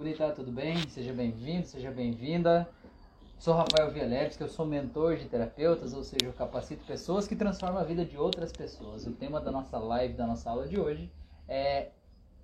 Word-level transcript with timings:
Bonita, 0.00 0.30
tudo 0.30 0.52
bem? 0.52 0.88
Seja 0.88 1.12
bem-vindo, 1.12 1.66
seja 1.66 1.90
bem-vinda. 1.90 2.70
Sou 3.36 3.52
Rafael 3.52 3.92
que 3.92 4.40
eu 4.40 4.48
sou 4.48 4.64
mentor 4.64 5.16
de 5.16 5.24
terapeutas, 5.24 5.92
ou 5.92 6.04
seja, 6.04 6.26
eu 6.26 6.32
capacito 6.32 6.84
pessoas 6.84 7.26
que 7.26 7.34
transformam 7.34 7.80
a 7.80 7.84
vida 7.84 8.04
de 8.04 8.16
outras 8.16 8.52
pessoas. 8.52 9.04
O 9.08 9.10
tema 9.10 9.40
da 9.40 9.50
nossa 9.50 9.76
live, 9.76 10.14
da 10.14 10.24
nossa 10.24 10.48
aula 10.50 10.68
de 10.68 10.78
hoje 10.78 11.10
é 11.48 11.88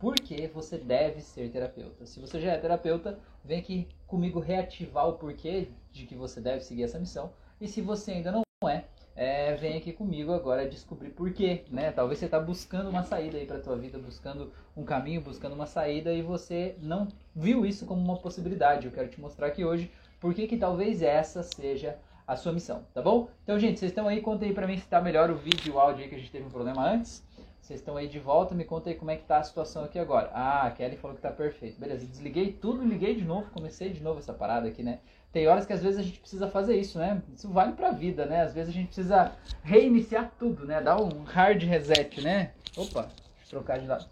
por 0.01 0.17
que 0.17 0.49
você 0.49 0.77
deve 0.77 1.21
ser 1.21 1.49
terapeuta. 1.49 2.05
Se 2.07 2.19
você 2.19 2.41
já 2.41 2.55
é 2.55 2.59
terapeuta, 2.59 3.21
vem 3.45 3.61
aqui 3.61 3.89
comigo 4.05 4.41
reativar 4.41 5.09
o 5.09 5.13
porquê 5.13 5.69
de 5.93 6.07
que 6.07 6.17
você 6.17 6.41
deve 6.41 6.61
seguir 6.65 6.83
essa 6.83 6.99
missão. 6.99 7.33
E 7.61 7.69
se 7.69 7.81
você 7.81 8.11
ainda 8.11 8.33
não 8.33 8.43
é, 8.69 8.87
é, 9.25 9.55
vem 9.57 9.77
aqui 9.77 9.93
comigo 9.93 10.33
agora 10.33 10.69
descobrir 10.69 11.11
por 11.11 11.33
quê, 11.33 11.65
né? 11.71 11.91
Talvez 11.91 12.19
você 12.19 12.27
está 12.27 12.39
buscando 12.39 12.91
uma 12.91 13.03
saída 13.03 13.39
aí 13.39 13.47
para 13.47 13.59
tua 13.59 13.77
vida, 13.77 13.99
buscando 13.99 14.53
um 14.77 14.85
caminho, 14.85 15.21
buscando 15.21 15.55
uma 15.55 15.67
saída 15.67 16.13
e 16.13 16.23
você 16.23 16.77
não 16.81 17.09
viu 17.35 17.65
isso 17.65 17.87
como 17.87 18.03
uma 18.03 18.19
possibilidade. 18.19 18.87
Eu 18.87 18.93
quero 18.93 19.09
te 19.09 19.21
mostrar 19.21 19.47
aqui 19.47 19.65
hoje 19.65 19.91
por 20.21 20.35
que 20.35 20.47
que 20.47 20.57
talvez 20.57 21.03
essa 21.03 21.43
seja 21.43 21.99
a 22.27 22.37
sua 22.37 22.53
missão, 22.53 22.85
tá 22.93 23.03
bom? 23.03 23.29
Então, 23.43 23.59
gente, 23.59 23.79
vocês 23.79 23.91
estão 23.91 24.09
aí, 24.09 24.21
conta 24.21 24.45
aí 24.45 24.53
para 24.53 24.67
mim 24.67 24.77
se 24.77 24.85
está 24.85 25.01
melhor 25.01 25.31
o 25.31 25.37
vídeo 25.37 25.69
e 25.69 25.71
o 25.71 25.79
áudio 25.79 26.05
aí 26.05 26.09
que 26.09 26.15
a 26.15 26.19
gente 26.19 26.31
teve 26.31 26.47
um 26.47 26.51
problema 26.51 26.87
antes. 26.87 27.23
Vocês 27.61 27.81
estão 27.81 27.97
aí 27.97 28.09
de 28.09 28.19
volta, 28.19 28.55
me 28.55 28.65
conta 28.65 28.91
aí 28.91 28.95
como 28.95 29.11
é 29.11 29.17
que 29.17 29.25
tá 29.25 29.39
a 29.39 29.43
situação 29.43 29.85
aqui 29.85 29.99
agora. 29.99 30.31
Ah, 30.35 30.67
a 30.67 30.71
Kelly 30.71 30.97
falou 30.97 31.17
que 31.17 31.23
tá 31.23 31.31
perfeito. 31.31 31.81
Beleza, 31.81 32.07
desliguei 32.07 32.53
tudo, 32.53 32.85
liguei 32.85 33.15
de 33.15 33.25
novo, 33.25 33.51
comecei 33.53 33.89
de 33.89 34.03
novo 34.03 34.19
essa 34.19 34.35
parada 34.35 34.69
aqui, 34.69 34.83
né? 34.83 35.01
Tem 35.35 35.49
horas 35.49 35.67
que 35.67 35.73
às 35.73 35.83
vezes 35.83 35.99
a 35.99 36.03
gente 36.05 36.21
precisa 36.21 36.47
fazer 36.47 36.77
isso, 36.77 36.97
né? 36.97 37.21
Isso 37.35 37.49
vale 37.49 37.73
pra 37.73 37.91
vida, 37.91 38.25
né? 38.25 38.43
Às 38.43 38.55
vezes 38.55 38.71
a 38.71 38.73
gente 38.73 38.87
precisa 38.87 39.33
reiniciar 39.65 40.31
tudo, 40.39 40.65
né? 40.65 40.81
Dar 40.81 40.97
um 41.03 41.25
hard 41.25 41.61
reset, 41.65 42.21
né? 42.21 42.53
Opa, 42.77 43.09
deixa 43.39 43.47
eu 43.47 43.49
trocar 43.49 43.81
de 43.81 43.89
lado. 43.89 44.07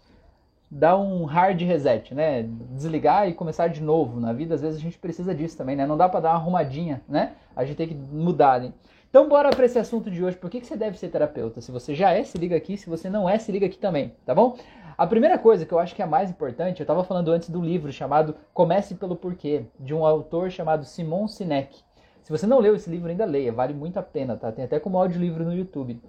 Dar 0.69 0.97
um 0.97 1.23
hard 1.23 1.61
reset, 1.61 2.13
né? 2.13 2.43
Desligar 2.71 3.29
e 3.29 3.33
começar 3.33 3.69
de 3.69 3.81
novo. 3.81 4.19
Na 4.19 4.33
vida, 4.33 4.53
às 4.53 4.61
vezes 4.61 4.77
a 4.77 4.81
gente 4.81 4.97
precisa 4.97 5.33
disso 5.33 5.55
também, 5.55 5.77
né? 5.77 5.87
Não 5.87 5.95
dá 5.95 6.09
pra 6.09 6.19
dar 6.19 6.31
uma 6.31 6.39
arrumadinha, 6.39 7.01
né? 7.07 7.31
A 7.55 7.63
gente 7.63 7.77
tem 7.77 7.87
que 7.87 7.95
mudar, 7.95 8.59
né? 8.59 8.73
Então 9.13 9.29
bora 9.29 9.51
para 9.51 9.63
esse 9.67 9.77
assunto 9.77 10.09
de 10.09 10.23
hoje. 10.23 10.35
Por 10.35 10.49
que, 10.49 10.59
que 10.59 10.65
você 10.65 10.75
deve 10.75 10.97
ser 10.97 11.07
terapeuta? 11.07 11.61
Se 11.61 11.71
você 11.71 11.93
já 11.93 12.09
é, 12.09 12.23
se 12.23 12.35
liga 12.35 12.55
aqui. 12.55 12.75
Se 12.75 12.89
você 12.89 13.11
não 13.11 13.29
é, 13.29 13.37
se 13.37 13.51
liga 13.51 13.67
aqui 13.67 13.77
também, 13.77 14.15
tá 14.25 14.33
bom? 14.33 14.57
A 14.97 15.05
primeira 15.05 15.37
coisa 15.37 15.67
que 15.67 15.71
eu 15.71 15.77
acho 15.77 15.93
que 15.93 16.01
é 16.01 16.05
a 16.05 16.07
mais 16.07 16.31
importante, 16.31 16.79
eu 16.79 16.83
estava 16.83 17.03
falando 17.03 17.29
antes 17.29 17.47
do 17.47 17.61
livro 17.61 17.91
chamado 17.91 18.35
Comece 18.55 18.95
pelo 18.95 19.15
Porquê, 19.15 19.67
de 19.79 19.93
um 19.93 20.03
autor 20.03 20.49
chamado 20.49 20.83
Simon 20.83 21.27
Sinek. 21.27 21.77
Se 22.23 22.31
você 22.31 22.47
não 22.47 22.57
leu 22.57 22.75
esse 22.75 22.89
livro, 22.89 23.07
ainda 23.07 23.23
leia, 23.23 23.53
vale 23.53 23.75
muito 23.75 23.99
a 23.99 24.01
pena, 24.01 24.35
tá? 24.35 24.51
Tem 24.51 24.65
até 24.65 24.79
como 24.79 24.97
audiolivro 24.97 25.43
no 25.43 25.53
YouTube. 25.53 26.01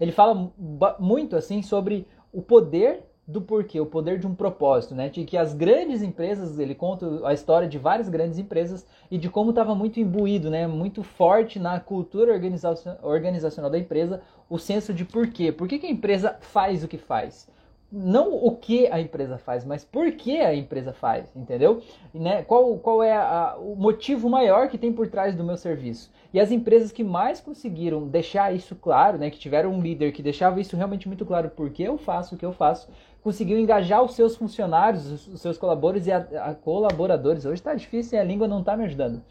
Ele 0.00 0.10
fala 0.10 0.50
muito 0.98 1.36
assim 1.36 1.62
sobre 1.62 2.04
o 2.32 2.42
poder 2.42 3.07
do 3.28 3.42
porquê, 3.42 3.78
o 3.78 3.84
poder 3.84 4.18
de 4.18 4.26
um 4.26 4.34
propósito, 4.34 4.94
né? 4.94 5.10
De 5.10 5.22
que 5.22 5.36
as 5.36 5.52
grandes 5.52 6.00
empresas, 6.02 6.58
ele 6.58 6.74
conta 6.74 7.06
a 7.28 7.34
história 7.34 7.68
de 7.68 7.76
várias 7.76 8.08
grandes 8.08 8.38
empresas 8.38 8.86
e 9.10 9.18
de 9.18 9.28
como 9.28 9.50
estava 9.50 9.74
muito 9.74 10.00
imbuído, 10.00 10.48
né? 10.48 10.66
Muito 10.66 11.02
forte 11.02 11.58
na 11.58 11.78
cultura 11.78 12.32
organizacional 12.32 13.70
da 13.70 13.78
empresa 13.78 14.22
o 14.48 14.58
senso 14.58 14.94
de 14.94 15.04
porquê. 15.04 15.52
Por 15.52 15.68
que, 15.68 15.78
que 15.78 15.86
a 15.86 15.90
empresa 15.90 16.38
faz 16.40 16.82
o 16.82 16.88
que 16.88 16.96
faz? 16.96 17.46
Não 17.90 18.34
o 18.34 18.54
que 18.54 18.86
a 18.88 19.00
empresa 19.00 19.38
faz, 19.38 19.64
mas 19.64 19.82
por 19.82 20.12
que 20.12 20.40
a 20.40 20.54
empresa 20.54 20.92
faz, 20.92 21.34
entendeu? 21.34 21.82
Né? 22.12 22.42
Qual, 22.42 22.76
qual 22.78 23.02
é 23.02 23.16
a, 23.16 23.56
o 23.58 23.74
motivo 23.74 24.28
maior 24.28 24.68
que 24.68 24.76
tem 24.76 24.92
por 24.92 25.08
trás 25.08 25.34
do 25.34 25.42
meu 25.42 25.56
serviço? 25.56 26.10
E 26.32 26.38
as 26.38 26.52
empresas 26.52 26.92
que 26.92 27.02
mais 27.02 27.40
conseguiram 27.40 28.06
deixar 28.06 28.54
isso 28.54 28.76
claro, 28.76 29.16
né, 29.16 29.30
que 29.30 29.38
tiveram 29.38 29.72
um 29.72 29.80
líder 29.80 30.12
que 30.12 30.22
deixava 30.22 30.60
isso 30.60 30.76
realmente 30.76 31.08
muito 31.08 31.24
claro, 31.24 31.48
por 31.48 31.70
que 31.70 31.82
eu 31.82 31.96
faço 31.96 32.34
o 32.34 32.38
que 32.38 32.44
eu 32.44 32.52
faço, 32.52 32.88
conseguiu 33.22 33.58
engajar 33.58 34.02
os 34.02 34.14
seus 34.14 34.36
funcionários, 34.36 35.28
os 35.28 35.40
seus 35.40 35.56
colaboradores 35.56 36.06
e 36.06 36.12
a, 36.12 36.18
a 36.18 36.54
colaboradores. 36.54 37.46
Hoje 37.46 37.54
está 37.54 37.74
difícil 37.74 38.18
e 38.18 38.20
a 38.20 38.24
língua 38.24 38.46
não 38.46 38.60
está 38.60 38.76
me 38.76 38.84
ajudando 38.84 39.22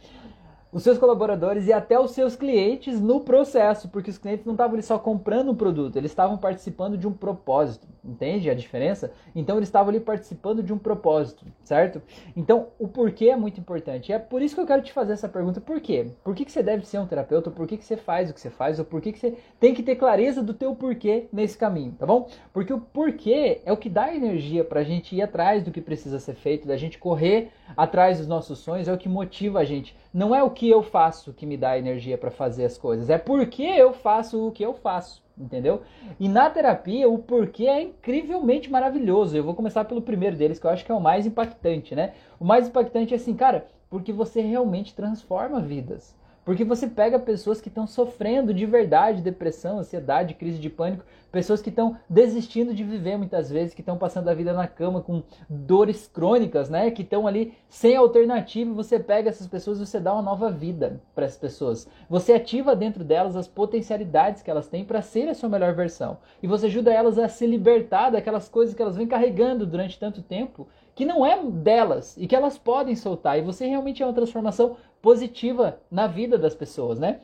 os 0.72 0.84
seus 0.84 0.98
colaboradores 0.98 1.66
e 1.68 1.74
até 1.74 2.00
os 2.00 2.12
seus 2.12 2.36
clientes 2.36 3.00
no 3.00 3.22
processo, 3.22 3.90
porque 3.90 4.10
os 4.10 4.18
clientes 4.18 4.46
não 4.46 4.54
estavam 4.54 4.82
só 4.82 5.00
comprando 5.00 5.52
um 5.52 5.56
produto, 5.56 5.96
eles 5.96 6.12
estavam 6.12 6.38
participando 6.38 6.98
de 6.98 7.08
um 7.08 7.14
propósito, 7.14 7.88
entende 8.08 8.50
a 8.50 8.54
diferença? 8.54 9.12
Então 9.36 9.58
eles 9.58 9.68
estavam 9.68 9.90
ali 9.90 10.00
participando 10.00 10.64
de 10.64 10.74
um 10.74 10.78
propósito, 10.78 11.46
certo? 11.64 12.02
Então 12.36 12.70
o 12.80 12.88
porquê 12.88 13.30
é 13.30 13.36
muito 13.36 13.60
importante. 13.60 14.12
É 14.12 14.20
por 14.20 14.42
isso 14.42 14.56
que 14.56 14.62
eu 14.62 14.66
quero 14.66 14.82
te 14.82 14.94
fazer 14.94 15.14
essa 15.14 15.30
pergunta: 15.30 15.60
por 15.60 15.80
quê? 15.80 16.12
Por 16.24 16.36
que, 16.36 16.46
que 16.46 16.52
você 16.52 16.64
deve 16.64 16.86
ser 16.86 17.00
um 17.00 17.06
terapeuta? 17.06 17.52
Por 17.52 17.68
que, 17.68 17.78
que 17.78 17.86
você 17.86 17.98
faz 17.98 18.30
o 18.30 18.34
que 18.34 18.40
você 18.40 18.50
faz? 18.50 18.80
Ou 18.80 18.86
por 18.86 19.02
que, 19.02 19.12
que 19.12 19.20
você 19.20 19.38
tem 19.60 19.74
que 19.74 19.84
ter 19.84 19.96
clareza 19.96 20.42
do 20.42 20.54
teu 20.54 20.76
porquê 20.76 21.28
nesse 21.32 21.58
caminho, 21.58 21.94
tá 21.94 22.06
bom? 22.06 22.30
Porque 22.54 22.74
o 22.74 22.80
porquê 22.80 23.62
é 23.66 23.72
o 23.72 23.78
que 23.78 23.90
dá 23.90 24.14
energia 24.14 24.64
pra 24.64 24.84
gente 24.84 25.16
ir 25.16 25.22
atrás 25.22 25.64
do 25.64 25.72
que 25.72 25.82
precisa 25.82 26.20
ser 26.20 26.36
feito, 26.36 26.68
da 26.68 26.78
gente 26.78 26.98
correr 26.98 27.52
atrás 27.76 28.18
dos 28.18 28.28
nossos 28.28 28.60
sonhos, 28.60 28.88
é 28.88 28.94
o 28.94 28.98
que 28.98 29.10
motiva 29.10 29.60
a 29.60 29.66
gente. 29.66 29.96
Não 30.14 30.34
é 30.34 30.44
o 30.44 30.50
que 30.50 30.70
eu 30.70 30.82
faço 30.82 31.34
que 31.34 31.46
me 31.46 31.58
dá 31.58 31.78
energia 31.78 32.18
para 32.18 32.32
fazer 32.32 32.66
as 32.66 32.78
coisas, 32.78 33.10
é 33.10 33.18
porque 33.18 33.64
eu 33.64 33.94
faço 33.94 34.48
o 34.48 34.52
que 34.52 34.64
eu 34.64 34.74
faço, 34.74 35.24
entendeu? 35.38 35.82
E 36.20 36.28
na 36.28 36.50
terapia, 36.50 37.08
o 37.10 37.20
porquê 37.20 37.68
é 37.68 37.82
incrivelmente 37.82 38.72
maravilhoso. 38.72 39.36
Eu 39.36 39.44
vou 39.44 39.56
começar 39.56 39.86
pelo 39.86 40.02
primeiro 40.02 40.36
deles, 40.36 40.60
que 40.60 40.66
eu 40.66 40.72
acho 40.72 40.86
que 40.86 40.92
é 40.92 40.96
o 40.96 41.02
mais 41.02 41.26
impactante, 41.26 41.96
né? 41.96 42.14
O 42.40 42.46
mais 42.46 42.68
impactante 42.68 43.14
é 43.14 43.18
assim, 43.18 43.36
cara, 43.36 43.68
porque 43.90 44.12
você 44.12 44.42
realmente 44.42 44.96
transforma 44.96 45.62
vidas. 45.62 46.16
Porque 46.48 46.64
você 46.64 46.88
pega 46.88 47.20
pessoas 47.20 47.60
que 47.60 47.68
estão 47.68 47.86
sofrendo 47.86 48.54
de 48.54 48.66
verdade 48.66 49.22
depressão, 49.22 49.80
ansiedade, 49.80 50.34
crise 50.34 50.58
de 50.60 50.70
pânico, 50.70 51.04
pessoas 51.30 51.62
que 51.62 51.68
estão 51.68 51.98
desistindo 52.10 52.74
de 52.74 52.86
viver 52.86 53.18
muitas 53.18 53.50
vezes, 53.50 53.74
que 53.74 53.82
estão 53.82 53.98
passando 53.98 54.30
a 54.30 54.34
vida 54.34 54.54
na 54.54 54.66
cama 54.66 55.02
com 55.02 55.22
dores 55.50 56.08
crônicas, 56.08 56.70
né? 56.70 56.90
Que 56.90 57.02
estão 57.02 57.28
ali 57.28 57.54
sem 57.68 57.98
alternativa, 57.98 58.74
você 58.74 58.98
pega 58.98 59.30
essas 59.30 59.46
pessoas 59.46 59.78
e 59.78 59.86
você 59.86 60.00
dá 60.00 60.14
uma 60.14 60.22
nova 60.22 60.50
vida 60.50 61.02
para 61.14 61.26
essas 61.26 61.38
pessoas. 61.38 61.86
Você 62.10 62.32
ativa 62.32 62.74
dentro 62.78 63.04
delas 63.04 63.36
as 63.36 63.50
potencialidades 63.50 64.42
que 64.42 64.50
elas 64.50 64.70
têm 64.70 64.86
para 64.86 65.02
ser 65.02 65.28
a 65.28 65.34
sua 65.34 65.50
melhor 65.50 65.76
versão. 65.76 66.18
E 66.42 66.48
você 66.48 66.68
ajuda 66.68 66.94
elas 66.94 67.20
a 67.20 67.28
se 67.28 67.46
libertar 67.46 68.12
daquelas 68.12 68.48
coisas 68.48 68.74
que 68.74 68.82
elas 68.82 68.96
vêm 68.96 69.06
carregando 69.06 69.66
durante 69.66 70.00
tanto 70.00 70.22
tempo 70.22 70.66
que 70.98 71.06
não 71.06 71.24
é 71.24 71.40
delas 71.44 72.18
e 72.18 72.26
que 72.26 72.36
elas 72.36 72.58
podem 72.58 72.96
soltar. 72.96 73.38
E 73.38 73.44
você 73.44 73.68
realmente 73.68 74.02
é 74.02 74.06
uma 74.06 74.16
transformação 74.16 74.78
positiva 75.02 75.80
na 75.90 76.08
vida 76.08 76.38
das 76.38 76.56
pessoas, 76.56 77.00
né? 77.00 77.22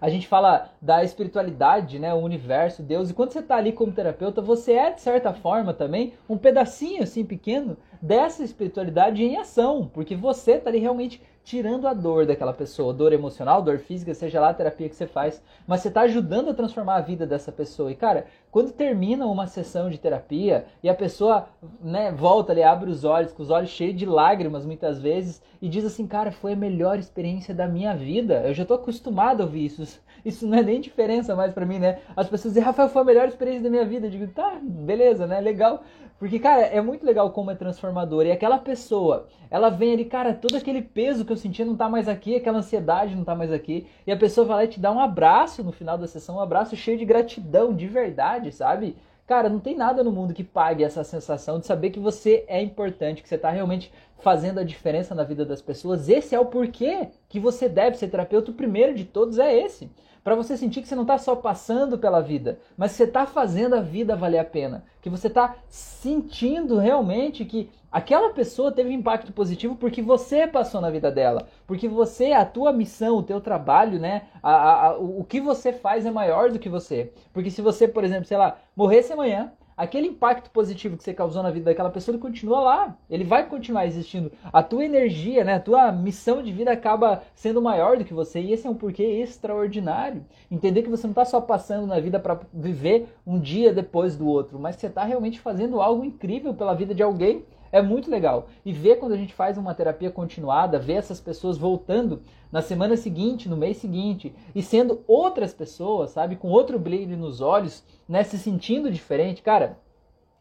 A 0.00 0.08
gente 0.10 0.28
fala 0.28 0.70
da 0.82 1.02
espiritualidade, 1.02 1.98
né, 1.98 2.12
o 2.12 2.18
universo, 2.18 2.82
Deus, 2.82 3.08
e 3.08 3.14
quando 3.14 3.30
você 3.30 3.38
está 3.38 3.56
ali 3.56 3.72
como 3.72 3.92
terapeuta, 3.92 4.42
você 4.42 4.72
é, 4.72 4.90
de 4.90 5.00
certa 5.00 5.32
forma, 5.32 5.72
também 5.72 6.12
um 6.28 6.36
pedacinho 6.36 7.02
assim 7.02 7.24
pequeno 7.24 7.76
dessa 8.02 8.44
espiritualidade 8.44 9.22
em 9.22 9.38
ação, 9.38 9.90
porque 9.94 10.14
você 10.14 10.52
está 10.52 10.68
ali 10.68 10.78
realmente 10.78 11.22
tirando 11.44 11.86
a 11.86 11.92
dor 11.92 12.24
daquela 12.24 12.54
pessoa, 12.54 12.94
dor 12.94 13.12
emocional, 13.12 13.60
dor 13.60 13.78
física, 13.78 14.14
seja 14.14 14.40
lá 14.40 14.48
a 14.48 14.54
terapia 14.54 14.88
que 14.88 14.96
você 14.96 15.06
faz, 15.06 15.42
mas 15.66 15.80
você 15.80 15.88
está 15.88 16.00
ajudando 16.00 16.48
a 16.48 16.54
transformar 16.54 16.96
a 16.96 17.00
vida 17.02 17.26
dessa 17.26 17.52
pessoa. 17.52 17.92
E 17.92 17.94
cara, 17.94 18.26
quando 18.50 18.72
termina 18.72 19.26
uma 19.26 19.46
sessão 19.46 19.90
de 19.90 19.98
terapia 19.98 20.64
e 20.82 20.88
a 20.88 20.94
pessoa, 20.94 21.46
né, 21.82 22.10
volta 22.10 22.52
ali, 22.52 22.62
abre 22.62 22.90
os 22.90 23.04
olhos, 23.04 23.30
com 23.32 23.42
os 23.42 23.50
olhos 23.50 23.68
cheios 23.68 23.96
de 23.96 24.06
lágrimas 24.06 24.64
muitas 24.64 24.98
vezes 24.98 25.42
e 25.60 25.68
diz 25.68 25.84
assim, 25.84 26.06
cara, 26.06 26.32
foi 26.32 26.54
a 26.54 26.56
melhor 26.56 26.98
experiência 26.98 27.54
da 27.54 27.68
minha 27.68 27.94
vida. 27.94 28.42
Eu 28.46 28.54
já 28.54 28.62
estou 28.62 28.76
acostumado 28.76 29.42
a 29.42 29.44
ouvir 29.44 29.66
isso. 29.66 30.02
Isso 30.24 30.46
não 30.46 30.56
é 30.56 30.62
nem 30.62 30.80
diferença 30.80 31.36
mais 31.36 31.52
para 31.52 31.66
mim, 31.66 31.78
né? 31.78 31.98
As 32.16 32.26
pessoas 32.30 32.54
dizem, 32.54 32.64
Rafael, 32.64 32.88
foi 32.88 33.02
a 33.02 33.04
melhor 33.04 33.28
experiência 33.28 33.64
da 33.64 33.68
minha 33.68 33.84
vida. 33.84 34.06
Eu 34.06 34.10
digo, 34.10 34.26
tá, 34.28 34.58
beleza, 34.62 35.26
né? 35.26 35.38
Legal. 35.38 35.82
Porque, 36.18 36.38
cara, 36.38 36.62
é 36.62 36.80
muito 36.80 37.04
legal 37.04 37.30
como 37.30 37.50
é 37.50 37.54
transformador. 37.54 38.24
E 38.24 38.32
aquela 38.32 38.58
pessoa, 38.58 39.26
ela 39.50 39.68
vem 39.68 39.92
ali, 39.92 40.04
cara, 40.04 40.32
todo 40.32 40.56
aquele 40.56 40.80
peso 40.80 41.24
que 41.24 41.32
eu 41.32 41.36
sentia 41.36 41.64
não 41.64 41.76
tá 41.76 41.88
mais 41.88 42.08
aqui, 42.08 42.36
aquela 42.36 42.58
ansiedade 42.58 43.16
não 43.16 43.24
tá 43.24 43.34
mais 43.34 43.52
aqui. 43.52 43.86
E 44.06 44.12
a 44.12 44.16
pessoa 44.16 44.46
vai 44.46 44.56
lá 44.56 44.64
e 44.64 44.68
te 44.68 44.80
dá 44.80 44.92
um 44.92 45.00
abraço 45.00 45.62
no 45.62 45.72
final 45.72 45.98
da 45.98 46.06
sessão, 46.06 46.36
um 46.36 46.40
abraço 46.40 46.76
cheio 46.76 46.96
de 46.96 47.04
gratidão, 47.04 47.74
de 47.74 47.86
verdade, 47.86 48.52
sabe? 48.52 48.96
Cara, 49.26 49.48
não 49.48 49.58
tem 49.58 49.74
nada 49.74 50.04
no 50.04 50.12
mundo 50.12 50.34
que 50.34 50.44
pague 50.44 50.84
essa 50.84 51.02
sensação 51.02 51.58
de 51.58 51.66
saber 51.66 51.90
que 51.90 51.98
você 51.98 52.44
é 52.46 52.62
importante, 52.62 53.22
que 53.22 53.28
você 53.28 53.36
está 53.36 53.50
realmente 53.50 53.90
fazendo 54.18 54.60
a 54.60 54.64
diferença 54.64 55.14
na 55.14 55.24
vida 55.24 55.44
das 55.44 55.62
pessoas. 55.62 56.08
Esse 56.08 56.34
é 56.34 56.40
o 56.40 56.46
porquê 56.46 57.08
que 57.28 57.40
você 57.40 57.68
deve 57.68 57.96
ser 57.96 58.08
terapeuta. 58.08 58.50
O 58.50 58.54
primeiro 58.54 58.94
de 58.94 59.04
todos 59.04 59.38
é 59.38 59.54
esse 59.54 59.90
para 60.24 60.34
você 60.34 60.56
sentir 60.56 60.80
que 60.80 60.88
você 60.88 60.94
não 60.94 61.02
está 61.02 61.18
só 61.18 61.36
passando 61.36 61.98
pela 61.98 62.22
vida, 62.22 62.58
mas 62.78 62.92
você 62.92 63.04
está 63.04 63.26
fazendo 63.26 63.76
a 63.76 63.80
vida 63.80 64.16
valer 64.16 64.38
a 64.38 64.44
pena, 64.44 64.82
que 65.02 65.10
você 65.10 65.26
está 65.26 65.56
sentindo 65.68 66.78
realmente 66.78 67.44
que 67.44 67.70
aquela 67.92 68.30
pessoa 68.30 68.72
teve 68.72 68.88
um 68.88 68.92
impacto 68.92 69.34
positivo 69.34 69.76
porque 69.76 70.00
você 70.00 70.46
passou 70.46 70.80
na 70.80 70.90
vida 70.90 71.12
dela, 71.12 71.46
porque 71.66 71.86
você, 71.86 72.32
a 72.32 72.46
tua 72.46 72.72
missão, 72.72 73.18
o 73.18 73.22
teu 73.22 73.38
trabalho, 73.38 74.00
né, 74.00 74.22
a, 74.42 74.86
a, 74.86 74.98
o 74.98 75.22
que 75.24 75.42
você 75.42 75.74
faz 75.74 76.06
é 76.06 76.10
maior 76.10 76.50
do 76.50 76.58
que 76.58 76.70
você, 76.70 77.12
porque 77.30 77.50
se 77.50 77.60
você, 77.60 77.86
por 77.86 78.02
exemplo, 78.02 78.24
sei 78.24 78.38
lá, 78.38 78.56
morresse 78.74 79.12
amanhã 79.12 79.52
aquele 79.76 80.08
impacto 80.08 80.50
positivo 80.50 80.96
que 80.96 81.04
você 81.04 81.12
causou 81.12 81.42
na 81.42 81.50
vida 81.50 81.66
daquela 81.66 81.90
pessoa, 81.90 82.14
ele 82.14 82.22
continua 82.22 82.60
lá. 82.60 82.98
Ele 83.08 83.24
vai 83.24 83.46
continuar 83.48 83.86
existindo. 83.86 84.30
A 84.52 84.62
tua 84.62 84.84
energia, 84.84 85.44
né, 85.44 85.54
a 85.54 85.60
tua 85.60 85.92
missão 85.92 86.42
de 86.42 86.52
vida 86.52 86.70
acaba 86.70 87.22
sendo 87.34 87.60
maior 87.60 87.96
do 87.96 88.04
que 88.04 88.14
você. 88.14 88.40
E 88.40 88.52
esse 88.52 88.66
é 88.66 88.70
um 88.70 88.74
porquê 88.74 89.02
extraordinário. 89.02 90.24
Entender 90.50 90.82
que 90.82 90.90
você 90.90 91.06
não 91.06 91.12
está 91.12 91.24
só 91.24 91.40
passando 91.40 91.86
na 91.86 92.00
vida 92.00 92.18
para 92.18 92.40
viver 92.52 93.08
um 93.26 93.38
dia 93.38 93.72
depois 93.72 94.16
do 94.16 94.26
outro, 94.26 94.58
mas 94.58 94.76
você 94.76 94.86
está 94.86 95.04
realmente 95.04 95.40
fazendo 95.40 95.80
algo 95.80 96.04
incrível 96.04 96.54
pela 96.54 96.74
vida 96.74 96.94
de 96.94 97.02
alguém 97.02 97.44
É 97.74 97.82
muito 97.82 98.08
legal. 98.08 98.46
E 98.64 98.72
ver 98.72 99.00
quando 99.00 99.14
a 99.14 99.16
gente 99.16 99.34
faz 99.34 99.58
uma 99.58 99.74
terapia 99.74 100.08
continuada, 100.08 100.78
ver 100.78 100.92
essas 100.92 101.20
pessoas 101.20 101.58
voltando 101.58 102.22
na 102.52 102.62
semana 102.62 102.96
seguinte, 102.96 103.48
no 103.48 103.56
mês 103.56 103.78
seguinte, 103.78 104.32
e 104.54 104.62
sendo 104.62 105.02
outras 105.08 105.52
pessoas, 105.52 106.12
sabe, 106.12 106.36
com 106.36 106.50
outro 106.50 106.78
brilho 106.78 107.16
nos 107.16 107.40
olhos, 107.40 107.82
né, 108.08 108.22
se 108.22 108.38
sentindo 108.38 108.92
diferente, 108.92 109.42
cara, 109.42 109.76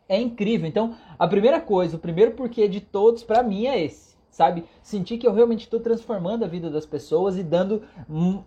é 0.07 0.21
incrível. 0.21 0.69
Então, 0.69 0.95
a 1.18 1.27
primeira 1.27 1.59
coisa, 1.59 1.97
o 1.97 2.00
primeiro 2.00 2.33
porquê 2.33 2.68
de 2.68 2.80
todos 2.80 3.24
para 3.24 3.41
mim 3.41 3.65
é 3.65 3.83
esse 3.83 4.12
sabe? 4.33 4.65
Sentir 4.81 5.19
que 5.19 5.27
eu 5.27 5.33
realmente 5.33 5.62
estou 5.62 5.80
transformando 5.80 6.44
a 6.44 6.47
vida 6.47 6.69
das 6.69 6.85
pessoas 6.85 7.38
e 7.38 7.44
dando 7.44 7.83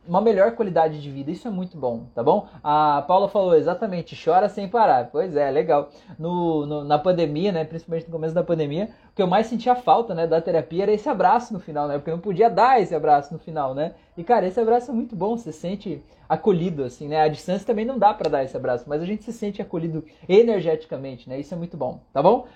uma 0.06 0.20
melhor 0.20 0.52
qualidade 0.52 1.00
de 1.00 1.10
vida. 1.10 1.30
Isso 1.30 1.46
é 1.46 1.50
muito 1.50 1.78
bom, 1.78 2.06
tá 2.12 2.22
bom? 2.22 2.48
A 2.62 3.02
Paula 3.06 3.28
falou 3.28 3.54
exatamente, 3.54 4.20
chora 4.22 4.48
sem 4.48 4.68
parar. 4.68 5.08
Pois 5.10 5.36
é, 5.36 5.48
legal. 5.50 5.88
No, 6.18 6.66
no, 6.66 6.84
na 6.84 6.98
pandemia, 6.98 7.52
né? 7.52 7.64
Principalmente 7.64 8.06
no 8.06 8.12
começo 8.12 8.34
da 8.34 8.42
pandemia, 8.42 8.90
o 9.12 9.14
que 9.14 9.22
eu 9.22 9.28
mais 9.28 9.46
sentia 9.46 9.76
falta, 9.76 10.12
né, 10.14 10.26
da 10.26 10.40
terapia 10.40 10.82
era 10.82 10.92
esse 10.92 11.08
abraço 11.08 11.52
no 11.52 11.60
final, 11.60 11.86
né? 11.86 11.94
Porque 11.94 12.10
eu 12.10 12.16
não 12.16 12.22
podia 12.22 12.50
dar 12.50 12.82
esse 12.82 12.94
abraço 12.94 13.32
no 13.32 13.38
final, 13.38 13.72
né? 13.72 13.94
E 14.16 14.24
cara, 14.24 14.46
esse 14.46 14.58
abraço 14.58 14.90
é 14.90 14.94
muito 14.94 15.14
bom, 15.14 15.36
você 15.36 15.52
se 15.52 15.60
sente 15.60 16.02
acolhido, 16.28 16.84
assim, 16.84 17.06
né? 17.08 17.22
A 17.22 17.28
distância 17.28 17.66
também 17.66 17.84
não 17.84 17.98
dá 17.98 18.12
para 18.12 18.28
dar 18.28 18.44
esse 18.44 18.56
abraço, 18.56 18.84
mas 18.86 19.00
a 19.00 19.06
gente 19.06 19.22
se 19.22 19.32
sente 19.32 19.62
acolhido 19.62 20.04
energeticamente, 20.28 21.28
né? 21.28 21.38
Isso 21.38 21.54
é 21.54 21.56
muito 21.56 21.76
bom, 21.76 22.00
tá 22.12 22.22
bom? 22.22 22.46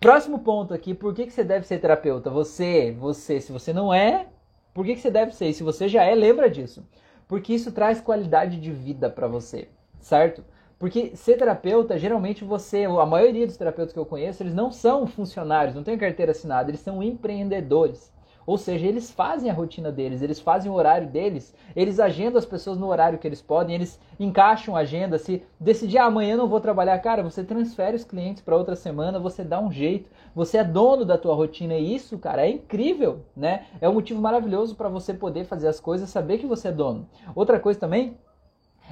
Próximo 0.00 0.38
ponto 0.38 0.72
aqui, 0.72 0.94
por 0.94 1.12
que, 1.12 1.26
que 1.26 1.32
você 1.32 1.42
deve 1.42 1.66
ser 1.66 1.80
terapeuta? 1.80 2.30
Você, 2.30 2.92
você, 2.92 3.40
se 3.40 3.50
você 3.50 3.72
não 3.72 3.92
é, 3.92 4.28
por 4.72 4.86
que, 4.86 4.94
que 4.94 5.00
você 5.00 5.10
deve 5.10 5.34
ser? 5.34 5.48
E 5.48 5.54
se 5.54 5.64
você 5.64 5.88
já 5.88 6.04
é, 6.04 6.14
lembra 6.14 6.48
disso. 6.48 6.86
Porque 7.26 7.52
isso 7.52 7.72
traz 7.72 8.00
qualidade 8.00 8.60
de 8.60 8.70
vida 8.70 9.10
para 9.10 9.26
você, 9.26 9.68
certo? 9.98 10.44
Porque 10.78 11.16
ser 11.16 11.36
terapeuta, 11.36 11.98
geralmente 11.98 12.44
você, 12.44 12.84
a 12.84 13.04
maioria 13.04 13.44
dos 13.44 13.56
terapeutas 13.56 13.92
que 13.92 13.98
eu 13.98 14.06
conheço, 14.06 14.40
eles 14.40 14.54
não 14.54 14.70
são 14.70 15.04
funcionários, 15.04 15.74
não 15.74 15.82
têm 15.82 15.98
carteira 15.98 16.30
assinada, 16.30 16.70
eles 16.70 16.80
são 16.80 17.02
empreendedores. 17.02 18.12
Ou 18.48 18.56
seja, 18.56 18.86
eles 18.86 19.10
fazem 19.10 19.50
a 19.50 19.52
rotina 19.52 19.92
deles, 19.92 20.22
eles 20.22 20.40
fazem 20.40 20.72
o 20.72 20.74
horário 20.74 21.06
deles, 21.06 21.54
eles 21.76 22.00
agendam 22.00 22.38
as 22.38 22.46
pessoas 22.46 22.78
no 22.78 22.86
horário 22.86 23.18
que 23.18 23.28
eles 23.28 23.42
podem, 23.42 23.74
eles 23.74 24.00
encaixam 24.18 24.74
a 24.74 24.80
agenda. 24.80 25.18
Se 25.18 25.42
decidir 25.60 25.98
ah, 25.98 26.06
amanhã 26.06 26.34
não 26.34 26.48
vou 26.48 26.58
trabalhar, 26.58 26.98
cara, 27.00 27.22
você 27.22 27.44
transfere 27.44 27.94
os 27.94 28.04
clientes 28.04 28.42
para 28.42 28.56
outra 28.56 28.74
semana, 28.74 29.18
você 29.18 29.44
dá 29.44 29.60
um 29.60 29.70
jeito, 29.70 30.08
você 30.34 30.56
é 30.56 30.64
dono 30.64 31.04
da 31.04 31.18
tua 31.18 31.34
rotina 31.34 31.74
e 31.74 31.94
isso, 31.94 32.16
cara, 32.18 32.46
é 32.46 32.48
incrível, 32.48 33.20
né? 33.36 33.66
É 33.82 33.86
um 33.86 33.92
motivo 33.92 34.18
maravilhoso 34.22 34.74
para 34.76 34.88
você 34.88 35.12
poder 35.12 35.44
fazer 35.44 35.68
as 35.68 35.78
coisas, 35.78 36.08
saber 36.08 36.38
que 36.38 36.46
você 36.46 36.68
é 36.68 36.72
dono. 36.72 37.06
Outra 37.34 37.60
coisa 37.60 37.78
também 37.78 38.16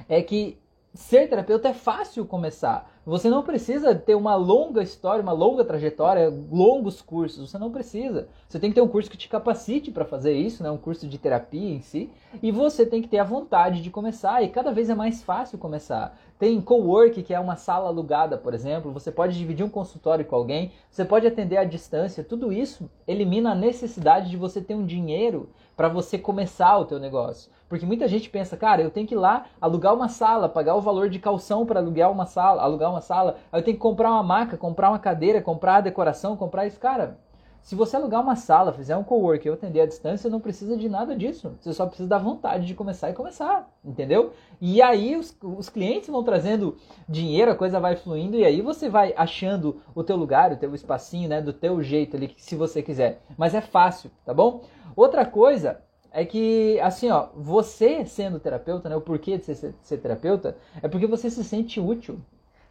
é 0.07 0.21
que 0.21 0.59
ser 0.97 1.29
terapeuta 1.29 1.69
é 1.69 1.73
fácil 1.73 2.25
começar. 2.25 2.91
Você 3.05 3.29
não 3.29 3.43
precisa 3.43 3.95
ter 3.95 4.15
uma 4.15 4.35
longa 4.35 4.81
história, 4.81 5.21
uma 5.21 5.31
longa 5.31 5.63
trajetória, 5.63 6.27
longos 6.51 7.01
cursos. 7.01 7.49
Você 7.49 7.57
não 7.57 7.71
precisa. 7.71 8.27
Você 8.49 8.59
tem 8.59 8.71
que 8.71 8.75
ter 8.75 8.81
um 8.81 8.87
curso 8.87 9.09
que 9.09 9.15
te 9.15 9.29
capacite 9.29 9.91
para 9.91 10.03
fazer 10.03 10.33
isso, 10.33 10.63
né? 10.63 10.71
um 10.71 10.77
curso 10.77 11.07
de 11.07 11.17
terapia 11.17 11.75
em 11.75 11.81
si. 11.81 12.09
E 12.41 12.51
você 12.51 12.85
tem 12.85 13.01
que 13.01 13.07
ter 13.07 13.19
a 13.19 13.23
vontade 13.23 13.81
de 13.81 13.91
começar. 13.91 14.41
E 14.43 14.49
cada 14.49 14.71
vez 14.73 14.89
é 14.89 14.95
mais 14.95 15.23
fácil 15.23 15.57
começar. 15.57 16.17
Tem 16.39 16.59
co-work, 16.59 17.23
que 17.23 17.33
é 17.33 17.39
uma 17.39 17.55
sala 17.55 17.87
alugada, 17.87 18.37
por 18.37 18.53
exemplo. 18.53 18.91
Você 18.91 19.11
pode 19.11 19.37
dividir 19.37 19.65
um 19.65 19.69
consultório 19.69 20.25
com 20.25 20.35
alguém. 20.35 20.71
Você 20.89 21.05
pode 21.05 21.27
atender 21.27 21.57
à 21.57 21.63
distância. 21.63 22.23
Tudo 22.23 22.51
isso 22.51 22.89
elimina 23.07 23.51
a 23.51 23.55
necessidade 23.55 24.29
de 24.29 24.35
você 24.35 24.59
ter 24.59 24.75
um 24.75 24.85
dinheiro 24.85 25.49
para 25.77 25.87
você 25.87 26.17
começar 26.17 26.75
o 26.77 26.85
teu 26.85 26.99
negócio. 26.99 27.51
Porque 27.69 27.85
muita 27.85 28.07
gente 28.07 28.29
pensa, 28.31 28.57
cara, 28.57 28.81
eu 28.81 28.89
tenho 28.89 29.05
que 29.05 29.13
ir 29.13 29.17
lá 29.17 29.45
alugar 29.61 29.93
uma 29.93 30.09
sala, 30.09 30.49
pagar 30.49 30.75
o 30.75 30.81
valor 30.81 31.07
de 31.07 31.19
calção 31.19 31.67
para 31.67 31.79
alugar 31.79 32.11
uma 32.11 32.25
sala, 32.25 32.63
alugar 32.63 32.89
uma 32.89 33.01
sala, 33.01 33.35
aí 33.51 33.59
eu 33.59 33.63
tenho 33.63 33.77
que 33.77 33.81
comprar 33.81 34.09
uma 34.09 34.23
maca, 34.23 34.57
comprar 34.57 34.89
uma 34.89 34.97
cadeira, 34.97 35.39
comprar 35.39 35.75
a 35.75 35.81
decoração, 35.81 36.35
comprar 36.35 36.65
isso, 36.65 36.79
cara. 36.79 37.19
Se 37.67 37.75
você 37.75 37.97
alugar 37.97 38.21
uma 38.21 38.37
sala, 38.37 38.71
fizer 38.71 38.95
um 38.95 39.03
cowork 39.03 39.45
eu 39.45 39.55
atender 39.55 39.81
à 39.81 39.85
distância, 39.85 40.29
não 40.29 40.39
precisa 40.39 40.77
de 40.77 40.87
nada 40.87 41.13
disso. 41.13 41.53
Você 41.59 41.73
só 41.73 41.85
precisa 41.85 42.07
da 42.07 42.17
vontade 42.17 42.65
de 42.65 42.73
começar 42.73 43.09
e 43.09 43.13
começar, 43.13 43.69
entendeu? 43.83 44.31
E 44.61 44.81
aí 44.81 45.17
os, 45.17 45.37
os 45.43 45.67
clientes 45.67 46.07
vão 46.07 46.23
trazendo 46.23 46.77
dinheiro, 47.09 47.51
a 47.51 47.55
coisa 47.55 47.77
vai 47.77 47.97
fluindo 47.97 48.37
e 48.37 48.45
aí 48.45 48.61
você 48.61 48.87
vai 48.87 49.13
achando 49.17 49.81
o 49.93 50.01
teu 50.01 50.15
lugar, 50.15 50.53
o 50.53 50.55
teu 50.55 50.73
espacinho, 50.73 51.27
né, 51.27 51.41
do 51.41 51.51
teu 51.51 51.83
jeito 51.83 52.15
ali, 52.15 52.33
se 52.37 52.55
você 52.55 52.81
quiser. 52.81 53.21
Mas 53.37 53.53
é 53.53 53.59
fácil, 53.59 54.09
tá 54.25 54.33
bom? 54.33 54.61
Outra 54.95 55.25
coisa 55.25 55.81
é 56.09 56.23
que, 56.23 56.79
assim, 56.79 57.09
ó, 57.09 57.27
você 57.35 58.05
sendo 58.05 58.39
terapeuta, 58.39 58.87
né, 58.87 58.95
o 58.95 59.01
porquê 59.01 59.37
de 59.37 59.43
ser, 59.43 59.75
ser 59.81 59.97
terapeuta, 59.97 60.55
é 60.81 60.87
porque 60.87 61.05
você 61.05 61.29
se 61.29 61.43
sente 61.43 61.81
útil. 61.81 62.17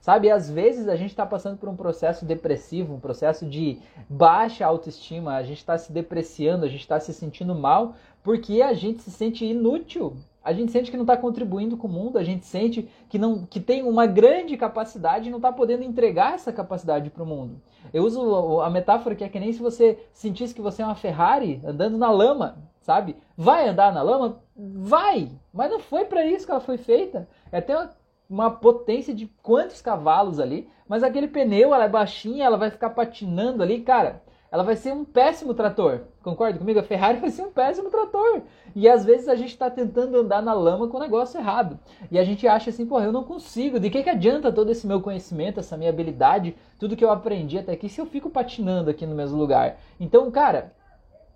Sabe, 0.07 0.31
às 0.31 0.49
vezes 0.49 0.87
a 0.87 0.95
gente 0.95 1.11
está 1.11 1.27
passando 1.27 1.59
por 1.59 1.69
um 1.69 1.75
processo 1.75 2.25
depressivo, 2.25 2.95
um 2.95 3.01
processo 3.01 3.45
de 3.45 3.81
baixa 4.09 4.65
autoestima, 4.65 5.35
a 5.35 5.43
gente 5.43 5.59
está 5.59 5.77
se 5.77 5.91
depreciando, 5.93 6.65
a 6.65 6.69
gente 6.69 6.83
está 6.83 7.01
se 7.01 7.13
sentindo 7.13 7.57
mal, 7.57 7.97
porque 8.23 8.63
a 8.63 8.73
gente 8.73 9.03
se 9.03 9.11
sente 9.11 9.45
inútil. 9.45 10.17
A 10.45 10.53
gente 10.53 10.71
sente 10.71 10.93
que 10.93 10.97
não 10.97 11.03
está 11.03 11.17
contribuindo 11.17 11.77
com 11.77 11.89
o 11.89 11.91
mundo, 11.91 12.19
a 12.19 12.23
gente 12.23 12.47
sente 12.47 12.89
que, 13.09 13.19
não, 13.19 13.45
que 13.47 13.59
tem 13.59 13.83
uma 13.83 14.07
grande 14.07 14.57
capacidade 14.57 15.27
e 15.27 15.31
não 15.33 15.39
está 15.39 15.51
podendo 15.51 15.83
entregar 15.83 16.35
essa 16.35 16.53
capacidade 16.53 17.11
para 17.11 17.25
o 17.25 17.27
mundo. 17.27 17.61
Eu 17.93 18.05
uso 18.05 18.61
a 18.61 18.71
metáfora 18.71 19.17
que 19.17 19.25
é 19.25 19.29
que 19.29 19.41
nem 19.41 19.53
se 19.53 19.59
você 19.59 19.99
sentisse 20.13 20.55
que 20.55 20.63
você 20.63 20.83
é 20.83 20.87
uma 20.87 20.95
Ferrari 20.95 21.61
andando 21.65 21.99
na 21.99 22.13
lama, 22.13 22.59
sabe? 22.81 23.17
Vai 23.37 23.69
andar 23.69 23.93
na 23.93 24.03
lama? 24.03 24.41
Vai! 24.57 25.33
Mas 25.53 25.69
não 25.69 25.81
foi 25.81 26.05
para 26.05 26.25
isso 26.25 26.47
que 26.47 26.53
ela 26.53 26.61
foi 26.61 26.79
feita. 26.79 27.29
É 27.51 27.59
até 27.59 27.77
uma 27.77 27.91
uma 28.29 28.51
potência 28.51 29.15
de 29.15 29.27
quantos 29.43 29.81
cavalos 29.81 30.41
ali, 30.41 30.69
mas 30.89 31.03
aquele 31.03 31.29
pneu, 31.29 31.75
ela 31.75 31.85
é 31.85 31.89
baixinha, 31.89 32.45
ela 32.45 32.57
vai 32.57 32.71
ficar 32.71 32.91
patinando 32.91 33.63
ali, 33.63 33.81
cara. 33.81 34.23
Ela 34.51 34.63
vai 34.63 34.77
ser 34.77 34.93
um 34.93 35.05
péssimo 35.05 35.55
trator. 35.55 36.03
Concorda 36.23 36.59
comigo? 36.59 36.79
A 36.79 36.83
Ferrari 36.83 37.19
vai 37.21 37.31
ser 37.31 37.43
um 37.43 37.51
péssimo 37.51 37.91
trator. 37.91 38.43
E 38.75 38.89
às 38.89 39.05
vezes 39.05 39.29
a 39.29 39.35
gente 39.35 39.51
está 39.51 39.69
tentando 39.69 40.17
andar 40.17 40.41
na 40.41 40.53
lama 40.53 40.89
com 40.89 40.97
o 40.97 41.01
negócio 41.01 41.39
errado. 41.39 41.79
E 42.11 42.19
a 42.19 42.25
gente 42.25 42.47
acha 42.47 42.71
assim, 42.71 42.87
pô, 42.87 43.01
eu 43.01 43.13
não 43.13 43.25
consigo. 43.25 43.81
De 43.81 43.91
que, 43.91 44.03
que 44.03 44.11
adianta 44.11 44.53
todo 44.53 44.71
esse 44.71 44.87
meu 44.87 45.01
conhecimento, 45.01 45.61
essa 45.61 45.77
minha 45.77 45.91
habilidade, 45.91 46.57
tudo 46.79 46.97
que 46.97 47.05
eu 47.05 47.11
aprendi 47.11 47.59
até 47.59 47.73
aqui, 47.73 47.89
se 47.89 48.01
eu 48.01 48.07
fico 48.07 48.31
patinando 48.31 48.89
aqui 48.89 49.05
no 49.05 49.15
mesmo 49.15 49.37
lugar? 49.37 49.79
Então, 49.99 50.31
cara, 50.31 50.73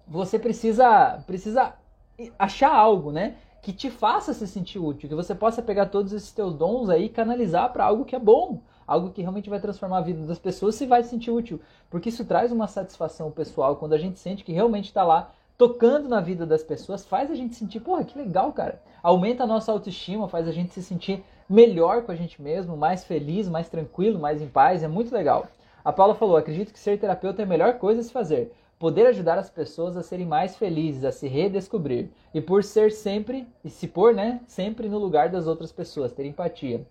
você 0.07 0.39
precisa, 0.39 1.23
precisa 1.27 1.75
achar 2.39 2.73
algo, 2.75 3.11
né? 3.11 3.37
Que 3.63 3.73
te 3.73 3.91
faça 3.91 4.33
se 4.33 4.47
sentir 4.47 4.79
útil, 4.79 5.09
que 5.09 5.15
você 5.15 5.35
possa 5.35 5.61
pegar 5.61 5.87
todos 5.87 6.13
esses 6.13 6.33
teus 6.33 6.55
dons 6.55 6.89
aí 6.89 7.05
e 7.05 7.09
canalizar 7.09 7.73
para 7.73 7.85
algo 7.85 8.05
que 8.05 8.17
é 8.17 8.19
bom, 8.19 8.61
algo 8.87 9.11
que 9.11 9.21
realmente 9.21 9.51
vai 9.51 9.61
transformar 9.61 9.99
a 9.99 10.03
vida 10.03 10.27
das 10.27 10.39
pessoas 10.39 10.81
e 10.81 10.87
vai 10.87 11.03
se 11.03 11.11
sentir 11.11 11.31
útil, 11.31 11.61
porque 11.91 12.09
isso 12.09 12.25
traz 12.25 12.51
uma 12.51 12.67
satisfação 12.67 13.31
pessoal 13.31 13.77
quando 13.77 13.93
a 13.93 13.99
gente 13.99 14.19
sente 14.19 14.45
que 14.45 14.53
realmente 14.53 14.87
está 14.87 15.05
lá 15.05 15.33
tocando 15.59 16.09
na 16.09 16.21
vida 16.21 16.47
das 16.47 16.63
pessoas, 16.63 17.05
faz 17.05 17.31
a 17.31 17.35
gente 17.35 17.55
sentir, 17.55 17.81
porra, 17.81 18.03
que 18.03 18.19
legal, 18.19 18.51
cara. 18.51 18.81
Aumenta 19.03 19.45
a 19.45 19.47
nossa 19.47 19.71
autoestima, 19.71 20.27
faz 20.27 20.49
a 20.49 20.53
gente 20.53 20.73
se 20.73 20.83
sentir 20.83 21.23
melhor 21.47 22.03
com 22.03 22.13
a 22.13 22.17
gente 22.17 22.41
mesmo, 22.41 22.79
mais 22.79 23.05
feliz, 23.05 23.47
mais 23.47 23.69
tranquilo, 23.69 24.19
mais 24.19 24.41
em 24.41 24.49
paz, 24.49 24.83
é 24.83 24.89
muito 24.89 25.15
legal. 25.15 25.49
A 25.85 25.93
Paula 25.93 26.15
falou: 26.15 26.37
acredito 26.37 26.73
que 26.73 26.79
ser 26.79 26.99
terapeuta 26.99 27.43
é 27.43 27.45
a 27.45 27.49
melhor 27.49 27.75
coisa 27.75 28.01
a 28.01 28.05
se 28.05 28.11
fazer 28.11 28.55
poder 28.81 29.07
ajudar 29.09 29.39
as 29.39 29.51
pessoas 29.51 29.95
a 29.95 30.03
serem 30.03 30.25
mais 30.25 30.57
felizes, 30.57 31.05
a 31.05 31.13
se 31.13 31.29
redescobrir 31.29 32.09
e 32.33 32.41
por 32.41 32.65
ser 32.65 32.91
sempre 32.91 33.47
e 33.63 33.69
se 33.69 33.87
pôr, 33.87 34.15
né, 34.15 34.41
sempre 34.47 34.89
no 34.89 34.97
lugar 34.97 35.29
das 35.29 35.47
outras 35.47 35.71
pessoas, 35.71 36.15
ter 36.15 36.25
empatia. 36.25 36.87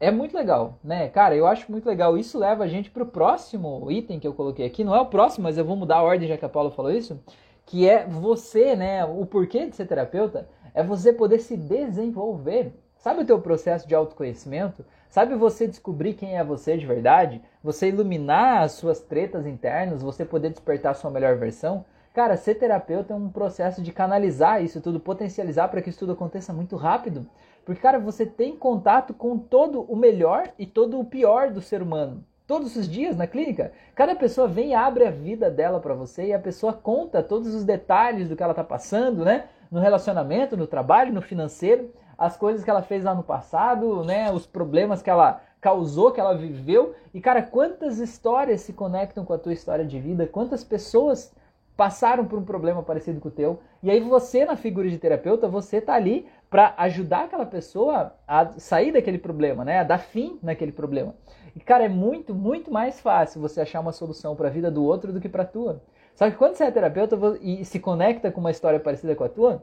É 0.00 0.10
muito 0.10 0.34
legal, 0.34 0.78
né? 0.82 1.10
Cara, 1.10 1.36
eu 1.36 1.46
acho 1.46 1.70
muito 1.70 1.86
legal. 1.86 2.16
Isso 2.16 2.38
leva 2.38 2.64
a 2.64 2.66
gente 2.66 2.90
para 2.90 3.02
o 3.02 3.06
próximo 3.06 3.90
item 3.90 4.18
que 4.18 4.26
eu 4.26 4.32
coloquei 4.32 4.64
aqui. 4.64 4.82
Não 4.82 4.96
é 4.96 5.00
o 5.00 5.04
próximo, 5.04 5.42
mas 5.42 5.58
eu 5.58 5.64
vou 5.64 5.76
mudar 5.76 5.96
a 5.96 6.02
ordem 6.02 6.26
já 6.26 6.38
que 6.38 6.44
a 6.46 6.48
Paula 6.48 6.70
falou 6.70 6.90
isso. 6.90 7.22
Que 7.66 7.86
é 7.86 8.06
você, 8.06 8.74
né? 8.74 9.04
O 9.04 9.26
porquê 9.26 9.66
de 9.66 9.76
ser 9.76 9.84
terapeuta 9.84 10.48
é 10.72 10.82
você 10.82 11.12
poder 11.12 11.40
se 11.40 11.54
desenvolver. 11.54 12.72
Sabe 12.96 13.20
o 13.20 13.26
teu 13.26 13.38
processo 13.42 13.86
de 13.86 13.94
autoconhecimento? 13.94 14.86
Sabe 15.10 15.34
você 15.34 15.66
descobrir 15.66 16.14
quem 16.14 16.38
é 16.38 16.42
você 16.42 16.78
de 16.78 16.86
verdade? 16.86 17.42
Você 17.62 17.88
iluminar 17.88 18.62
as 18.62 18.72
suas 18.72 19.00
tretas 19.00 19.46
internas, 19.46 20.00
você 20.00 20.24
poder 20.24 20.48
despertar 20.48 20.92
a 20.92 20.94
sua 20.94 21.10
melhor 21.10 21.36
versão? 21.36 21.84
Cara, 22.14 22.34
ser 22.38 22.54
terapeuta 22.54 23.12
é 23.12 23.16
um 23.16 23.28
processo 23.28 23.82
de 23.82 23.92
canalizar 23.92 24.64
isso 24.64 24.80
tudo, 24.80 24.98
potencializar 24.98 25.68
para 25.68 25.82
que 25.82 25.90
isso 25.90 25.98
tudo 25.98 26.12
aconteça 26.12 26.54
muito 26.54 26.74
rápido. 26.74 27.26
Porque, 27.62 27.82
cara, 27.82 27.98
você 27.98 28.24
tem 28.24 28.56
contato 28.56 29.12
com 29.12 29.36
todo 29.36 29.82
o 29.82 29.94
melhor 29.94 30.48
e 30.58 30.64
todo 30.64 30.98
o 30.98 31.04
pior 31.04 31.50
do 31.50 31.60
ser 31.60 31.82
humano. 31.82 32.24
Todos 32.46 32.74
os 32.76 32.88
dias 32.88 33.14
na 33.14 33.26
clínica. 33.26 33.72
Cada 33.94 34.16
pessoa 34.16 34.48
vem 34.48 34.70
e 34.70 34.74
abre 34.74 35.06
a 35.06 35.10
vida 35.10 35.50
dela 35.50 35.80
para 35.80 35.92
você 35.92 36.28
e 36.28 36.32
a 36.32 36.38
pessoa 36.38 36.72
conta 36.72 37.22
todos 37.22 37.54
os 37.54 37.62
detalhes 37.62 38.26
do 38.26 38.34
que 38.34 38.42
ela 38.42 38.52
está 38.52 38.64
passando, 38.64 39.22
né? 39.22 39.44
No 39.70 39.80
relacionamento, 39.80 40.56
no 40.56 40.66
trabalho, 40.66 41.12
no 41.12 41.20
financeiro 41.20 41.90
as 42.20 42.36
coisas 42.36 42.62
que 42.62 42.68
ela 42.68 42.82
fez 42.82 43.02
lá 43.02 43.14
no 43.14 43.22
passado, 43.22 44.04
né, 44.04 44.30
os 44.30 44.46
problemas 44.46 45.00
que 45.00 45.08
ela 45.08 45.40
causou, 45.60 46.10
que 46.10 46.20
ela 46.20 46.34
viveu. 46.34 46.94
E 47.12 47.20
cara, 47.20 47.42
quantas 47.42 47.98
histórias 47.98 48.62
se 48.62 48.72
conectam 48.72 49.24
com 49.24 49.32
a 49.32 49.38
tua 49.38 49.52
história 49.52 49.84
de 49.84 49.98
vida? 50.00 50.26
Quantas 50.26 50.64
pessoas 50.64 51.32
passaram 51.76 52.24
por 52.24 52.38
um 52.38 52.44
problema 52.44 52.82
parecido 52.82 53.20
com 53.20 53.28
o 53.28 53.32
teu? 53.32 53.60
E 53.82 53.90
aí 53.90 54.00
você 54.00 54.44
na 54.44 54.56
figura 54.56 54.88
de 54.88 54.98
terapeuta, 54.98 55.48
você 55.48 55.80
tá 55.80 55.94
ali 55.94 56.26
para 56.48 56.74
ajudar 56.78 57.24
aquela 57.24 57.46
pessoa 57.46 58.12
a 58.26 58.46
sair 58.58 58.92
daquele 58.92 59.18
problema, 59.18 59.64
né, 59.64 59.78
a 59.78 59.84
dar 59.84 59.98
fim 59.98 60.38
naquele 60.42 60.72
problema. 60.72 61.14
E 61.54 61.60
cara, 61.60 61.84
é 61.84 61.88
muito, 61.88 62.34
muito 62.34 62.72
mais 62.72 63.00
fácil 63.00 63.40
você 63.40 63.60
achar 63.60 63.80
uma 63.80 63.92
solução 63.92 64.34
para 64.34 64.48
a 64.48 64.50
vida 64.50 64.70
do 64.70 64.84
outro 64.84 65.12
do 65.12 65.20
que 65.20 65.28
para 65.28 65.44
tua. 65.44 65.82
Só 66.14 66.28
que 66.30 66.36
quando 66.36 66.54
você 66.54 66.64
é 66.64 66.70
terapeuta 66.70 67.16
e 67.40 67.64
se 67.64 67.78
conecta 67.78 68.30
com 68.30 68.40
uma 68.40 68.50
história 68.50 68.78
parecida 68.78 69.14
com 69.14 69.24
a 69.24 69.28
tua, 69.28 69.62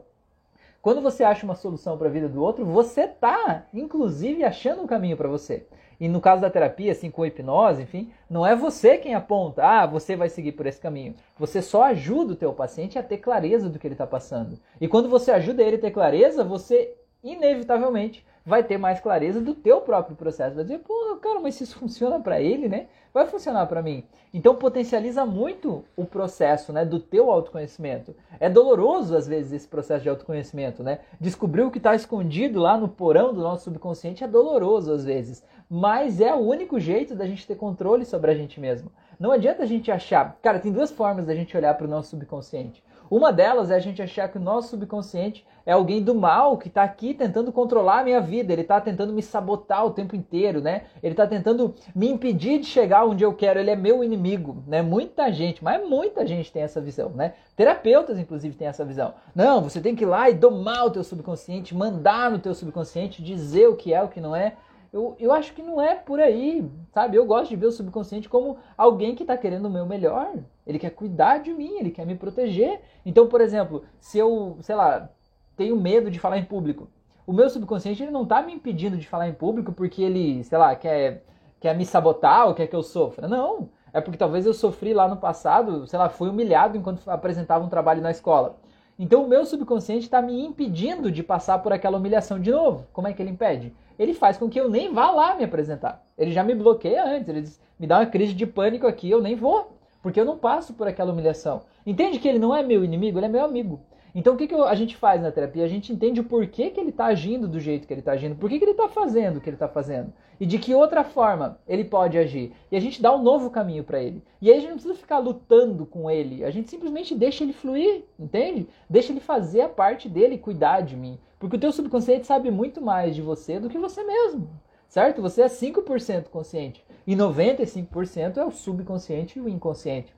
quando 0.80 1.00
você 1.00 1.24
acha 1.24 1.44
uma 1.44 1.54
solução 1.54 1.98
para 1.98 2.08
a 2.08 2.10
vida 2.10 2.28
do 2.28 2.42
outro, 2.42 2.64
você 2.64 3.06
tá, 3.06 3.66
inclusive, 3.74 4.44
achando 4.44 4.82
um 4.82 4.86
caminho 4.86 5.16
para 5.16 5.28
você. 5.28 5.66
E 6.00 6.08
no 6.08 6.20
caso 6.20 6.40
da 6.40 6.50
terapia, 6.50 6.92
assim, 6.92 7.10
com 7.10 7.26
hipnose, 7.26 7.82
enfim, 7.82 8.12
não 8.30 8.46
é 8.46 8.54
você 8.54 8.98
quem 8.98 9.14
aponta, 9.14 9.66
ah, 9.66 9.86
você 9.86 10.14
vai 10.14 10.28
seguir 10.28 10.52
por 10.52 10.66
esse 10.66 10.80
caminho. 10.80 11.14
Você 11.36 11.60
só 11.60 11.82
ajuda 11.84 12.32
o 12.34 12.36
teu 12.36 12.52
paciente 12.52 12.98
a 12.98 13.02
ter 13.02 13.18
clareza 13.18 13.68
do 13.68 13.78
que 13.78 13.86
ele 13.86 13.94
está 13.94 14.06
passando. 14.06 14.58
E 14.80 14.86
quando 14.86 15.08
você 15.08 15.32
ajuda 15.32 15.62
ele 15.62 15.76
a 15.76 15.80
ter 15.80 15.90
clareza, 15.90 16.44
você 16.44 16.94
inevitavelmente 17.22 18.24
vai 18.48 18.64
ter 18.64 18.78
mais 18.78 18.98
clareza 18.98 19.42
do 19.42 19.54
teu 19.54 19.82
próprio 19.82 20.16
processo. 20.16 20.56
Vai 20.56 20.64
dizer, 20.64 20.78
pô, 20.78 21.18
cara, 21.20 21.38
mas 21.38 21.60
isso 21.60 21.78
funciona 21.78 22.18
para 22.18 22.40
ele, 22.40 22.66
né? 22.66 22.86
Vai 23.12 23.26
funcionar 23.26 23.66
para 23.66 23.82
mim. 23.82 24.04
Então 24.32 24.54
potencializa 24.54 25.26
muito 25.26 25.84
o 25.94 26.06
processo, 26.06 26.72
né, 26.72 26.82
do 26.82 26.98
teu 26.98 27.30
autoconhecimento. 27.30 28.16
É 28.40 28.48
doloroso 28.48 29.14
às 29.14 29.26
vezes 29.26 29.52
esse 29.52 29.68
processo 29.68 30.02
de 30.02 30.08
autoconhecimento, 30.08 30.82
né? 30.82 31.00
Descobrir 31.20 31.62
o 31.62 31.70
que 31.70 31.76
está 31.76 31.94
escondido 31.94 32.58
lá 32.58 32.78
no 32.78 32.88
porão 32.88 33.34
do 33.34 33.42
nosso 33.42 33.64
subconsciente 33.64 34.24
é 34.24 34.28
doloroso 34.28 34.92
às 34.92 35.04
vezes, 35.04 35.44
mas 35.68 36.18
é 36.18 36.34
o 36.34 36.38
único 36.38 36.80
jeito 36.80 37.14
da 37.14 37.26
gente 37.26 37.46
ter 37.46 37.56
controle 37.56 38.06
sobre 38.06 38.30
a 38.30 38.34
gente 38.34 38.58
mesmo. 38.58 38.90
Não 39.20 39.30
adianta 39.30 39.62
a 39.62 39.66
gente 39.66 39.90
achar, 39.90 40.38
cara, 40.40 40.58
tem 40.58 40.72
duas 40.72 40.90
formas 40.90 41.26
da 41.26 41.34
gente 41.34 41.54
olhar 41.54 41.74
para 41.74 41.86
o 41.86 41.90
nosso 41.90 42.10
subconsciente. 42.10 42.82
Uma 43.10 43.32
delas 43.32 43.70
é 43.70 43.74
a 43.74 43.78
gente 43.78 44.02
achar 44.02 44.28
que 44.28 44.38
o 44.38 44.40
nosso 44.40 44.70
subconsciente 44.70 45.46
é 45.64 45.72
alguém 45.72 46.02
do 46.02 46.14
mal 46.14 46.56
que 46.56 46.68
está 46.68 46.82
aqui 46.82 47.12
tentando 47.12 47.52
controlar 47.52 48.00
a 48.00 48.04
minha 48.04 48.20
vida, 48.20 48.52
ele 48.52 48.62
está 48.62 48.80
tentando 48.80 49.12
me 49.12 49.22
sabotar 49.22 49.84
o 49.84 49.90
tempo 49.90 50.16
inteiro, 50.16 50.62
né? 50.62 50.84
Ele 51.02 51.12
está 51.12 51.26
tentando 51.26 51.74
me 51.94 52.08
impedir 52.08 52.58
de 52.60 52.66
chegar 52.66 53.04
onde 53.04 53.22
eu 53.22 53.34
quero, 53.34 53.60
ele 53.60 53.70
é 53.70 53.76
meu 53.76 54.02
inimigo, 54.02 54.62
né? 54.66 54.80
Muita 54.80 55.30
gente, 55.30 55.62
mas 55.62 55.86
muita 55.86 56.26
gente 56.26 56.50
tem 56.50 56.62
essa 56.62 56.80
visão, 56.80 57.10
né? 57.10 57.34
Terapeutas, 57.54 58.18
inclusive, 58.18 58.56
têm 58.56 58.66
essa 58.66 58.84
visão. 58.84 59.12
Não, 59.34 59.60
você 59.60 59.80
tem 59.80 59.94
que 59.94 60.04
ir 60.04 60.06
lá 60.06 60.30
e 60.30 60.34
domar 60.34 60.86
o 60.86 60.90
teu 60.90 61.04
subconsciente, 61.04 61.74
mandar 61.74 62.30
no 62.30 62.38
teu 62.38 62.54
subconsciente, 62.54 63.22
dizer 63.22 63.68
o 63.68 63.76
que 63.76 63.92
é, 63.92 64.02
o 64.02 64.08
que 64.08 64.20
não 64.20 64.34
é. 64.34 64.54
Eu, 64.92 65.14
eu 65.18 65.32
acho 65.32 65.52
que 65.52 65.62
não 65.62 65.80
é 65.80 65.94
por 65.94 66.18
aí, 66.18 66.68
sabe? 66.92 67.16
Eu 67.16 67.26
gosto 67.26 67.50
de 67.50 67.56
ver 67.56 67.66
o 67.66 67.72
subconsciente 67.72 68.28
como 68.28 68.56
alguém 68.76 69.14
que 69.14 69.22
está 69.22 69.36
querendo 69.36 69.66
o 69.66 69.70
meu 69.70 69.84
melhor. 69.84 70.32
Ele 70.66 70.78
quer 70.78 70.90
cuidar 70.90 71.38
de 71.38 71.52
mim, 71.52 71.78
ele 71.78 71.90
quer 71.90 72.06
me 72.06 72.14
proteger. 72.14 72.80
Então, 73.04 73.26
por 73.26 73.40
exemplo, 73.40 73.84
se 73.98 74.18
eu, 74.18 74.56
sei 74.60 74.74
lá, 74.74 75.10
tenho 75.56 75.76
medo 75.76 76.10
de 76.10 76.18
falar 76.18 76.38
em 76.38 76.44
público, 76.44 76.88
o 77.26 77.32
meu 77.32 77.50
subconsciente 77.50 78.02
ele 78.02 78.10
não 78.10 78.22
está 78.22 78.40
me 78.40 78.54
impedindo 78.54 78.96
de 78.96 79.06
falar 79.06 79.28
em 79.28 79.34
público 79.34 79.72
porque 79.72 80.02
ele, 80.02 80.42
sei 80.44 80.56
lá, 80.56 80.74
quer, 80.74 81.22
quer 81.60 81.76
me 81.76 81.84
sabotar 81.84 82.48
ou 82.48 82.54
quer 82.54 82.66
que 82.66 82.76
eu 82.76 82.82
sofra. 82.82 83.28
Não. 83.28 83.68
É 83.92 84.00
porque 84.00 84.18
talvez 84.18 84.46
eu 84.46 84.54
sofri 84.54 84.94
lá 84.94 85.06
no 85.08 85.16
passado, 85.16 85.86
sei 85.86 85.98
lá, 85.98 86.08
fui 86.08 86.28
humilhado 86.28 86.76
enquanto 86.78 87.06
apresentava 87.08 87.64
um 87.64 87.68
trabalho 87.68 88.00
na 88.00 88.10
escola. 88.10 88.56
Então 88.98 89.24
o 89.24 89.28
meu 89.28 89.44
subconsciente 89.44 90.06
está 90.06 90.20
me 90.20 90.40
impedindo 90.44 91.10
de 91.10 91.22
passar 91.22 91.58
por 91.58 91.72
aquela 91.72 91.98
humilhação 91.98 92.40
de 92.40 92.50
novo. 92.50 92.86
Como 92.92 93.06
é 93.06 93.12
que 93.12 93.22
ele 93.22 93.30
impede? 93.30 93.74
Ele 93.98 94.14
faz 94.14 94.36
com 94.36 94.48
que 94.48 94.60
eu 94.60 94.70
nem 94.70 94.92
vá 94.92 95.10
lá 95.10 95.34
me 95.34 95.44
apresentar. 95.44 96.04
Ele 96.16 96.30
já 96.30 96.44
me 96.44 96.54
bloqueia 96.54 97.04
antes, 97.04 97.28
ele 97.28 97.48
me 97.78 97.86
dá 97.86 97.98
uma 97.98 98.06
crise 98.06 98.32
de 98.32 98.46
pânico 98.46 98.86
aqui, 98.86 99.10
eu 99.10 99.20
nem 99.20 99.34
vou, 99.34 99.76
porque 100.02 100.20
eu 100.20 100.24
não 100.24 100.38
passo 100.38 100.74
por 100.74 100.86
aquela 100.86 101.12
humilhação. 101.12 101.62
Entende 101.84 102.18
que 102.18 102.28
ele 102.28 102.38
não 102.38 102.54
é 102.54 102.62
meu 102.62 102.84
inimigo, 102.84 103.18
ele 103.18 103.26
é 103.26 103.28
meu 103.28 103.44
amigo. 103.44 103.80
Então 104.18 104.34
o 104.34 104.36
que, 104.36 104.48
que 104.48 104.54
a 104.56 104.74
gente 104.74 104.96
faz 104.96 105.22
na 105.22 105.30
terapia? 105.30 105.64
A 105.64 105.68
gente 105.68 105.92
entende 105.92 106.20
o 106.20 106.24
porquê 106.24 106.70
que 106.70 106.80
ele 106.80 106.90
está 106.90 107.06
agindo 107.06 107.46
do 107.46 107.60
jeito 107.60 107.86
que 107.86 107.94
ele 107.94 108.00
está 108.00 108.10
agindo, 108.10 108.34
por 108.34 108.50
que, 108.50 108.56
ele 108.56 108.72
está 108.72 108.88
fazendo 108.88 109.36
o 109.36 109.40
que 109.40 109.48
ele 109.48 109.54
está 109.54 109.68
fazendo 109.68 110.12
e 110.40 110.44
de 110.44 110.58
que 110.58 110.74
outra 110.74 111.04
forma 111.04 111.60
ele 111.68 111.84
pode 111.84 112.18
agir. 112.18 112.52
E 112.68 112.76
a 112.76 112.80
gente 112.80 113.00
dá 113.00 113.14
um 113.14 113.22
novo 113.22 113.48
caminho 113.48 113.84
para 113.84 114.02
ele. 114.02 114.20
E 114.42 114.50
aí 114.50 114.56
a 114.56 114.60
gente 114.60 114.70
não 114.70 114.76
precisa 114.76 114.96
ficar 114.96 115.18
lutando 115.18 115.86
com 115.86 116.10
ele, 116.10 116.42
a 116.42 116.50
gente 116.50 116.68
simplesmente 116.68 117.14
deixa 117.14 117.44
ele 117.44 117.52
fluir, 117.52 118.06
entende? 118.18 118.66
Deixa 118.90 119.12
ele 119.12 119.20
fazer 119.20 119.60
a 119.60 119.68
parte 119.68 120.08
dele 120.08 120.36
cuidar 120.36 120.80
de 120.80 120.96
mim. 120.96 121.16
Porque 121.38 121.54
o 121.54 121.60
teu 121.60 121.70
subconsciente 121.70 122.26
sabe 122.26 122.50
muito 122.50 122.82
mais 122.82 123.14
de 123.14 123.22
você 123.22 123.60
do 123.60 123.70
que 123.70 123.78
você 123.78 124.02
mesmo, 124.02 124.50
certo? 124.88 125.22
Você 125.22 125.42
é 125.42 125.46
5% 125.46 126.24
consciente 126.24 126.84
e 127.06 127.14
95% 127.14 128.36
é 128.36 128.44
o 128.44 128.50
subconsciente 128.50 129.38
e 129.38 129.42
o 129.42 129.48
inconsciente. 129.48 130.12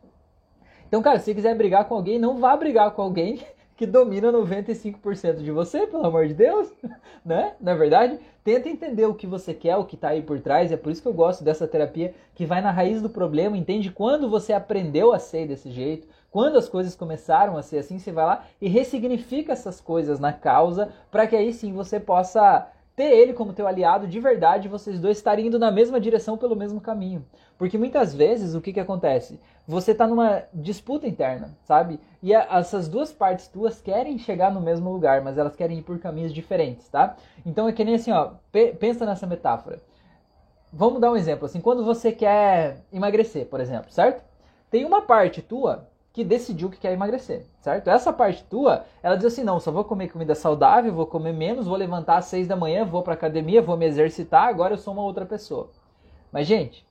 Então, 0.89 1.03
cara, 1.03 1.19
se 1.19 1.35
quiser 1.35 1.55
brigar 1.55 1.85
com 1.85 1.95
alguém, 1.95 2.19
não 2.19 2.39
vá 2.39 2.57
brigar 2.57 2.93
com 2.93 3.03
alguém 3.03 3.39
que 3.81 3.87
domina 3.87 4.31
95% 4.31 5.37
de 5.37 5.51
você, 5.51 5.87
pelo 5.87 6.05
amor 6.05 6.29
de 6.29 6.35
Deus, 6.35 6.71
né? 7.25 7.55
Na 7.59 7.71
é 7.71 7.75
verdade, 7.75 8.21
tenta 8.45 8.69
entender 8.69 9.07
o 9.07 9.15
que 9.15 9.27
você 9.27 9.55
quer, 9.55 9.75
o 9.79 9.87
que 9.87 9.95
está 9.95 10.09
aí 10.09 10.21
por 10.21 10.39
trás. 10.39 10.71
É 10.71 10.77
por 10.77 10.93
isso 10.93 11.01
que 11.01 11.09
eu 11.09 11.15
gosto 11.15 11.43
dessa 11.43 11.67
terapia 11.67 12.13
que 12.35 12.45
vai 12.45 12.61
na 12.61 12.71
raiz 12.71 13.01
do 13.01 13.09
problema, 13.09 13.57
entende 13.57 13.91
quando 13.91 14.29
você 14.29 14.53
aprendeu 14.53 15.15
a 15.15 15.19
ser 15.19 15.49
desse 15.49 15.71
jeito, 15.71 16.07
quando 16.31 16.59
as 16.59 16.69
coisas 16.69 16.95
começaram 16.95 17.57
a 17.57 17.63
ser 17.63 17.79
assim, 17.79 17.99
você 17.99 18.13
vai 18.13 18.27
lá 18.27 18.45
e 18.61 18.69
ressignifica 18.69 19.55
essas 19.55 19.81
coisas 19.81 20.21
na 20.21 20.35
causa, 20.35 20.91
para 21.11 21.27
que 21.27 21.35
aí 21.35 21.51
sim 21.51 21.73
você 21.73 21.99
possa 21.99 22.71
ter 23.01 23.17
ele 23.17 23.33
como 23.33 23.55
teu 23.55 23.67
aliado 23.67 24.07
de 24.07 24.21
verdade, 24.21 24.69
vocês 24.69 25.01
dois 25.01 25.17
estarem 25.17 25.47
indo 25.47 25.59
na 25.59 25.71
mesma 25.71 25.99
direção 25.99 26.37
pelo 26.37 26.55
mesmo 26.55 26.83
caminho. 26.83 27.25
Porque 27.57 27.79
muitas 27.79 28.15
vezes 28.15 28.55
o 28.55 28.61
que, 28.61 28.75
que 28.75 28.81
acontece? 28.81 29.41
Você 29.67 29.93
está 29.93 30.07
numa 30.07 30.43
disputa 30.53 31.09
interna, 31.09 31.57
sabe? 31.65 31.99
E 32.23 32.35
a, 32.35 32.47
essas 32.59 32.89
duas 32.89 33.11
partes 33.11 33.49
tuas 33.49 33.81
querem 33.81 34.19
chegar 34.19 34.53
no 34.53 34.61
mesmo 34.61 34.93
lugar, 34.93 35.23
mas 35.23 35.39
elas 35.39 35.57
querem 35.57 35.79
ir 35.79 35.83
por 35.83 35.99
caminhos 35.99 36.31
diferentes, 36.35 36.91
tá? 36.91 37.17
Então 37.47 37.67
é 37.67 37.73
que 37.73 37.83
nem 37.83 37.95
assim, 37.95 38.13
ó, 38.13 38.33
pensa 38.79 39.07
nessa 39.07 39.27
metáfora. 39.27 39.81
Vamos 40.71 41.01
dar 41.01 41.11
um 41.11 41.17
exemplo, 41.17 41.47
assim, 41.47 41.59
quando 41.59 41.83
você 41.83 42.13
quer 42.13 42.83
emagrecer, 42.93 43.47
por 43.47 43.61
exemplo, 43.61 43.91
certo? 43.91 44.23
Tem 44.71 44.85
uma 44.85 45.01
parte 45.01 45.41
tua 45.41 45.89
que 46.13 46.25
decidiu 46.25 46.69
que 46.69 46.79
quer 46.79 46.93
emagrecer, 46.93 47.47
certo? 47.61 47.89
Essa 47.89 48.13
parte 48.13 48.43
tua, 48.45 48.85
ela 49.03 49.17
diz 49.17 49.27
assim, 49.27 49.45
não, 49.45 49.61
só 49.61 49.71
vou 49.71 49.85
comer 49.85 50.09
comida 50.09 50.35
saudável, 50.35 50.93
vou 50.93 51.07
comer 51.07 51.33
menos, 51.33 51.67
vou 51.67 51.77
levantar 51.77 52.17
às 52.17 52.25
seis 52.25 52.49
da 52.49 52.57
manhã, 52.57 52.85
vou 52.85 53.03
pra 53.03 53.15
academia, 53.15 53.63
vou 53.63 53.77
me 53.77 53.87
exercitar, 53.87 54.49
agora 54.49 54.75
eu 54.75 54.79
sou 54.79 54.93
uma 54.93 55.05
outra 55.05 55.25
pessoa. 55.25 55.71
Mas, 56.33 56.47
gente, 56.47 56.87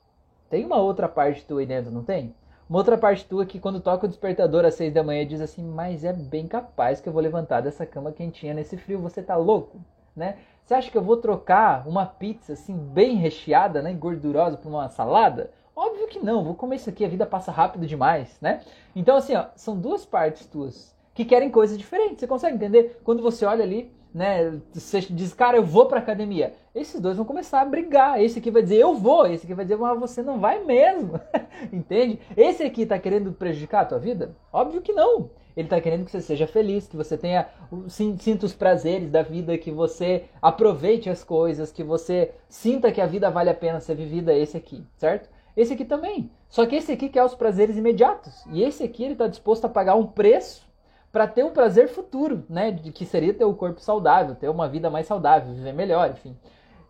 tem 0.49 0.65
uma 0.65 0.77
outra 0.77 1.07
parte 1.07 1.45
tua 1.45 1.59
aí 1.59 1.65
dentro, 1.65 1.91
não 1.91 2.03
tem? 2.03 2.33
Uma 2.69 2.79
outra 2.79 2.97
parte 2.97 3.25
tua 3.25 3.45
que 3.45 3.59
quando 3.59 3.81
toca 3.81 4.05
o 4.05 4.09
despertador 4.09 4.63
às 4.63 4.75
seis 4.75 4.93
da 4.93 5.03
manhã 5.03 5.25
diz 5.25 5.41
assim, 5.41 5.63
mas 5.63 6.03
é 6.03 6.13
bem 6.13 6.47
capaz 6.47 7.01
que 7.01 7.09
eu 7.09 7.13
vou 7.13 7.21
levantar 7.21 7.61
dessa 7.61 7.85
cama 7.85 8.11
quentinha 8.11 8.53
nesse 8.53 8.77
frio, 8.77 8.99
você 8.99 9.21
tá 9.21 9.35
louco, 9.35 9.81
né? 10.15 10.37
Você 10.63 10.75
acha 10.75 10.91
que 10.91 10.97
eu 10.97 11.01
vou 11.01 11.17
trocar 11.17 11.87
uma 11.87 12.05
pizza 12.05 12.53
assim 12.53 12.77
bem 12.77 13.15
recheada, 13.15 13.81
né, 13.81 13.91
gordurosa 13.91 14.55
por 14.55 14.69
uma 14.69 14.87
salada? 14.87 15.49
Óbvio 15.79 16.09
que 16.09 16.19
não, 16.19 16.43
vou 16.43 16.55
comer 16.55 16.75
isso 16.75 16.89
aqui, 16.89 17.05
a 17.05 17.07
vida 17.07 17.25
passa 17.25 17.53
rápido 17.53 17.87
demais, 17.87 18.35
né? 18.41 18.59
Então, 18.93 19.15
assim, 19.15 19.33
ó, 19.33 19.45
são 19.55 19.79
duas 19.79 20.05
partes 20.05 20.45
tuas 20.45 20.93
que 21.13 21.23
querem 21.23 21.49
coisas 21.49 21.77
diferentes. 21.77 22.19
Você 22.19 22.27
consegue 22.27 22.57
entender? 22.57 22.99
Quando 23.01 23.23
você 23.23 23.45
olha 23.45 23.63
ali, 23.63 23.89
né, 24.13 24.59
você 24.73 24.99
diz, 24.99 25.33
cara, 25.33 25.55
eu 25.55 25.63
vou 25.63 25.85
pra 25.85 25.99
academia. 25.99 26.53
Esses 26.75 26.99
dois 26.99 27.15
vão 27.15 27.25
começar 27.25 27.61
a 27.61 27.65
brigar. 27.65 28.21
Esse 28.21 28.39
aqui 28.39 28.51
vai 28.51 28.61
dizer, 28.61 28.75
eu 28.75 28.93
vou. 28.93 29.25
Esse 29.25 29.45
aqui 29.45 29.53
vai 29.53 29.63
dizer, 29.63 29.77
mas 29.77 29.97
você 29.97 30.21
não 30.21 30.37
vai 30.37 30.61
mesmo. 30.65 31.17
Entende? 31.71 32.19
Esse 32.35 32.61
aqui 32.61 32.85
tá 32.85 32.99
querendo 32.99 33.31
prejudicar 33.31 33.83
a 33.83 33.85
tua 33.85 33.99
vida? 33.99 34.35
Óbvio 34.51 34.81
que 34.81 34.91
não. 34.91 35.29
Ele 35.55 35.69
tá 35.69 35.79
querendo 35.79 36.03
que 36.03 36.11
você 36.11 36.19
seja 36.19 36.45
feliz, 36.45 36.87
que 36.87 36.97
você 36.97 37.17
tenha, 37.17 37.47
sinta 37.87 38.45
os 38.45 38.53
prazeres 38.53 39.09
da 39.09 39.21
vida, 39.21 39.57
que 39.57 39.71
você 39.71 40.25
aproveite 40.41 41.09
as 41.09 41.23
coisas, 41.23 41.71
que 41.71 41.83
você 41.83 42.31
sinta 42.49 42.91
que 42.91 42.99
a 42.99 43.05
vida 43.05 43.29
vale 43.29 43.49
a 43.49 43.55
pena 43.55 43.79
ser 43.79 43.95
vivida, 43.95 44.33
esse 44.33 44.57
aqui, 44.57 44.83
certo? 44.97 45.38
Esse 45.55 45.73
aqui 45.73 45.85
também. 45.85 46.31
Só 46.47 46.65
que 46.65 46.75
esse 46.75 46.91
aqui 46.91 47.09
quer 47.09 47.23
os 47.23 47.35
prazeres 47.35 47.77
imediatos. 47.77 48.43
E 48.51 48.63
esse 48.63 48.83
aqui 48.83 49.03
ele 49.03 49.13
está 49.13 49.27
disposto 49.27 49.65
a 49.65 49.69
pagar 49.69 49.95
um 49.95 50.07
preço 50.07 50.67
para 51.11 51.27
ter 51.27 51.43
um 51.43 51.51
prazer 51.51 51.89
futuro, 51.89 52.45
né? 52.49 52.71
De 52.71 52.91
que 52.91 53.05
seria 53.05 53.33
ter 53.33 53.45
o 53.45 53.49
um 53.49 53.55
corpo 53.55 53.81
saudável, 53.81 54.35
ter 54.35 54.49
uma 54.49 54.67
vida 54.67 54.89
mais 54.89 55.07
saudável, 55.07 55.53
viver 55.53 55.73
melhor, 55.73 56.11
enfim. 56.11 56.37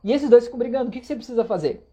E 0.03 0.11
esses 0.11 0.29
dois 0.29 0.45
ficam 0.45 0.59
brigando. 0.59 0.89
O 0.89 0.91
que, 0.91 0.99
que 0.99 1.07
você 1.07 1.15
precisa 1.15 1.43
fazer? 1.45 1.87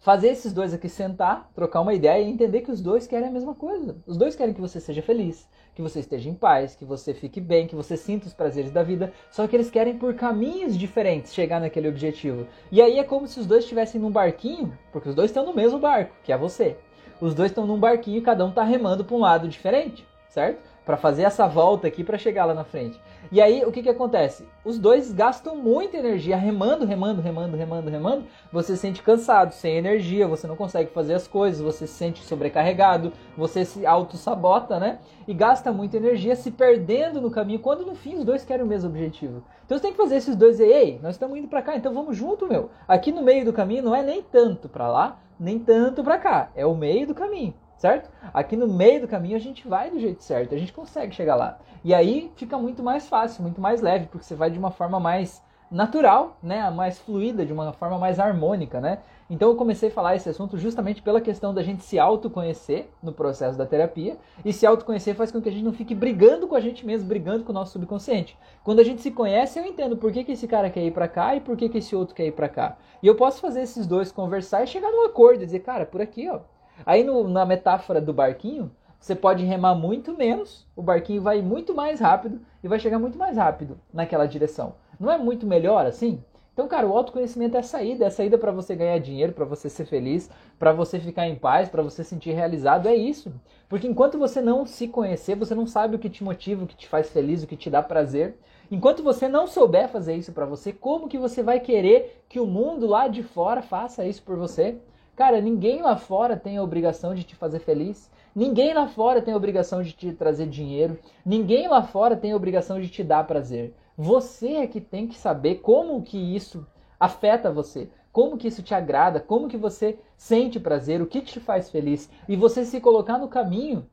Fazer 0.00 0.28
esses 0.28 0.52
dois 0.52 0.72
aqui 0.72 0.88
sentar, 0.88 1.50
trocar 1.54 1.80
uma 1.80 1.92
ideia 1.92 2.22
e 2.22 2.30
entender 2.30 2.60
que 2.60 2.70
os 2.70 2.80
dois 2.80 3.06
querem 3.06 3.28
a 3.28 3.32
mesma 3.32 3.54
coisa. 3.54 3.96
Os 4.06 4.16
dois 4.16 4.36
querem 4.36 4.54
que 4.54 4.60
você 4.60 4.80
seja 4.80 5.02
feliz 5.02 5.48
que 5.78 5.82
você 5.82 6.00
esteja 6.00 6.28
em 6.28 6.34
paz, 6.34 6.74
que 6.74 6.84
você 6.84 7.14
fique 7.14 7.40
bem, 7.40 7.68
que 7.68 7.76
você 7.76 7.96
sinta 7.96 8.26
os 8.26 8.34
prazeres 8.34 8.72
da 8.72 8.82
vida, 8.82 9.12
só 9.30 9.46
que 9.46 9.54
eles 9.54 9.70
querem 9.70 9.96
por 9.96 10.12
caminhos 10.12 10.76
diferentes 10.76 11.32
chegar 11.32 11.60
naquele 11.60 11.88
objetivo. 11.88 12.48
E 12.72 12.82
aí 12.82 12.98
é 12.98 13.04
como 13.04 13.28
se 13.28 13.38
os 13.38 13.46
dois 13.46 13.62
estivessem 13.62 14.00
num 14.00 14.10
barquinho, 14.10 14.76
porque 14.90 15.08
os 15.08 15.14
dois 15.14 15.30
estão 15.30 15.46
no 15.46 15.54
mesmo 15.54 15.78
barco, 15.78 16.16
que 16.24 16.32
é 16.32 16.36
você. 16.36 16.76
Os 17.20 17.32
dois 17.32 17.52
estão 17.52 17.64
num 17.64 17.78
barquinho 17.78 18.18
e 18.18 18.22
cada 18.22 18.44
um 18.44 18.48
está 18.48 18.64
remando 18.64 19.04
para 19.04 19.14
um 19.14 19.20
lado 19.20 19.46
diferente. 19.46 20.04
certo? 20.28 20.58
Para 20.88 20.96
fazer 20.96 21.24
essa 21.24 21.46
volta 21.46 21.86
aqui 21.86 22.02
para 22.02 22.16
chegar 22.16 22.46
lá 22.46 22.54
na 22.54 22.64
frente. 22.64 22.98
E 23.30 23.42
aí, 23.42 23.62
o 23.62 23.70
que 23.70 23.82
que 23.82 23.90
acontece? 23.90 24.48
Os 24.64 24.78
dois 24.78 25.12
gastam 25.12 25.54
muita 25.54 25.98
energia 25.98 26.34
remando, 26.34 26.86
remando, 26.86 27.20
remando, 27.20 27.58
remando, 27.58 27.90
remando. 27.90 28.24
Você 28.50 28.74
se 28.74 28.80
sente 28.80 29.02
cansado, 29.02 29.52
sem 29.52 29.76
energia, 29.76 30.26
você 30.26 30.46
não 30.46 30.56
consegue 30.56 30.90
fazer 30.90 31.12
as 31.12 31.28
coisas, 31.28 31.60
você 31.60 31.86
se 31.86 31.92
sente 31.92 32.24
sobrecarregado, 32.24 33.12
você 33.36 33.66
se 33.66 33.84
auto-sabota, 33.84 34.80
né? 34.80 34.98
E 35.26 35.34
gasta 35.34 35.70
muita 35.70 35.98
energia 35.98 36.34
se 36.34 36.50
perdendo 36.50 37.20
no 37.20 37.30
caminho, 37.30 37.60
quando 37.60 37.84
no 37.84 37.94
fim 37.94 38.14
os 38.14 38.24
dois 38.24 38.42
querem 38.42 38.64
o 38.64 38.66
mesmo 38.66 38.88
objetivo. 38.88 39.44
Então 39.66 39.76
você 39.76 39.82
tem 39.82 39.92
que 39.92 39.98
fazer 39.98 40.16
esses 40.16 40.34
dois 40.34 40.58
e, 40.58 40.64
ei, 40.64 40.98
nós 41.02 41.16
estamos 41.16 41.36
indo 41.36 41.48
para 41.48 41.60
cá, 41.60 41.76
então 41.76 41.92
vamos 41.92 42.16
junto, 42.16 42.48
meu. 42.48 42.70
Aqui 42.88 43.12
no 43.12 43.20
meio 43.20 43.44
do 43.44 43.52
caminho 43.52 43.82
não 43.82 43.94
é 43.94 44.02
nem 44.02 44.22
tanto 44.22 44.70
para 44.70 44.88
lá, 44.88 45.20
nem 45.38 45.58
tanto 45.58 46.02
para 46.02 46.16
cá, 46.16 46.50
é 46.56 46.64
o 46.64 46.74
meio 46.74 47.06
do 47.06 47.14
caminho 47.14 47.52
certo? 47.78 48.10
Aqui 48.34 48.56
no 48.56 48.66
meio 48.66 49.00
do 49.00 49.08
caminho 49.08 49.36
a 49.36 49.40
gente 49.40 49.66
vai 49.66 49.90
do 49.90 49.98
jeito 49.98 50.22
certo, 50.22 50.54
a 50.54 50.58
gente 50.58 50.72
consegue 50.72 51.14
chegar 51.14 51.36
lá. 51.36 51.58
E 51.82 51.94
aí 51.94 52.30
fica 52.36 52.58
muito 52.58 52.82
mais 52.82 53.08
fácil, 53.08 53.42
muito 53.42 53.60
mais 53.60 53.80
leve, 53.80 54.06
porque 54.06 54.26
você 54.26 54.34
vai 54.34 54.50
de 54.50 54.58
uma 54.58 54.70
forma 54.70 55.00
mais 55.00 55.42
natural, 55.70 56.36
né, 56.42 56.68
mais 56.70 56.98
fluida, 56.98 57.44
de 57.44 57.52
uma 57.52 57.72
forma 57.72 57.98
mais 57.98 58.18
harmônica, 58.18 58.80
né? 58.80 58.98
Então 59.30 59.50
eu 59.50 59.56
comecei 59.56 59.90
a 59.90 59.92
falar 59.92 60.16
esse 60.16 60.28
assunto 60.28 60.56
justamente 60.56 61.02
pela 61.02 61.20
questão 61.20 61.52
da 61.52 61.62
gente 61.62 61.82
se 61.82 61.98
autoconhecer 61.98 62.88
no 63.02 63.12
processo 63.12 63.58
da 63.58 63.66
terapia, 63.66 64.16
e 64.42 64.52
se 64.52 64.64
autoconhecer 64.64 65.14
faz 65.14 65.30
com 65.30 65.42
que 65.42 65.48
a 65.50 65.52
gente 65.52 65.64
não 65.64 65.72
fique 65.72 65.94
brigando 65.94 66.48
com 66.48 66.54
a 66.54 66.60
gente 66.60 66.86
mesmo, 66.86 67.06
brigando 67.06 67.44
com 67.44 67.52
o 67.52 67.54
nosso 67.54 67.72
subconsciente. 67.72 68.38
Quando 68.64 68.80
a 68.80 68.84
gente 68.84 69.02
se 69.02 69.10
conhece, 69.10 69.58
eu 69.58 69.66
entendo 69.66 69.98
por 69.98 70.10
que, 70.10 70.24
que 70.24 70.32
esse 70.32 70.48
cara 70.48 70.70
quer 70.70 70.82
ir 70.82 70.92
para 70.92 71.06
cá 71.06 71.36
e 71.36 71.40
por 71.40 71.56
que, 71.56 71.68
que 71.68 71.78
esse 71.78 71.94
outro 71.94 72.14
quer 72.14 72.26
ir 72.26 72.32
para 72.32 72.48
cá. 72.48 72.78
E 73.02 73.06
eu 73.06 73.14
posso 73.14 73.40
fazer 73.40 73.60
esses 73.60 73.86
dois 73.86 74.10
conversar 74.10 74.64
e 74.64 74.66
chegar 74.66 74.90
num 74.90 75.04
acordo, 75.04 75.44
dizer, 75.44 75.60
cara, 75.60 75.84
por 75.84 76.00
aqui, 76.00 76.26
ó, 76.30 76.40
Aí 76.84 77.04
no, 77.04 77.28
na 77.28 77.44
metáfora 77.44 78.00
do 78.00 78.12
barquinho, 78.12 78.70
você 78.98 79.14
pode 79.14 79.44
remar 79.44 79.74
muito 79.74 80.16
menos, 80.16 80.66
o 80.74 80.82
barquinho 80.82 81.22
vai 81.22 81.40
muito 81.40 81.74
mais 81.74 82.00
rápido 82.00 82.40
e 82.62 82.68
vai 82.68 82.80
chegar 82.80 82.98
muito 82.98 83.16
mais 83.16 83.36
rápido 83.36 83.78
naquela 83.92 84.26
direção. 84.26 84.74
Não 84.98 85.10
é 85.10 85.16
muito 85.16 85.46
melhor 85.46 85.86
assim? 85.86 86.22
Então, 86.52 86.66
cara, 86.66 86.88
o 86.88 86.96
autoconhecimento 86.96 87.56
é 87.56 87.60
a 87.60 87.62
saída, 87.62 88.04
é 88.04 88.08
a 88.08 88.10
saída 88.10 88.36
para 88.36 88.50
você 88.50 88.74
ganhar 88.74 88.98
dinheiro, 88.98 89.32
para 89.32 89.44
você 89.44 89.70
ser 89.70 89.84
feliz, 89.84 90.28
para 90.58 90.72
você 90.72 90.98
ficar 90.98 91.28
em 91.28 91.36
paz, 91.36 91.68
para 91.68 91.84
você 91.84 92.02
se 92.02 92.10
sentir 92.10 92.32
realizado, 92.32 92.88
é 92.88 92.96
isso. 92.96 93.32
Porque 93.68 93.86
enquanto 93.86 94.18
você 94.18 94.40
não 94.40 94.66
se 94.66 94.88
conhecer, 94.88 95.36
você 95.36 95.54
não 95.54 95.68
sabe 95.68 95.94
o 95.94 95.98
que 96.00 96.10
te 96.10 96.24
motiva, 96.24 96.64
o 96.64 96.66
que 96.66 96.74
te 96.74 96.88
faz 96.88 97.10
feliz, 97.10 97.44
o 97.44 97.46
que 97.46 97.56
te 97.56 97.70
dá 97.70 97.80
prazer. 97.80 98.36
Enquanto 98.72 99.04
você 99.04 99.28
não 99.28 99.46
souber 99.46 99.88
fazer 99.88 100.16
isso 100.16 100.32
para 100.32 100.46
você, 100.46 100.72
como 100.72 101.08
que 101.08 101.16
você 101.16 101.44
vai 101.44 101.60
querer 101.60 102.24
que 102.28 102.40
o 102.40 102.46
mundo 102.46 102.88
lá 102.88 103.06
de 103.06 103.22
fora 103.22 103.62
faça 103.62 104.04
isso 104.04 104.24
por 104.24 104.36
você? 104.36 104.78
Cara, 105.18 105.40
ninguém 105.40 105.82
lá 105.82 105.96
fora 105.96 106.36
tem 106.36 106.58
a 106.58 106.62
obrigação 106.62 107.12
de 107.12 107.24
te 107.24 107.34
fazer 107.34 107.58
feliz. 107.58 108.08
Ninguém 108.32 108.72
lá 108.72 108.86
fora 108.86 109.20
tem 109.20 109.34
a 109.34 109.36
obrigação 109.36 109.82
de 109.82 109.92
te 109.92 110.12
trazer 110.12 110.46
dinheiro. 110.46 110.96
Ninguém 111.26 111.66
lá 111.66 111.82
fora 111.82 112.16
tem 112.16 112.30
a 112.30 112.36
obrigação 112.36 112.80
de 112.80 112.88
te 112.88 113.02
dar 113.02 113.26
prazer. 113.26 113.74
Você 113.96 114.52
é 114.58 114.66
que 114.68 114.80
tem 114.80 115.08
que 115.08 115.18
saber 115.18 115.56
como 115.56 116.00
que 116.02 116.16
isso 116.16 116.64
afeta 117.00 117.50
você, 117.50 117.88
como 118.12 118.38
que 118.38 118.46
isso 118.46 118.62
te 118.62 118.72
agrada, 118.74 119.18
como 119.18 119.48
que 119.48 119.56
você 119.56 119.98
sente 120.16 120.60
prazer, 120.60 121.02
o 121.02 121.06
que 121.06 121.20
te 121.20 121.40
faz 121.40 121.68
feliz 121.68 122.08
e 122.28 122.36
você 122.36 122.64
se 122.64 122.80
colocar 122.80 123.18
no 123.18 123.26
caminho 123.26 123.90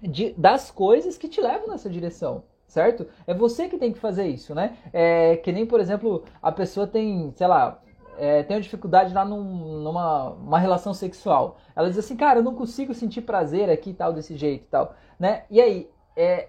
de, 0.00 0.32
das 0.38 0.70
coisas 0.70 1.18
que 1.18 1.28
te 1.28 1.42
levam 1.42 1.68
nessa 1.68 1.90
direção 1.90 2.44
certo? 2.72 3.06
É 3.26 3.34
você 3.34 3.68
que 3.68 3.76
tem 3.76 3.92
que 3.92 3.98
fazer 3.98 4.26
isso, 4.28 4.54
né? 4.54 4.78
É 4.94 5.36
que 5.36 5.52
nem, 5.52 5.66
por 5.66 5.78
exemplo, 5.78 6.24
a 6.42 6.50
pessoa 6.50 6.86
tem, 6.86 7.30
sei 7.36 7.46
lá, 7.46 7.81
é, 8.18 8.42
tenho 8.42 8.60
dificuldade 8.60 9.14
lá 9.14 9.24
num, 9.24 9.82
numa 9.82 10.30
uma 10.30 10.58
relação 10.58 10.92
sexual. 10.94 11.56
Ela 11.74 11.88
diz 11.88 11.98
assim, 11.98 12.16
cara, 12.16 12.38
eu 12.38 12.42
não 12.42 12.54
consigo 12.54 12.94
sentir 12.94 13.22
prazer 13.22 13.70
aqui 13.70 13.90
e 13.90 13.94
tal, 13.94 14.12
desse 14.12 14.36
jeito 14.36 14.64
e 14.64 14.68
tal, 14.68 14.94
né? 15.18 15.44
E 15.50 15.60
aí, 15.60 15.90
é, 16.16 16.48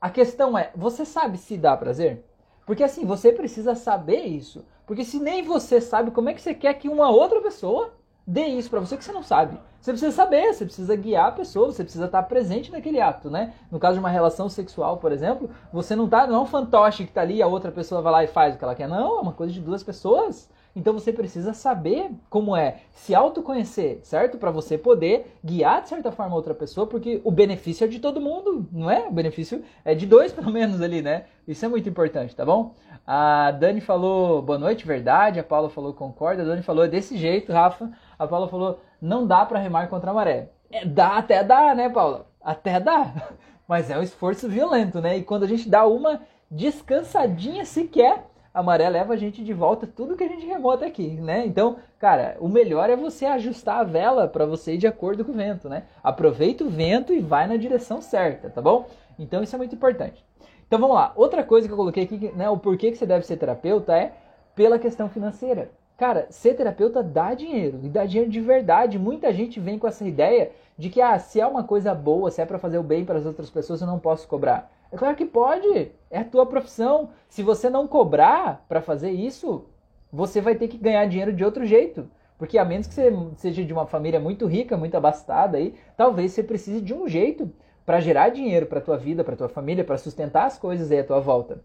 a 0.00 0.10
questão 0.10 0.56
é, 0.56 0.70
você 0.74 1.04
sabe 1.04 1.38
se 1.38 1.56
dá 1.56 1.76
prazer? 1.76 2.24
Porque 2.66 2.82
assim, 2.82 3.04
você 3.04 3.32
precisa 3.32 3.74
saber 3.74 4.24
isso. 4.24 4.64
Porque 4.86 5.04
se 5.04 5.18
nem 5.18 5.42
você 5.42 5.80
sabe, 5.80 6.10
como 6.10 6.28
é 6.28 6.34
que 6.34 6.42
você 6.42 6.54
quer 6.54 6.74
que 6.74 6.88
uma 6.88 7.10
outra 7.10 7.40
pessoa 7.40 7.92
dê 8.26 8.46
isso 8.46 8.70
para 8.70 8.80
você 8.80 8.96
que 8.96 9.04
você 9.04 9.12
não 9.12 9.22
sabe? 9.22 9.58
Você 9.80 9.92
precisa 9.92 10.12
saber, 10.12 10.52
você 10.52 10.64
precisa 10.64 10.96
guiar 10.96 11.26
a 11.26 11.32
pessoa, 11.32 11.70
você 11.70 11.82
precisa 11.82 12.06
estar 12.06 12.22
presente 12.22 12.72
naquele 12.72 13.00
ato, 13.00 13.28
né? 13.30 13.52
No 13.70 13.78
caso 13.78 13.94
de 13.94 14.00
uma 14.00 14.08
relação 14.08 14.48
sexual, 14.48 14.96
por 14.96 15.12
exemplo, 15.12 15.50
você 15.70 15.94
não 15.94 16.08
tá, 16.08 16.26
não 16.26 16.36
é 16.36 16.40
um 16.40 16.46
fantoche 16.46 17.04
que 17.04 17.12
tá 17.12 17.20
ali, 17.20 17.42
a 17.42 17.46
outra 17.46 17.70
pessoa 17.70 18.00
vai 18.00 18.12
lá 18.12 18.24
e 18.24 18.26
faz 18.26 18.54
o 18.54 18.58
que 18.58 18.64
ela 18.64 18.74
quer. 18.74 18.88
Não, 18.88 19.18
é 19.18 19.20
uma 19.20 19.32
coisa 19.32 19.52
de 19.52 19.60
duas 19.60 19.82
pessoas 19.82 20.48
então 20.74 20.92
você 20.92 21.12
precisa 21.12 21.52
saber 21.52 22.10
como 22.28 22.56
é 22.56 22.78
se 22.90 23.14
autoconhecer, 23.14 24.00
certo? 24.02 24.38
Para 24.38 24.50
você 24.50 24.76
poder 24.76 25.36
guiar 25.44 25.82
de 25.82 25.88
certa 25.88 26.10
forma 26.10 26.34
outra 26.34 26.54
pessoa, 26.54 26.86
porque 26.86 27.20
o 27.24 27.30
benefício 27.30 27.84
é 27.84 27.88
de 27.88 28.00
todo 28.00 28.20
mundo, 28.20 28.66
não 28.72 28.90
é? 28.90 29.06
O 29.06 29.12
benefício 29.12 29.62
é 29.84 29.94
de 29.94 30.06
dois 30.06 30.30
pelo 30.34 30.50
menos 30.50 30.80
ali, 30.80 31.00
né? 31.00 31.26
Isso 31.46 31.64
é 31.64 31.68
muito 31.68 31.88
importante, 31.88 32.34
tá 32.34 32.44
bom? 32.44 32.74
A 33.06 33.50
Dani 33.50 33.80
falou 33.80 34.42
boa 34.42 34.58
noite, 34.58 34.86
verdade. 34.86 35.38
A 35.38 35.44
Paula 35.44 35.68
falou 35.68 35.92
concorda. 35.92 36.42
A 36.42 36.46
Dani 36.46 36.62
falou 36.62 36.84
é 36.84 36.88
desse 36.88 37.16
jeito, 37.16 37.52
Rafa. 37.52 37.90
A 38.18 38.26
Paula 38.26 38.48
falou 38.48 38.80
não 39.00 39.26
dá 39.26 39.44
para 39.44 39.58
remar 39.58 39.88
contra 39.88 40.10
a 40.10 40.14
maré. 40.14 40.50
É, 40.70 40.84
dá, 40.84 41.18
até 41.18 41.44
dá, 41.44 41.74
né, 41.74 41.88
Paula? 41.88 42.26
Até 42.42 42.80
dá. 42.80 43.12
Mas 43.68 43.90
é 43.90 43.98
um 43.98 44.02
esforço 44.02 44.48
violento, 44.48 45.00
né? 45.00 45.18
E 45.18 45.22
quando 45.22 45.44
a 45.44 45.46
gente 45.46 45.68
dá 45.68 45.86
uma 45.86 46.22
descansadinha 46.50 47.64
sequer, 47.64 48.24
a 48.54 48.62
maré 48.62 48.88
leva 48.88 49.14
a 49.14 49.16
gente 49.16 49.42
de 49.42 49.52
volta 49.52 49.84
tudo 49.84 50.16
que 50.16 50.22
a 50.22 50.28
gente 50.28 50.46
remou 50.46 50.70
até 50.70 50.86
aqui, 50.86 51.08
né? 51.20 51.44
Então, 51.44 51.76
cara, 51.98 52.36
o 52.38 52.48
melhor 52.48 52.88
é 52.88 52.94
você 52.94 53.26
ajustar 53.26 53.80
a 53.80 53.84
vela 53.84 54.28
para 54.28 54.46
você 54.46 54.74
ir 54.74 54.78
de 54.78 54.86
acordo 54.86 55.24
com 55.24 55.32
o 55.32 55.34
vento, 55.34 55.68
né? 55.68 55.82
Aproveita 56.04 56.62
o 56.62 56.70
vento 56.70 57.12
e 57.12 57.18
vai 57.18 57.48
na 57.48 57.56
direção 57.56 58.00
certa, 58.00 58.48
tá 58.48 58.62
bom? 58.62 58.86
Então 59.18 59.42
isso 59.42 59.56
é 59.56 59.58
muito 59.58 59.74
importante. 59.74 60.24
Então 60.68 60.78
vamos 60.78 60.94
lá. 60.94 61.12
Outra 61.16 61.42
coisa 61.42 61.66
que 61.66 61.72
eu 61.72 61.76
coloquei 61.76 62.04
aqui, 62.04 62.32
né, 62.36 62.48
o 62.48 62.56
porquê 62.56 62.92
que 62.92 62.96
você 62.96 63.04
deve 63.04 63.26
ser 63.26 63.36
terapeuta 63.36 63.96
é 63.96 64.12
pela 64.54 64.78
questão 64.78 65.08
financeira. 65.08 65.70
Cara, 65.96 66.26
ser 66.28 66.54
terapeuta 66.54 67.02
dá 67.02 67.34
dinheiro, 67.34 67.78
e 67.82 67.88
dá 67.88 68.04
dinheiro 68.04 68.30
de 68.30 68.40
verdade. 68.40 68.98
Muita 68.98 69.32
gente 69.32 69.60
vem 69.60 69.78
com 69.78 69.86
essa 69.86 70.04
ideia 70.04 70.50
de 70.76 70.90
que 70.90 71.00
ah, 71.00 71.18
se 71.18 71.40
é 71.40 71.46
uma 71.46 71.62
coisa 71.62 71.94
boa, 71.94 72.30
se 72.30 72.42
é 72.42 72.46
para 72.46 72.58
fazer 72.58 72.78
o 72.78 72.82
bem 72.82 73.04
para 73.04 73.18
as 73.18 73.26
outras 73.26 73.48
pessoas, 73.48 73.80
eu 73.80 73.86
não 73.86 73.98
posso 73.98 74.26
cobrar. 74.26 74.72
É 74.90 74.96
claro 74.96 75.16
que 75.16 75.24
pode. 75.24 75.92
É 76.10 76.18
a 76.18 76.24
tua 76.24 76.46
profissão. 76.46 77.10
Se 77.28 77.42
você 77.42 77.70
não 77.70 77.86
cobrar 77.86 78.64
para 78.68 78.80
fazer 78.80 79.10
isso, 79.10 79.66
você 80.12 80.40
vai 80.40 80.56
ter 80.56 80.68
que 80.68 80.78
ganhar 80.78 81.06
dinheiro 81.06 81.32
de 81.32 81.44
outro 81.44 81.64
jeito. 81.64 82.08
Porque 82.36 82.58
a 82.58 82.64
menos 82.64 82.88
que 82.88 82.94
você 82.94 83.12
seja 83.36 83.64
de 83.64 83.72
uma 83.72 83.86
família 83.86 84.18
muito 84.18 84.46
rica, 84.46 84.76
muito 84.76 84.96
abastada 84.96 85.58
aí, 85.58 85.74
talvez 85.96 86.32
você 86.32 86.42
precise 86.42 86.80
de 86.80 86.92
um 86.92 87.06
jeito 87.06 87.50
para 87.86 88.00
gerar 88.00 88.30
dinheiro 88.30 88.66
para 88.66 88.80
tua 88.80 88.96
vida, 88.96 89.22
para 89.22 89.36
tua 89.36 89.48
família, 89.48 89.84
para 89.84 89.96
sustentar 89.96 90.46
as 90.46 90.58
coisas 90.58 90.90
aí 90.90 90.98
à 90.98 91.04
tua 91.04 91.20
volta. 91.20 91.60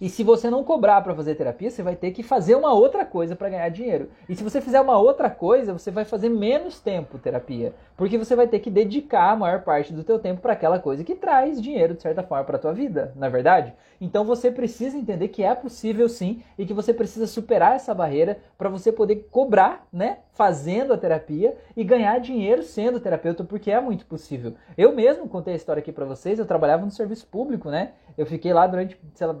E 0.00 0.08
se 0.08 0.22
você 0.22 0.50
não 0.50 0.64
cobrar 0.64 1.00
para 1.00 1.14
fazer 1.14 1.34
terapia, 1.34 1.70
você 1.70 1.82
vai 1.82 1.96
ter 1.96 2.10
que 2.10 2.22
fazer 2.22 2.54
uma 2.54 2.72
outra 2.72 3.04
coisa 3.04 3.36
para 3.36 3.48
ganhar 3.48 3.68
dinheiro. 3.68 4.10
E 4.28 4.34
se 4.34 4.42
você 4.42 4.60
fizer 4.60 4.80
uma 4.80 4.98
outra 4.98 5.30
coisa, 5.30 5.72
você 5.72 5.90
vai 5.90 6.04
fazer 6.04 6.28
menos 6.28 6.80
tempo 6.80 7.18
terapia, 7.18 7.74
porque 7.96 8.18
você 8.18 8.34
vai 8.34 8.46
ter 8.46 8.58
que 8.58 8.70
dedicar 8.70 9.30
a 9.30 9.36
maior 9.36 9.62
parte 9.62 9.92
do 9.92 10.04
teu 10.04 10.18
tempo 10.18 10.40
para 10.40 10.52
aquela 10.52 10.78
coisa 10.78 11.04
que 11.04 11.14
traz 11.14 11.60
dinheiro 11.60 11.94
de 11.94 12.02
certa 12.02 12.22
forma 12.22 12.44
para 12.44 12.58
tua 12.58 12.72
vida, 12.72 13.12
na 13.16 13.26
é 13.26 13.30
verdade? 13.30 13.74
Então 14.00 14.24
você 14.24 14.50
precisa 14.50 14.96
entender 14.96 15.28
que 15.28 15.42
é 15.42 15.54
possível 15.54 16.08
sim 16.08 16.42
e 16.58 16.66
que 16.66 16.74
você 16.74 16.92
precisa 16.92 17.26
superar 17.26 17.76
essa 17.76 17.94
barreira 17.94 18.38
para 18.58 18.68
você 18.68 18.92
poder 18.92 19.26
cobrar, 19.30 19.86
né, 19.92 20.18
fazendo 20.32 20.92
a 20.92 20.98
terapia 20.98 21.56
e 21.76 21.82
ganhar 21.82 22.18
dinheiro 22.18 22.62
sendo 22.62 23.00
terapeuta, 23.00 23.44
porque 23.44 23.70
é 23.70 23.80
muito 23.80 24.06
possível. 24.06 24.54
Eu 24.76 24.94
mesmo 24.94 25.28
contei 25.28 25.54
a 25.54 25.56
história 25.56 25.80
aqui 25.80 25.92
para 25.92 26.04
vocês, 26.04 26.38
eu 26.38 26.46
trabalhava 26.46 26.84
no 26.84 26.90
serviço 26.90 27.26
público, 27.26 27.70
né? 27.70 27.92
Eu 28.16 28.26
fiquei 28.26 28.52
lá 28.52 28.66
durante, 28.66 28.98
sei 29.14 29.26
lá, 29.26 29.36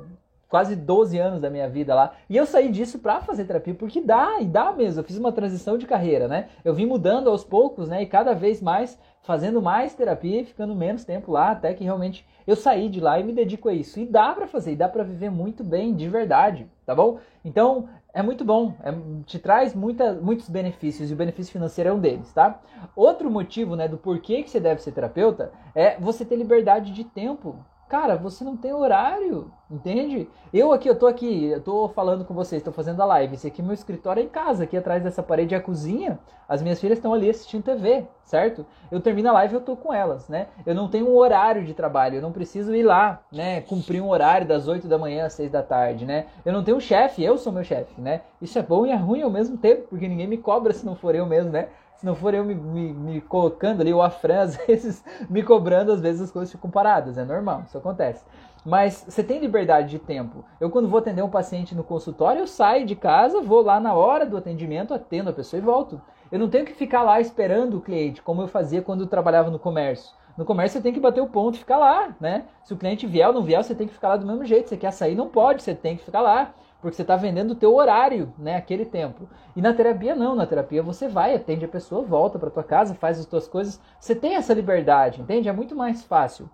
quase 0.48 0.76
12 0.76 1.18
anos 1.18 1.40
da 1.40 1.50
minha 1.50 1.68
vida 1.68 1.94
lá. 1.94 2.12
E 2.28 2.36
eu 2.36 2.46
saí 2.46 2.70
disso 2.70 2.98
para 2.98 3.20
fazer 3.20 3.44
terapia, 3.44 3.74
porque 3.74 4.00
dá, 4.00 4.40
e 4.40 4.46
dá 4.46 4.72
mesmo. 4.72 5.00
Eu 5.00 5.04
fiz 5.04 5.18
uma 5.18 5.32
transição 5.32 5.76
de 5.76 5.86
carreira, 5.86 6.28
né? 6.28 6.48
Eu 6.64 6.74
vim 6.74 6.86
mudando 6.86 7.28
aos 7.28 7.44
poucos, 7.44 7.88
né? 7.88 8.02
E 8.02 8.06
cada 8.06 8.34
vez 8.34 8.62
mais 8.62 8.98
fazendo 9.22 9.60
mais 9.60 9.92
terapia 9.92 10.42
e 10.42 10.44
ficando 10.44 10.72
menos 10.72 11.04
tempo 11.04 11.32
lá, 11.32 11.50
até 11.50 11.74
que 11.74 11.82
realmente 11.82 12.24
eu 12.46 12.54
saí 12.54 12.88
de 12.88 13.00
lá 13.00 13.18
e 13.18 13.24
me 13.24 13.32
dedico 13.32 13.68
a 13.68 13.74
isso. 13.74 13.98
E 13.98 14.06
dá 14.06 14.32
para 14.32 14.46
fazer, 14.46 14.72
e 14.72 14.76
dá 14.76 14.88
para 14.88 15.02
viver 15.02 15.30
muito 15.30 15.64
bem, 15.64 15.94
de 15.94 16.08
verdade, 16.08 16.70
tá 16.86 16.94
bom? 16.94 17.18
Então, 17.44 17.88
é 18.14 18.22
muito 18.22 18.44
bom, 18.44 18.72
é, 18.84 18.94
te 19.26 19.40
traz 19.40 19.74
muita, 19.74 20.14
muitos 20.14 20.48
benefícios 20.48 21.10
e 21.10 21.12
o 21.12 21.16
benefício 21.16 21.52
financeiro 21.52 21.90
é 21.90 21.92
um 21.92 21.98
deles, 21.98 22.32
tá? 22.32 22.60
Outro 22.94 23.28
motivo, 23.28 23.74
né, 23.74 23.88
do 23.88 23.98
porquê 23.98 24.44
que 24.44 24.48
você 24.48 24.60
deve 24.60 24.80
ser 24.80 24.92
terapeuta 24.92 25.50
é 25.74 25.98
você 25.98 26.24
ter 26.24 26.36
liberdade 26.36 26.92
de 26.92 27.02
tempo 27.02 27.56
Cara, 27.88 28.16
você 28.16 28.42
não 28.42 28.56
tem 28.56 28.72
horário, 28.72 29.52
entende? 29.70 30.28
Eu 30.52 30.72
aqui, 30.72 30.88
eu 30.88 30.98
tô 30.98 31.06
aqui, 31.06 31.44
eu 31.44 31.62
tô 31.62 31.88
falando 31.90 32.24
com 32.24 32.34
vocês, 32.34 32.60
tô 32.60 32.72
fazendo 32.72 33.00
a 33.00 33.04
live. 33.04 33.34
Esse 33.34 33.46
aqui 33.46 33.62
é 33.62 33.64
meu 33.64 33.74
escritório 33.74 34.20
é 34.20 34.24
em 34.24 34.28
casa, 34.28 34.64
aqui 34.64 34.76
atrás 34.76 35.04
dessa 35.04 35.22
parede 35.22 35.54
é 35.54 35.58
a 35.58 35.60
cozinha. 35.60 36.18
As 36.48 36.60
minhas 36.60 36.80
filhas 36.80 36.98
estão 36.98 37.14
ali 37.14 37.30
assistindo 37.30 37.62
TV, 37.62 38.04
certo? 38.24 38.66
Eu 38.90 39.00
termino 39.00 39.28
a 39.28 39.32
live 39.34 39.54
eu 39.54 39.60
tô 39.60 39.76
com 39.76 39.94
elas, 39.94 40.28
né? 40.28 40.48
Eu 40.64 40.74
não 40.74 40.88
tenho 40.88 41.08
um 41.08 41.16
horário 41.16 41.64
de 41.64 41.74
trabalho, 41.74 42.16
eu 42.16 42.22
não 42.22 42.32
preciso 42.32 42.74
ir 42.74 42.82
lá, 42.82 43.22
né? 43.30 43.60
Cumprir 43.60 44.02
um 44.02 44.08
horário 44.08 44.48
das 44.48 44.66
8 44.66 44.88
da 44.88 44.98
manhã 44.98 45.26
às 45.26 45.34
6 45.34 45.52
da 45.52 45.62
tarde, 45.62 46.04
né? 46.04 46.26
Eu 46.44 46.52
não 46.52 46.64
tenho 46.64 46.78
um 46.78 46.80
chefe, 46.80 47.22
eu 47.22 47.38
sou 47.38 47.52
meu 47.52 47.62
chefe, 47.62 48.00
né? 48.00 48.22
Isso 48.42 48.58
é 48.58 48.62
bom 48.62 48.84
e 48.84 48.90
é 48.90 48.96
ruim 48.96 49.22
ao 49.22 49.30
mesmo 49.30 49.56
tempo, 49.58 49.86
porque 49.88 50.08
ninguém 50.08 50.26
me 50.26 50.38
cobra 50.38 50.72
se 50.72 50.84
não 50.84 50.96
for 50.96 51.14
eu 51.14 51.24
mesmo, 51.24 51.52
né? 51.52 51.68
Se 51.96 52.04
não 52.04 52.14
for 52.14 52.34
eu 52.34 52.44
me, 52.44 52.54
me, 52.54 52.92
me 52.92 53.20
colocando 53.20 53.80
ali, 53.80 53.92
o 53.92 54.02
Afran, 54.02 54.40
às 54.42 54.56
vezes, 54.56 55.02
me 55.28 55.42
cobrando, 55.42 55.92
às 55.92 56.00
vezes 56.00 56.22
as 56.22 56.30
coisas 56.30 56.52
ficam 56.52 56.70
paradas, 56.70 57.18
é 57.18 57.24
normal, 57.24 57.62
isso 57.66 57.78
acontece. 57.78 58.24
Mas 58.64 59.04
você 59.08 59.22
tem 59.22 59.38
liberdade 59.38 59.90
de 59.90 59.98
tempo. 59.98 60.44
Eu, 60.60 60.70
quando 60.70 60.88
vou 60.88 60.98
atender 60.98 61.22
um 61.22 61.30
paciente 61.30 61.74
no 61.74 61.84
consultório, 61.84 62.40
eu 62.40 62.46
saio 62.46 62.84
de 62.84 62.96
casa, 62.96 63.40
vou 63.40 63.62
lá 63.62 63.78
na 63.78 63.94
hora 63.94 64.26
do 64.26 64.36
atendimento, 64.36 64.92
atendo 64.92 65.30
a 65.30 65.32
pessoa 65.32 65.58
e 65.58 65.64
volto. 65.64 66.00
Eu 66.32 66.38
não 66.40 66.48
tenho 66.48 66.66
que 66.66 66.74
ficar 66.74 67.02
lá 67.02 67.20
esperando 67.20 67.76
o 67.76 67.80
cliente, 67.80 68.20
como 68.20 68.42
eu 68.42 68.48
fazia 68.48 68.82
quando 68.82 69.02
eu 69.02 69.06
trabalhava 69.06 69.50
no 69.50 69.58
comércio. 69.58 70.12
No 70.36 70.44
comércio 70.44 70.78
você 70.78 70.82
tem 70.82 70.92
que 70.92 71.00
bater 71.00 71.20
o 71.20 71.28
ponto 71.28 71.54
e 71.54 71.58
ficar 71.58 71.78
lá, 71.78 72.14
né? 72.20 72.44
Se 72.64 72.74
o 72.74 72.76
cliente 72.76 73.06
vier 73.06 73.28
ou 73.28 73.34
não 73.34 73.42
vier, 73.42 73.62
você 73.62 73.74
tem 73.74 73.86
que 73.86 73.94
ficar 73.94 74.08
lá 74.08 74.16
do 74.16 74.26
mesmo 74.26 74.44
jeito. 74.44 74.68
Você 74.68 74.76
quer 74.76 74.90
sair, 74.90 75.14
não 75.14 75.28
pode, 75.28 75.62
você 75.62 75.74
tem 75.74 75.96
que 75.96 76.04
ficar 76.04 76.20
lá. 76.20 76.52
Porque 76.80 76.96
você 76.96 77.02
está 77.02 77.16
vendendo 77.16 77.52
o 77.52 77.56
teu 77.56 77.74
horário, 77.74 78.32
né? 78.38 78.56
Aquele 78.56 78.84
tempo. 78.84 79.28
E 79.54 79.62
na 79.62 79.72
terapia 79.72 80.14
não, 80.14 80.34
na 80.34 80.46
terapia 80.46 80.82
você 80.82 81.08
vai, 81.08 81.34
atende 81.34 81.64
a 81.64 81.68
pessoa, 81.68 82.02
volta 82.02 82.38
para 82.38 82.50
tua 82.50 82.62
casa, 82.62 82.94
faz 82.94 83.18
as 83.18 83.26
tuas 83.26 83.48
coisas. 83.48 83.80
Você 83.98 84.14
tem 84.14 84.36
essa 84.36 84.54
liberdade, 84.54 85.20
entende? 85.20 85.48
É 85.48 85.52
muito 85.52 85.74
mais 85.74 86.04
fácil. 86.04 86.48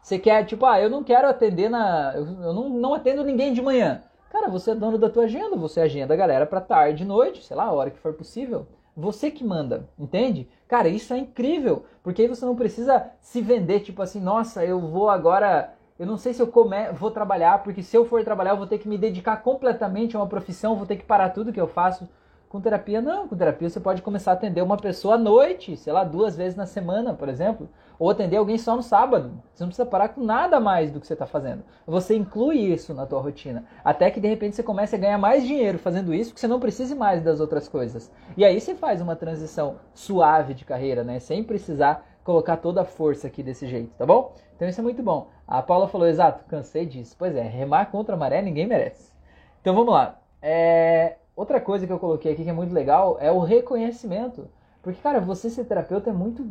Você 0.00 0.18
quer, 0.18 0.44
tipo, 0.44 0.64
ah, 0.64 0.80
eu 0.80 0.88
não 0.88 1.02
quero 1.02 1.28
atender 1.28 1.68
na. 1.68 2.12
Eu 2.14 2.54
não, 2.54 2.68
não 2.68 2.94
atendo 2.94 3.24
ninguém 3.24 3.52
de 3.52 3.60
manhã. 3.60 4.02
Cara, 4.30 4.48
você 4.48 4.72
é 4.72 4.74
dono 4.74 4.98
da 4.98 5.08
tua 5.08 5.24
agenda, 5.24 5.56
você 5.56 5.80
agenda 5.80 6.12
a 6.12 6.16
galera 6.16 6.46
para 6.46 6.60
tarde, 6.60 7.04
noite, 7.04 7.44
sei 7.44 7.56
lá, 7.56 7.64
a 7.64 7.72
hora 7.72 7.90
que 7.90 7.98
for 7.98 8.12
possível. 8.12 8.66
Você 8.94 9.30
que 9.30 9.44
manda, 9.44 9.88
entende? 9.98 10.48
Cara, 10.66 10.88
isso 10.88 11.14
é 11.14 11.18
incrível, 11.18 11.84
porque 12.02 12.22
aí 12.22 12.28
você 12.28 12.44
não 12.44 12.56
precisa 12.56 13.10
se 13.20 13.40
vender, 13.40 13.80
tipo 13.80 14.02
assim, 14.02 14.20
nossa, 14.20 14.64
eu 14.64 14.80
vou 14.80 15.08
agora, 15.08 15.72
eu 15.98 16.06
não 16.06 16.16
sei 16.16 16.32
se 16.32 16.40
eu 16.40 16.46
come... 16.46 16.92
vou 16.92 17.10
trabalhar, 17.10 17.62
porque 17.62 17.82
se 17.82 17.96
eu 17.96 18.04
for 18.04 18.22
trabalhar 18.22 18.52
eu 18.52 18.56
vou 18.56 18.66
ter 18.66 18.78
que 18.78 18.88
me 18.88 18.96
dedicar 18.96 19.38
completamente 19.38 20.16
a 20.16 20.20
uma 20.20 20.28
profissão, 20.28 20.76
vou 20.76 20.86
ter 20.86 20.96
que 20.96 21.04
parar 21.04 21.30
tudo 21.30 21.52
que 21.52 21.60
eu 21.60 21.66
faço. 21.66 22.08
Com 22.48 22.62
terapia, 22.62 23.02
não. 23.02 23.28
Com 23.28 23.36
terapia, 23.36 23.68
você 23.68 23.78
pode 23.78 24.00
começar 24.00 24.30
a 24.30 24.34
atender 24.34 24.62
uma 24.62 24.78
pessoa 24.78 25.16
à 25.16 25.18
noite, 25.18 25.76
sei 25.76 25.92
lá, 25.92 26.02
duas 26.02 26.34
vezes 26.34 26.56
na 26.56 26.64
semana, 26.64 27.12
por 27.12 27.28
exemplo. 27.28 27.68
Ou 27.98 28.08
atender 28.08 28.36
alguém 28.36 28.56
só 28.56 28.74
no 28.74 28.82
sábado. 28.82 29.32
Você 29.52 29.64
não 29.64 29.68
precisa 29.68 29.84
parar 29.84 30.08
com 30.10 30.24
nada 30.24 30.58
mais 30.58 30.90
do 30.90 30.98
que 30.98 31.06
você 31.06 31.12
está 31.12 31.26
fazendo. 31.26 31.62
Você 31.86 32.16
inclui 32.16 32.56
isso 32.56 32.94
na 32.94 33.04
tua 33.04 33.20
rotina. 33.20 33.64
Até 33.84 34.10
que, 34.10 34.18
de 34.18 34.28
repente, 34.28 34.56
você 34.56 34.62
comece 34.62 34.96
a 34.96 34.98
ganhar 34.98 35.18
mais 35.18 35.46
dinheiro 35.46 35.78
fazendo 35.78 36.14
isso, 36.14 36.32
que 36.32 36.40
você 36.40 36.48
não 36.48 36.58
precise 36.58 36.94
mais 36.94 37.22
das 37.22 37.38
outras 37.38 37.68
coisas. 37.68 38.10
E 38.34 38.42
aí 38.46 38.58
você 38.58 38.74
faz 38.74 39.02
uma 39.02 39.14
transição 39.14 39.76
suave 39.92 40.54
de 40.54 40.64
carreira, 40.64 41.04
né? 41.04 41.18
Sem 41.18 41.44
precisar 41.44 42.06
colocar 42.24 42.56
toda 42.58 42.82
a 42.82 42.84
força 42.84 43.26
aqui 43.26 43.42
desse 43.42 43.66
jeito, 43.66 43.90
tá 43.96 44.04
bom? 44.04 44.34
Então 44.54 44.68
isso 44.68 44.80
é 44.80 44.82
muito 44.82 45.02
bom. 45.02 45.28
A 45.46 45.62
Paula 45.62 45.88
falou, 45.88 46.06
exato, 46.06 46.44
cansei 46.44 46.84
disso. 46.84 47.14
Pois 47.18 47.34
é, 47.34 47.42
remar 47.42 47.90
contra 47.90 48.14
a 48.14 48.18
maré 48.18 48.42
ninguém 48.42 48.66
merece. 48.66 49.12
Então 49.60 49.74
vamos 49.74 49.92
lá. 49.92 50.20
É... 50.42 51.16
Outra 51.34 51.60
coisa 51.60 51.86
que 51.86 51.92
eu 51.92 51.98
coloquei 51.98 52.32
aqui 52.32 52.42
que 52.42 52.50
é 52.50 52.52
muito 52.52 52.74
legal 52.74 53.16
é 53.20 53.30
o 53.30 53.38
reconhecimento. 53.38 54.48
Porque, 54.88 55.02
cara, 55.02 55.20
você 55.20 55.50
ser 55.50 55.66
terapeuta 55.66 56.08
é 56.08 56.12
muito. 56.14 56.42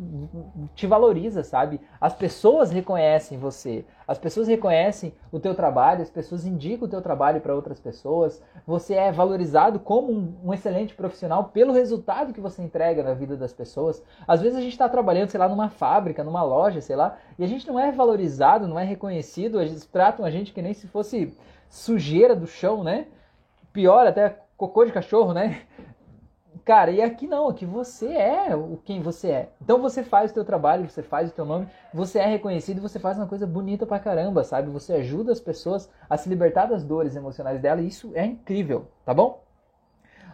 te 0.76 0.86
valoriza, 0.86 1.42
sabe? 1.42 1.82
As 2.00 2.14
pessoas 2.14 2.70
reconhecem 2.70 3.36
você. 3.36 3.84
As 4.08 4.20
pessoas 4.20 4.48
reconhecem 4.48 5.12
o 5.32 5.40
teu 5.40 5.56
trabalho, 5.56 6.04
as 6.04 6.12
pessoas 6.12 6.46
indicam 6.46 6.86
o 6.86 6.88
teu 6.88 7.02
trabalho 7.02 7.42
para 7.42 7.56
outras 7.56 7.80
pessoas. 7.80 8.40
Você 8.68 8.94
é 8.94 9.12
valorizado 9.12 9.80
como 9.80 10.12
um, 10.12 10.36
um, 10.44 10.54
excelente 10.54 10.94
profissional 10.94 11.46
pelo 11.46 11.74
resultado 11.74 12.32
que 12.32 12.40
você 12.40 12.62
entrega 12.62 13.02
na 13.02 13.16
vida 13.16 13.36
das 13.36 13.54
pessoas. 13.54 14.04
Às 14.28 14.40
vezes 14.40 14.56
a 14.56 14.62
gente 14.62 14.74
está 14.74 14.88
trabalhando, 14.88 15.32
sei 15.32 15.40
lá, 15.40 15.50
numa 15.50 15.70
fábrica, 15.70 16.24
numa 16.24 16.44
loja, 16.44 16.80
sei 16.80 16.96
lá, 16.96 17.18
e 17.40 17.44
a 17.44 17.48
gente 17.48 17.68
não 17.68 17.80
é 17.80 17.92
valorizado, 17.92 18.68
não 18.68 18.78
é 18.78 18.84
reconhecido. 18.84 19.60
Eles 19.60 19.84
tratam 19.88 20.24
a 20.24 20.30
gente 20.30 20.54
que 20.54 20.62
nem 20.62 20.76
se 20.76 20.86
fosse 20.86 21.36
sujeira 21.68 22.36
do 22.36 22.46
chão, 22.46 22.84
né? 22.84 23.08
Pior, 23.74 24.06
até 24.06 24.38
cocô 24.56 24.86
de 24.86 24.92
cachorro, 24.92 25.34
né? 25.34 25.62
Cara, 26.68 26.92
e 26.92 27.02
aqui 27.02 27.26
não, 27.28 27.48
aqui 27.48 27.66
você 27.66 28.08
é 28.08 28.54
o 28.54 28.78
quem 28.84 29.02
você 29.02 29.30
é. 29.30 29.50
Então 29.62 29.82
você 29.82 30.04
faz 30.04 30.32
o 30.32 30.34
teu 30.34 30.44
trabalho, 30.44 30.90
você 30.90 31.02
faz 31.02 31.30
o 31.30 31.34
teu 31.34 31.46
nome, 31.46 31.66
você 31.94 32.20
é 32.20 32.26
reconhecido 32.26 32.82
você 32.82 33.00
faz 33.00 33.18
uma 33.18 33.26
coisa 33.26 33.48
bonita 33.48 33.86
pra 33.86 33.98
caramba, 33.98 34.44
sabe? 34.44 34.70
Você 34.72 34.92
ajuda 34.92 35.32
as 35.32 35.40
pessoas 35.40 35.90
a 36.10 36.18
se 36.18 36.28
libertar 36.28 36.66
das 36.66 36.84
dores 36.84 37.16
emocionais 37.16 37.62
dela 37.62 37.80
e 37.80 37.88
isso 37.88 38.12
é 38.14 38.26
incrível, 38.26 38.90
tá 39.06 39.14
bom? 39.14 39.42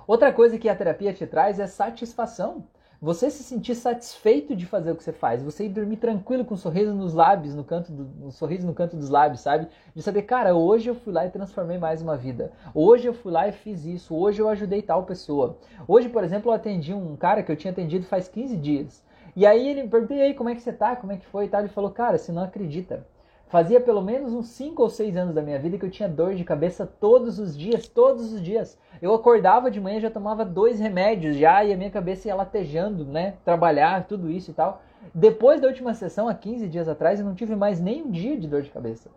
Outra 0.08 0.34
coisa 0.34 0.58
que 0.58 0.68
a 0.68 0.76
terapia 0.76 1.14
te 1.14 1.28
traz 1.28 1.60
é 1.60 1.68
satisfação. 1.68 2.64
Você 3.04 3.30
se 3.30 3.44
sentir 3.44 3.76
satisfeito 3.76 4.56
de 4.56 4.66
fazer 4.66 4.94
o 4.94 4.96
que 4.96 5.04
você 5.04 5.12
faz, 5.12 5.44
você 5.44 5.66
ir 5.66 5.70
dormir 5.70 5.98
tranquilo 5.98 6.46
com 6.46 6.54
um 6.54 6.58
sorriso 6.58 6.94
nos 6.94 7.14
lábios, 7.14 7.54
no 7.54 7.62
canto 7.62 7.92
do, 7.92 8.28
um 8.28 8.32
sorriso 8.32 8.66
no 8.66 8.74
canto 8.74 8.96
dos 8.96 9.10
lábios, 9.10 9.42
sabe? 9.42 9.68
De 9.94 10.02
saber, 10.02 10.22
cara, 10.22 10.56
hoje 10.56 10.90
eu 10.90 10.96
fui 10.96 11.12
lá 11.12 11.26
e 11.26 11.30
transformei 11.30 11.78
mais 11.78 12.02
uma 12.02 12.16
vida. 12.16 12.54
Hoje 12.74 13.06
eu 13.06 13.14
fui 13.14 13.30
lá 13.30 13.46
e 13.46 13.52
fiz 13.52 13.84
isso. 13.84 14.16
Hoje 14.16 14.42
eu 14.42 14.48
ajudei 14.48 14.82
tal 14.82 15.04
pessoa. 15.04 15.58
Hoje, 15.86 16.08
por 16.08 16.24
exemplo, 16.24 16.50
eu 16.50 16.56
atendi 16.56 16.94
um 16.94 17.18
cara 17.18 17.44
que 17.44 17.52
eu 17.52 17.58
tinha 17.58 17.74
atendido 17.74 18.06
faz 18.06 18.30
15 18.30 18.56
dias. 18.56 19.04
E 19.36 19.46
aí 19.46 19.68
ele 19.68 19.86
perguntei 19.90 20.22
aí 20.22 20.34
como 20.34 20.48
é 20.48 20.56
que 20.56 20.62
você 20.62 20.72
tá, 20.72 20.96
como 20.96 21.12
é 21.12 21.18
que 21.18 21.26
foi 21.26 21.44
e 21.44 21.50
tal. 21.50 21.60
Ele 21.60 21.68
falou, 21.68 21.92
cara, 21.92 22.18
você 22.18 22.32
não 22.32 22.44
acredita. 22.44 23.06
Fazia 23.54 23.80
pelo 23.80 24.02
menos 24.02 24.34
uns 24.34 24.48
5 24.48 24.82
ou 24.82 24.90
6 24.90 25.16
anos 25.16 25.36
da 25.36 25.44
minha 25.44 25.60
vida 25.60 25.78
que 25.78 25.86
eu 25.86 25.92
tinha 25.92 26.10
dor 26.10 26.34
de 26.34 26.44
cabeça 26.44 26.88
todos 26.88 27.38
os 27.38 27.56
dias, 27.56 27.88
todos 27.88 28.34
os 28.34 28.42
dias. 28.42 28.80
Eu 29.00 29.14
acordava 29.14 29.70
de 29.70 29.80
manhã, 29.80 30.00
já 30.00 30.10
tomava 30.10 30.44
dois 30.44 30.80
remédios 30.80 31.38
já 31.38 31.64
e 31.64 31.72
a 31.72 31.78
minha 31.78 31.92
cabeça 31.92 32.28
ia 32.28 32.34
latejando, 32.34 33.06
né? 33.06 33.36
Trabalhar, 33.46 34.08
tudo 34.08 34.28
isso 34.28 34.50
e 34.50 34.56
tal. 34.56 34.82
Depois 35.14 35.62
da 35.62 35.68
última 35.68 35.94
sessão, 35.94 36.28
há 36.28 36.34
15 36.34 36.68
dias 36.68 36.88
atrás, 36.90 37.20
eu 37.20 37.26
não 37.28 37.36
tive 37.36 37.56
mais 37.56 37.80
nem 37.80 38.02
um 38.02 38.10
dia 38.10 38.36
de 38.36 38.48
dor 38.48 38.64
de 38.64 38.72
cabeça. 38.72 39.12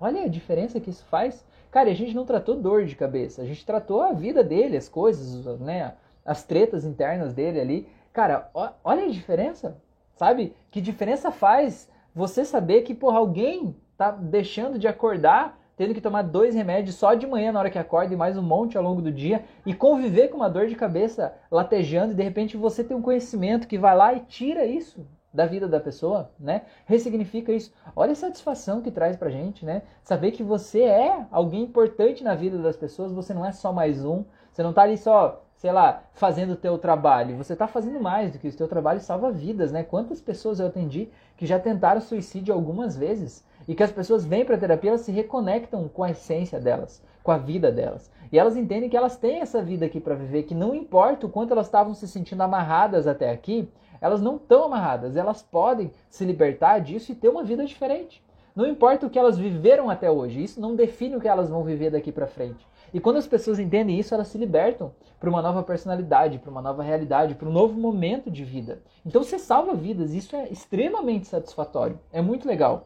Olha 0.00 0.22
a 0.22 0.28
diferença 0.28 0.78
que 0.78 0.90
isso 0.90 1.04
faz. 1.06 1.44
Cara, 1.72 1.90
a 1.90 1.94
gente 1.94 2.14
não 2.14 2.24
tratou 2.24 2.54
dor 2.54 2.84
de 2.84 2.94
cabeça, 2.94 3.42
a 3.42 3.44
gente 3.44 3.66
tratou 3.66 4.02
a 4.02 4.12
vida 4.12 4.44
dele, 4.44 4.76
as 4.76 4.88
coisas, 4.88 5.58
né? 5.58 5.94
As 6.24 6.44
tretas 6.44 6.84
internas 6.84 7.34
dele 7.34 7.58
ali. 7.58 7.88
Cara, 8.12 8.48
olha 8.84 9.04
a 9.04 9.10
diferença, 9.10 9.76
sabe? 10.14 10.54
Que 10.70 10.80
diferença 10.80 11.32
faz 11.32 11.92
você 12.14 12.44
saber 12.44 12.82
que, 12.82 12.94
porra, 12.94 13.18
alguém 13.18 13.74
tá 13.96 14.10
deixando 14.10 14.78
de 14.78 14.86
acordar, 14.86 15.58
tendo 15.76 15.92
que 15.92 16.00
tomar 16.00 16.22
dois 16.22 16.54
remédios 16.54 16.96
só 16.96 17.14
de 17.14 17.26
manhã 17.26 17.50
na 17.50 17.58
hora 17.58 17.70
que 17.70 17.78
acorda 17.78 18.14
e 18.14 18.16
mais 18.16 18.36
um 18.36 18.42
monte 18.42 18.76
ao 18.76 18.84
longo 18.84 19.02
do 19.02 19.10
dia, 19.10 19.44
e 19.66 19.74
conviver 19.74 20.28
com 20.28 20.36
uma 20.36 20.48
dor 20.48 20.66
de 20.68 20.76
cabeça 20.76 21.34
latejando, 21.50 22.12
e 22.12 22.16
de 22.16 22.22
repente 22.22 22.56
você 22.56 22.84
tem 22.84 22.96
um 22.96 23.02
conhecimento 23.02 23.66
que 23.66 23.78
vai 23.78 23.96
lá 23.96 24.14
e 24.14 24.20
tira 24.20 24.64
isso 24.64 25.04
da 25.32 25.46
vida 25.46 25.66
da 25.66 25.80
pessoa, 25.80 26.30
né? 26.38 26.62
Ressignifica 26.86 27.50
isso. 27.50 27.72
Olha 27.96 28.12
a 28.12 28.16
satisfação 28.16 28.80
que 28.80 28.92
traz 28.92 29.16
pra 29.16 29.30
gente, 29.30 29.66
né? 29.66 29.82
Saber 30.00 30.30
que 30.30 30.44
você 30.44 30.82
é 30.82 31.26
alguém 31.32 31.64
importante 31.64 32.22
na 32.22 32.36
vida 32.36 32.56
das 32.58 32.76
pessoas, 32.76 33.10
você 33.10 33.34
não 33.34 33.44
é 33.44 33.50
só 33.50 33.72
mais 33.72 34.04
um, 34.04 34.24
você 34.52 34.62
não 34.62 34.72
tá 34.72 34.82
ali 34.82 34.96
só 34.96 35.43
sei 35.64 35.72
lá, 35.72 36.02
fazendo 36.12 36.52
o 36.52 36.56
teu 36.56 36.76
trabalho. 36.76 37.38
Você 37.38 37.54
está 37.54 37.66
fazendo 37.66 37.98
mais 37.98 38.30
do 38.30 38.38
que 38.38 38.46
isso. 38.46 38.56
O 38.56 38.58
teu 38.58 38.68
trabalho 38.68 39.00
salva 39.00 39.32
vidas, 39.32 39.72
né? 39.72 39.82
Quantas 39.82 40.20
pessoas 40.20 40.60
eu 40.60 40.66
atendi 40.66 41.08
que 41.38 41.46
já 41.46 41.58
tentaram 41.58 42.02
suicídio 42.02 42.52
algumas 42.52 42.94
vezes 42.94 43.42
e 43.66 43.74
que 43.74 43.82
as 43.82 43.90
pessoas 43.90 44.26
vêm 44.26 44.44
para 44.44 44.56
a 44.56 44.58
terapia, 44.58 44.90
elas 44.90 45.00
se 45.00 45.10
reconectam 45.10 45.88
com 45.88 46.04
a 46.04 46.10
essência 46.10 46.60
delas, 46.60 47.02
com 47.22 47.32
a 47.32 47.38
vida 47.38 47.72
delas. 47.72 48.12
E 48.30 48.38
elas 48.38 48.58
entendem 48.58 48.90
que 48.90 48.96
elas 48.96 49.16
têm 49.16 49.40
essa 49.40 49.62
vida 49.62 49.86
aqui 49.86 50.00
para 50.00 50.14
viver, 50.14 50.42
que 50.42 50.54
não 50.54 50.74
importa 50.74 51.24
o 51.24 51.30
quanto 51.30 51.52
elas 51.52 51.64
estavam 51.64 51.94
se 51.94 52.06
sentindo 52.06 52.42
amarradas 52.42 53.06
até 53.06 53.30
aqui, 53.30 53.66
elas 54.02 54.20
não 54.20 54.36
estão 54.36 54.64
amarradas, 54.64 55.16
elas 55.16 55.40
podem 55.40 55.90
se 56.10 56.26
libertar 56.26 56.78
disso 56.80 57.10
e 57.10 57.14
ter 57.14 57.30
uma 57.30 57.42
vida 57.42 57.64
diferente. 57.64 58.22
Não 58.54 58.66
importa 58.66 59.06
o 59.06 59.10
que 59.10 59.18
elas 59.18 59.38
viveram 59.38 59.88
até 59.88 60.10
hoje, 60.10 60.44
isso 60.44 60.60
não 60.60 60.76
define 60.76 61.16
o 61.16 61.20
que 61.22 61.26
elas 61.26 61.48
vão 61.48 61.64
viver 61.64 61.90
daqui 61.90 62.12
para 62.12 62.26
frente. 62.26 62.68
E 62.94 63.00
quando 63.00 63.16
as 63.16 63.26
pessoas 63.26 63.58
entendem 63.58 63.98
isso, 63.98 64.14
elas 64.14 64.28
se 64.28 64.38
libertam 64.38 64.92
para 65.18 65.28
uma 65.28 65.42
nova 65.42 65.64
personalidade, 65.64 66.38
para 66.38 66.48
uma 66.48 66.62
nova 66.62 66.80
realidade, 66.80 67.34
para 67.34 67.48
um 67.48 67.52
novo 67.52 67.78
momento 67.78 68.30
de 68.30 68.44
vida. 68.44 68.82
Então 69.04 69.24
você 69.24 69.36
salva 69.36 69.74
vidas, 69.74 70.14
isso 70.14 70.36
é 70.36 70.48
extremamente 70.48 71.26
satisfatório, 71.26 71.98
é 72.12 72.22
muito 72.22 72.46
legal. 72.46 72.84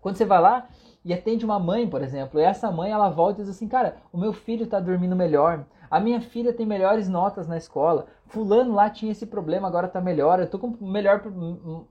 Quando 0.00 0.16
você 0.16 0.24
vai 0.24 0.40
lá 0.40 0.66
e 1.04 1.14
atende 1.14 1.44
uma 1.44 1.60
mãe, 1.60 1.88
por 1.88 2.02
exemplo, 2.02 2.40
e 2.40 2.42
essa 2.42 2.68
mãe 2.72 2.90
ela 2.90 3.10
volta 3.10 3.40
e 3.40 3.44
diz 3.44 3.54
assim: 3.54 3.68
Cara, 3.68 3.98
o 4.12 4.18
meu 4.18 4.32
filho 4.32 4.64
está 4.64 4.80
dormindo 4.80 5.14
melhor, 5.14 5.64
a 5.88 6.00
minha 6.00 6.20
filha 6.20 6.52
tem 6.52 6.66
melhores 6.66 7.08
notas 7.08 7.46
na 7.46 7.56
escola, 7.56 8.06
Fulano 8.26 8.74
lá 8.74 8.90
tinha 8.90 9.12
esse 9.12 9.26
problema, 9.26 9.68
agora 9.68 9.86
está 9.86 10.00
melhor, 10.00 10.40
eu 10.40 10.46
estou 10.46 10.58
com 10.58 10.84
melhor, 10.84 11.22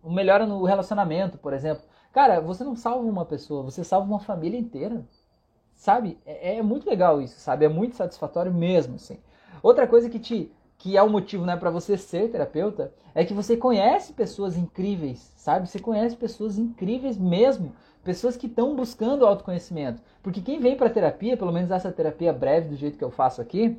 melhora 0.03 0.45
no 0.45 0.65
relacionamento, 0.65 1.37
por 1.37 1.53
exemplo. 1.53 1.83
Cara, 2.11 2.41
você 2.41 2.61
não 2.65 2.75
salva 2.75 3.07
uma 3.07 3.23
pessoa, 3.23 3.63
você 3.63 3.85
salva 3.85 4.05
uma 4.05 4.19
família 4.19 4.59
inteira. 4.59 5.05
Sabe? 5.81 6.19
É, 6.27 6.57
é 6.57 6.61
muito 6.61 6.87
legal 6.87 7.19
isso, 7.19 7.39
sabe? 7.39 7.65
É 7.65 7.67
muito 7.67 7.95
satisfatório 7.95 8.53
mesmo, 8.53 8.97
assim. 8.97 9.17
Outra 9.63 9.87
coisa 9.87 10.11
que 10.11 10.19
te 10.19 10.51
que 10.77 10.95
é 10.95 11.01
o 11.01 11.09
motivo, 11.09 11.45
né, 11.45 11.55
para 11.55 11.69
você 11.69 11.95
ser 11.95 12.29
terapeuta, 12.31 12.91
é 13.13 13.23
que 13.23 13.35
você 13.35 13.55
conhece 13.55 14.13
pessoas 14.13 14.57
incríveis, 14.57 15.31
sabe? 15.37 15.67
Você 15.67 15.79
conhece 15.79 16.15
pessoas 16.15 16.57
incríveis 16.57 17.17
mesmo, 17.17 17.73
pessoas 18.03 18.35
que 18.37 18.47
estão 18.47 18.75
buscando 18.75 19.25
autoconhecimento. 19.25 20.01
Porque 20.23 20.41
quem 20.41 20.59
vem 20.59 20.75
para 20.75 20.89
terapia, 20.89 21.37
pelo 21.37 21.51
menos 21.51 21.69
essa 21.69 21.91
terapia 21.91 22.33
breve 22.33 22.69
do 22.69 22.75
jeito 22.75 22.97
que 22.97 23.03
eu 23.03 23.11
faço 23.11 23.41
aqui, 23.41 23.77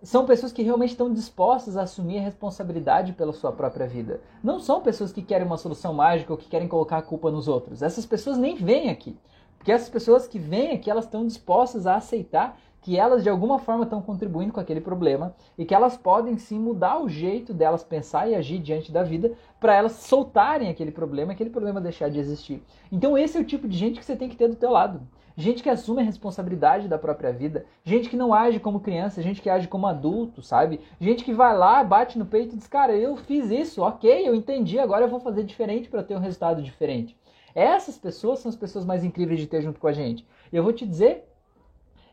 são 0.00 0.24
pessoas 0.24 0.52
que 0.52 0.62
realmente 0.62 0.90
estão 0.90 1.12
dispostas 1.12 1.76
a 1.76 1.82
assumir 1.82 2.18
a 2.18 2.22
responsabilidade 2.22 3.12
pela 3.12 3.32
sua 3.32 3.50
própria 3.50 3.88
vida. 3.88 4.20
Não 4.42 4.60
são 4.60 4.80
pessoas 4.80 5.12
que 5.12 5.22
querem 5.22 5.46
uma 5.46 5.56
solução 5.56 5.92
mágica 5.92 6.32
ou 6.32 6.38
que 6.38 6.48
querem 6.48 6.68
colocar 6.68 6.98
a 6.98 7.02
culpa 7.02 7.30
nos 7.30 7.48
outros. 7.48 7.82
Essas 7.82 8.06
pessoas 8.06 8.38
nem 8.38 8.54
vêm 8.54 8.90
aqui. 8.90 9.16
Porque 9.68 9.76
essas 9.76 9.90
pessoas 9.90 10.26
que 10.26 10.38
vêm 10.38 10.72
aqui, 10.72 10.90
elas 10.90 11.04
estão 11.04 11.26
dispostas 11.26 11.86
a 11.86 11.96
aceitar 11.96 12.56
que 12.56 12.68
que 12.88 12.96
elas 12.96 13.22
de 13.22 13.28
alguma 13.28 13.58
forma 13.58 13.84
estão 13.84 14.00
contribuindo 14.00 14.50
com 14.50 14.60
aquele 14.60 14.80
problema 14.80 15.34
e 15.58 15.64
que 15.66 15.74
elas 15.74 15.94
podem 15.94 16.38
sim 16.38 16.58
mudar 16.58 17.02
o 17.02 17.06
jeito 17.06 17.52
delas 17.52 17.84
pensar 17.84 18.30
e 18.30 18.34
agir 18.34 18.60
diante 18.60 18.90
da 18.90 19.02
vida 19.02 19.32
para 19.60 19.74
elas 19.74 19.92
soltarem 19.92 20.70
aquele 20.70 20.90
problema, 20.90 21.32
aquele 21.32 21.50
problema 21.50 21.82
deixar 21.82 22.08
de 22.08 22.18
existir. 22.18 22.62
Então 22.90 23.18
esse 23.18 23.36
é 23.36 23.40
o 23.42 23.44
tipo 23.44 23.68
de 23.68 23.76
gente 23.76 23.98
que 23.98 24.06
você 24.06 24.16
tem 24.16 24.28
que 24.28 24.36
ter 24.36 24.48
do 24.48 24.56
teu 24.56 24.70
lado. 24.70 25.02
Gente 25.36 25.62
que 25.62 25.68
assume 25.68 26.00
a 26.00 26.04
responsabilidade 26.04 26.88
da 26.88 26.96
própria 26.96 27.30
vida, 27.30 27.66
gente 27.84 28.08
que 28.08 28.16
não 28.16 28.32
age 28.32 28.58
como 28.58 28.80
criança, 28.80 29.20
gente 29.20 29.42
que 29.42 29.50
age 29.50 29.68
como 29.68 29.86
adulto, 29.86 30.40
sabe? 30.40 30.80
Gente 30.98 31.24
que 31.24 31.34
vai 31.34 31.54
lá, 31.54 31.84
bate 31.84 32.18
no 32.18 32.24
peito 32.24 32.54
e 32.54 32.58
diz: 32.58 32.66
"Cara, 32.66 32.96
eu 32.96 33.16
fiz 33.16 33.50
isso, 33.50 33.82
OK, 33.82 34.10
eu 34.10 34.34
entendi, 34.34 34.78
agora 34.78 35.04
eu 35.04 35.10
vou 35.10 35.20
fazer 35.20 35.44
diferente 35.44 35.90
para 35.90 36.02
ter 36.02 36.16
um 36.16 36.20
resultado 36.20 36.62
diferente". 36.62 37.14
Essas 37.58 37.98
pessoas 37.98 38.38
são 38.38 38.48
as 38.48 38.56
pessoas 38.56 38.84
mais 38.84 39.02
incríveis 39.02 39.40
de 39.40 39.46
ter 39.46 39.62
junto 39.62 39.80
com 39.80 39.88
a 39.88 39.92
gente. 39.92 40.26
Eu 40.52 40.62
vou 40.62 40.72
te 40.72 40.86
dizer 40.86 41.28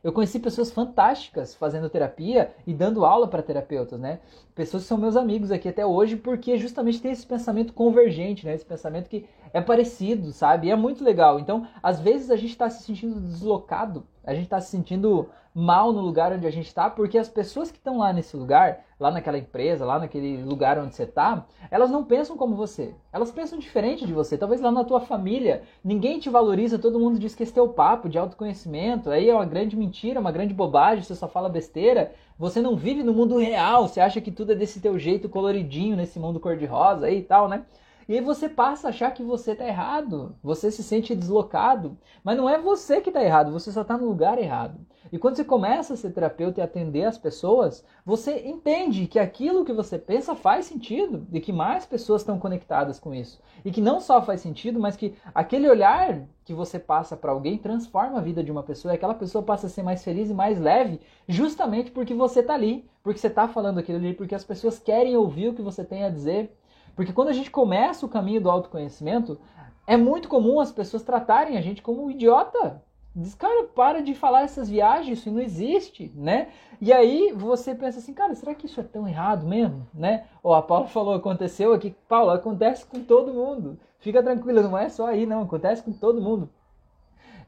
eu 0.06 0.14
conheci 0.14 0.38
pessoas 0.38 0.70
fantásticas 0.70 1.56
fazendo 1.56 1.90
terapia 1.90 2.54
e 2.68 2.76
dando 2.76 3.04
aula 3.04 3.28
para 3.28 3.42
terapeutas, 3.42 4.00
né? 4.00 4.20
Pessoas 4.54 4.84
que 4.84 4.90
são 4.90 5.00
meus 5.00 5.16
amigos 5.16 5.50
aqui 5.50 5.68
até 5.68 5.84
hoje 5.84 6.16
porque 6.16 6.60
justamente 6.60 7.02
tem 7.02 7.12
esse 7.12 7.26
pensamento 7.26 7.74
convergente, 7.74 8.46
né? 8.46 8.54
Esse 8.54 8.64
pensamento 8.64 9.10
que 9.10 9.26
é 9.52 9.60
parecido, 9.60 10.32
sabe? 10.32 10.68
E 10.68 10.70
é 10.70 10.76
muito 10.76 11.04
legal. 11.04 11.40
Então, 11.40 11.68
às 11.82 12.00
vezes 12.00 12.30
a 12.30 12.36
gente 12.36 12.52
está 12.52 12.70
se 12.70 12.84
sentindo 12.84 13.20
deslocado, 13.20 14.06
a 14.24 14.36
gente 14.36 14.44
está 14.44 14.62
se 14.62 14.70
sentindo 14.70 15.28
mal 15.56 15.92
no 15.92 16.02
lugar 16.02 16.32
onde 16.32 16.46
a 16.46 16.52
gente 16.52 16.68
está, 16.68 16.88
porque 16.88 17.18
as 17.18 17.28
pessoas 17.28 17.72
que 17.72 17.78
estão 17.80 17.98
lá 17.98 18.14
nesse 18.14 18.38
lugar, 18.38 18.85
lá 19.00 19.12
naquela 19.12 19.38
empresa, 19.38 19.86
lá 19.86 20.00
naquele 20.00 20.42
lugar 20.44 20.80
onde 20.80 20.96
você 20.96 21.04
está, 21.04 21.46
elas 21.70 21.92
não 21.92 22.04
pensam 22.04 22.38
como 22.38 22.56
você. 22.56 22.96
Elas 23.12 23.32
pensam 23.32 23.60
diferente 23.60 24.06
de 24.06 24.14
você. 24.14 24.38
Talvez 24.38 24.62
lá 24.62 24.72
na 24.72 24.84
tua 24.84 25.02
família, 25.02 25.64
ninguém 25.84 26.20
te 26.20 26.30
valoriza, 26.30 26.80
todo 26.80 27.00
mundo 27.00 27.20
diz 27.20 27.36
que 27.36 27.44
esse 27.44 27.54
teu 27.54 27.68
papo 27.68 28.08
de 28.08 28.18
autoconhecimento 28.18 29.10
aí 29.10 29.30
é 29.30 29.36
uma 29.36 29.46
grande 29.46 29.76
mentira, 29.76 30.20
uma 30.20 30.32
grande 30.32 30.54
bobagem, 30.54 31.04
você 31.04 31.16
só 31.16 31.28
fala 31.28 31.50
besteira. 31.50 32.14
Você 32.38 32.62
não 32.62 32.76
vive 32.76 33.04
no 33.04 33.14
mundo 33.14 33.38
real, 33.38 33.88
você 33.88 34.00
acha 34.00 34.22
que 34.22 34.32
tudo 34.32 34.54
é 34.54 34.56
desse 34.56 34.80
teu 34.80 34.98
jeito 34.98 35.30
coloridinho, 35.30 35.96
nesse 35.96 36.20
mundo 36.20 36.40
cor-de-rosa 36.40 37.08
aí 37.08 37.20
e 37.20 37.24
tal, 37.24 37.48
né? 37.48 37.66
E 38.08 38.14
aí 38.14 38.22
você 38.22 38.48
passa 38.48 38.88
a 38.88 38.90
achar 38.92 39.12
que 39.12 39.24
você 39.24 39.54
está 39.54 39.66
errado, 39.66 40.36
você 40.44 40.70
se 40.70 40.84
sente 40.84 41.16
deslocado, 41.16 41.98
mas 42.24 42.38
não 42.38 42.48
é 42.48 42.60
você 42.60 43.02
que 43.02 43.10
está 43.10 43.24
errado, 43.24 43.52
você 43.52 43.72
só 43.72 43.82
está 43.82 43.98
no 43.98 44.06
lugar 44.08 44.38
errado. 44.38 44.80
E 45.16 45.18
quando 45.18 45.38
você 45.38 45.46
começa 45.46 45.94
a 45.94 45.96
ser 45.96 46.12
terapeuta 46.12 46.60
e 46.60 46.62
atender 46.62 47.06
as 47.06 47.18
pessoas, 47.18 47.86
você 48.06 48.38
entende 48.46 49.08
que 49.08 49.18
aquilo 49.18 49.64
que 49.64 49.72
você 49.72 49.98
pensa 49.98 50.36
faz 50.36 50.66
sentido 50.66 51.26
e 51.32 51.40
que 51.40 51.54
mais 51.54 51.86
pessoas 51.86 52.22
estão 52.22 52.38
conectadas 52.38 53.00
com 53.00 53.16
isso. 53.16 53.42
E 53.64 53.72
que 53.72 53.80
não 53.80 54.02
só 54.02 54.22
faz 54.22 54.42
sentido, 54.42 54.78
mas 54.78 54.98
que 54.98 55.16
aquele 55.34 55.70
olhar 55.70 56.28
que 56.44 56.54
você 56.54 56.78
passa 56.78 57.16
para 57.16 57.32
alguém 57.32 57.58
transforma 57.58 58.18
a 58.18 58.22
vida 58.22 58.44
de 58.44 58.52
uma 58.52 58.62
pessoa 58.62 58.94
e 58.94 58.98
aquela 58.98 59.14
pessoa 59.14 59.42
passa 59.42 59.68
a 59.68 59.70
ser 59.70 59.84
mais 59.84 60.04
feliz 60.04 60.30
e 60.30 60.34
mais 60.34 60.60
leve, 60.60 61.00
justamente 61.30 61.92
porque 61.92 62.14
você 62.14 62.42
está 62.42 62.54
ali, 62.54 62.86
porque 63.02 63.18
você 63.18 63.28
está 63.28 63.48
falando 63.48 63.78
aquilo 63.78 64.00
ali, 64.00 64.14
porque 64.14 64.36
as 64.36 64.44
pessoas 64.44 64.80
querem 64.80 65.16
ouvir 65.16 65.48
o 65.48 65.54
que 65.54 65.62
você 65.62 65.86
tem 65.86 66.04
a 66.04 66.10
dizer. 66.10 66.54
Porque 66.94 67.14
quando 67.14 67.30
a 67.30 67.34
gente 67.34 67.50
começa 67.50 68.06
o 68.06 68.10
caminho 68.10 68.42
do 68.42 68.52
autoconhecimento, 68.52 69.40
é 69.88 69.96
muito 69.96 70.28
comum 70.28 70.60
as 70.60 70.74
pessoas 70.74 71.04
tratarem 71.04 71.58
a 71.58 71.62
gente 71.62 71.82
como 71.82 72.04
um 72.04 72.12
idiota. 72.12 72.84
Diz, 73.16 73.34
cara, 73.34 73.64
para 73.64 74.02
de 74.02 74.14
falar 74.14 74.42
essas 74.42 74.70
viagens, 74.70 75.20
isso 75.20 75.32
não 75.32 75.40
existe, 75.40 76.12
né? 76.16 76.50
E 76.82 76.92
aí 76.92 77.32
você 77.34 77.74
pensa 77.74 78.00
assim, 78.00 78.14
cara, 78.14 78.36
será 78.36 78.54
que 78.54 78.66
isso 78.66 78.80
é 78.82 78.84
tão 78.84 79.08
errado 79.08 79.46
mesmo, 79.46 79.88
né? 79.94 80.26
Ou 80.44 80.54
a 80.54 80.62
Paula 80.62 80.88
falou, 80.88 81.14
aconteceu 81.14 81.74
aqui. 81.74 81.96
Paula, 82.10 82.36
acontece 82.36 82.86
com 82.86 83.02
todo 83.04 83.34
mundo. 83.34 83.80
Fica 84.00 84.22
tranquila, 84.22 84.62
não 84.62 84.78
é 84.78 84.90
só 84.90 85.08
aí, 85.08 85.26
não, 85.26 85.44
acontece 85.44 85.82
com 85.82 85.94
todo 85.94 86.22
mundo. 86.22 86.50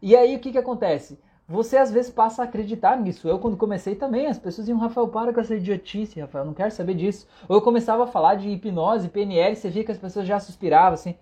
E 0.02 0.16
aí 0.16 0.36
o 0.36 0.40
que 0.40 0.52
que 0.52 0.58
acontece? 0.58 1.20
você 1.48 1.78
às 1.78 1.90
vezes 1.92 2.12
passa 2.12 2.42
a 2.42 2.46
acreditar 2.46 2.98
nisso. 2.98 3.28
Eu, 3.28 3.40
quando 3.40 3.56
comecei 3.56 3.96
também, 3.96 4.28
as 4.28 4.38
pessoas 4.38 4.68
iam, 4.68 4.78
Rafael, 4.78 5.08
para 5.08 5.34
com 5.34 5.40
essa 5.40 5.56
idiotice, 5.56 6.20
Rafael, 6.20 6.44
não 6.46 6.54
quero 6.54 6.72
saber 6.72 6.94
disso. 6.94 7.26
Ou 7.48 7.56
eu 7.56 7.62
começava 7.62 8.04
a 8.04 8.08
falar 8.08 8.36
de 8.36 8.50
hipnose, 8.50 9.08
PNL, 9.08 9.56
você 9.56 9.70
via 9.70 9.84
que 9.84 9.92
as 9.92 9.98
pessoas 9.98 10.28
já 10.28 10.40
suspiravam 10.40 10.94
assim. 10.94 11.16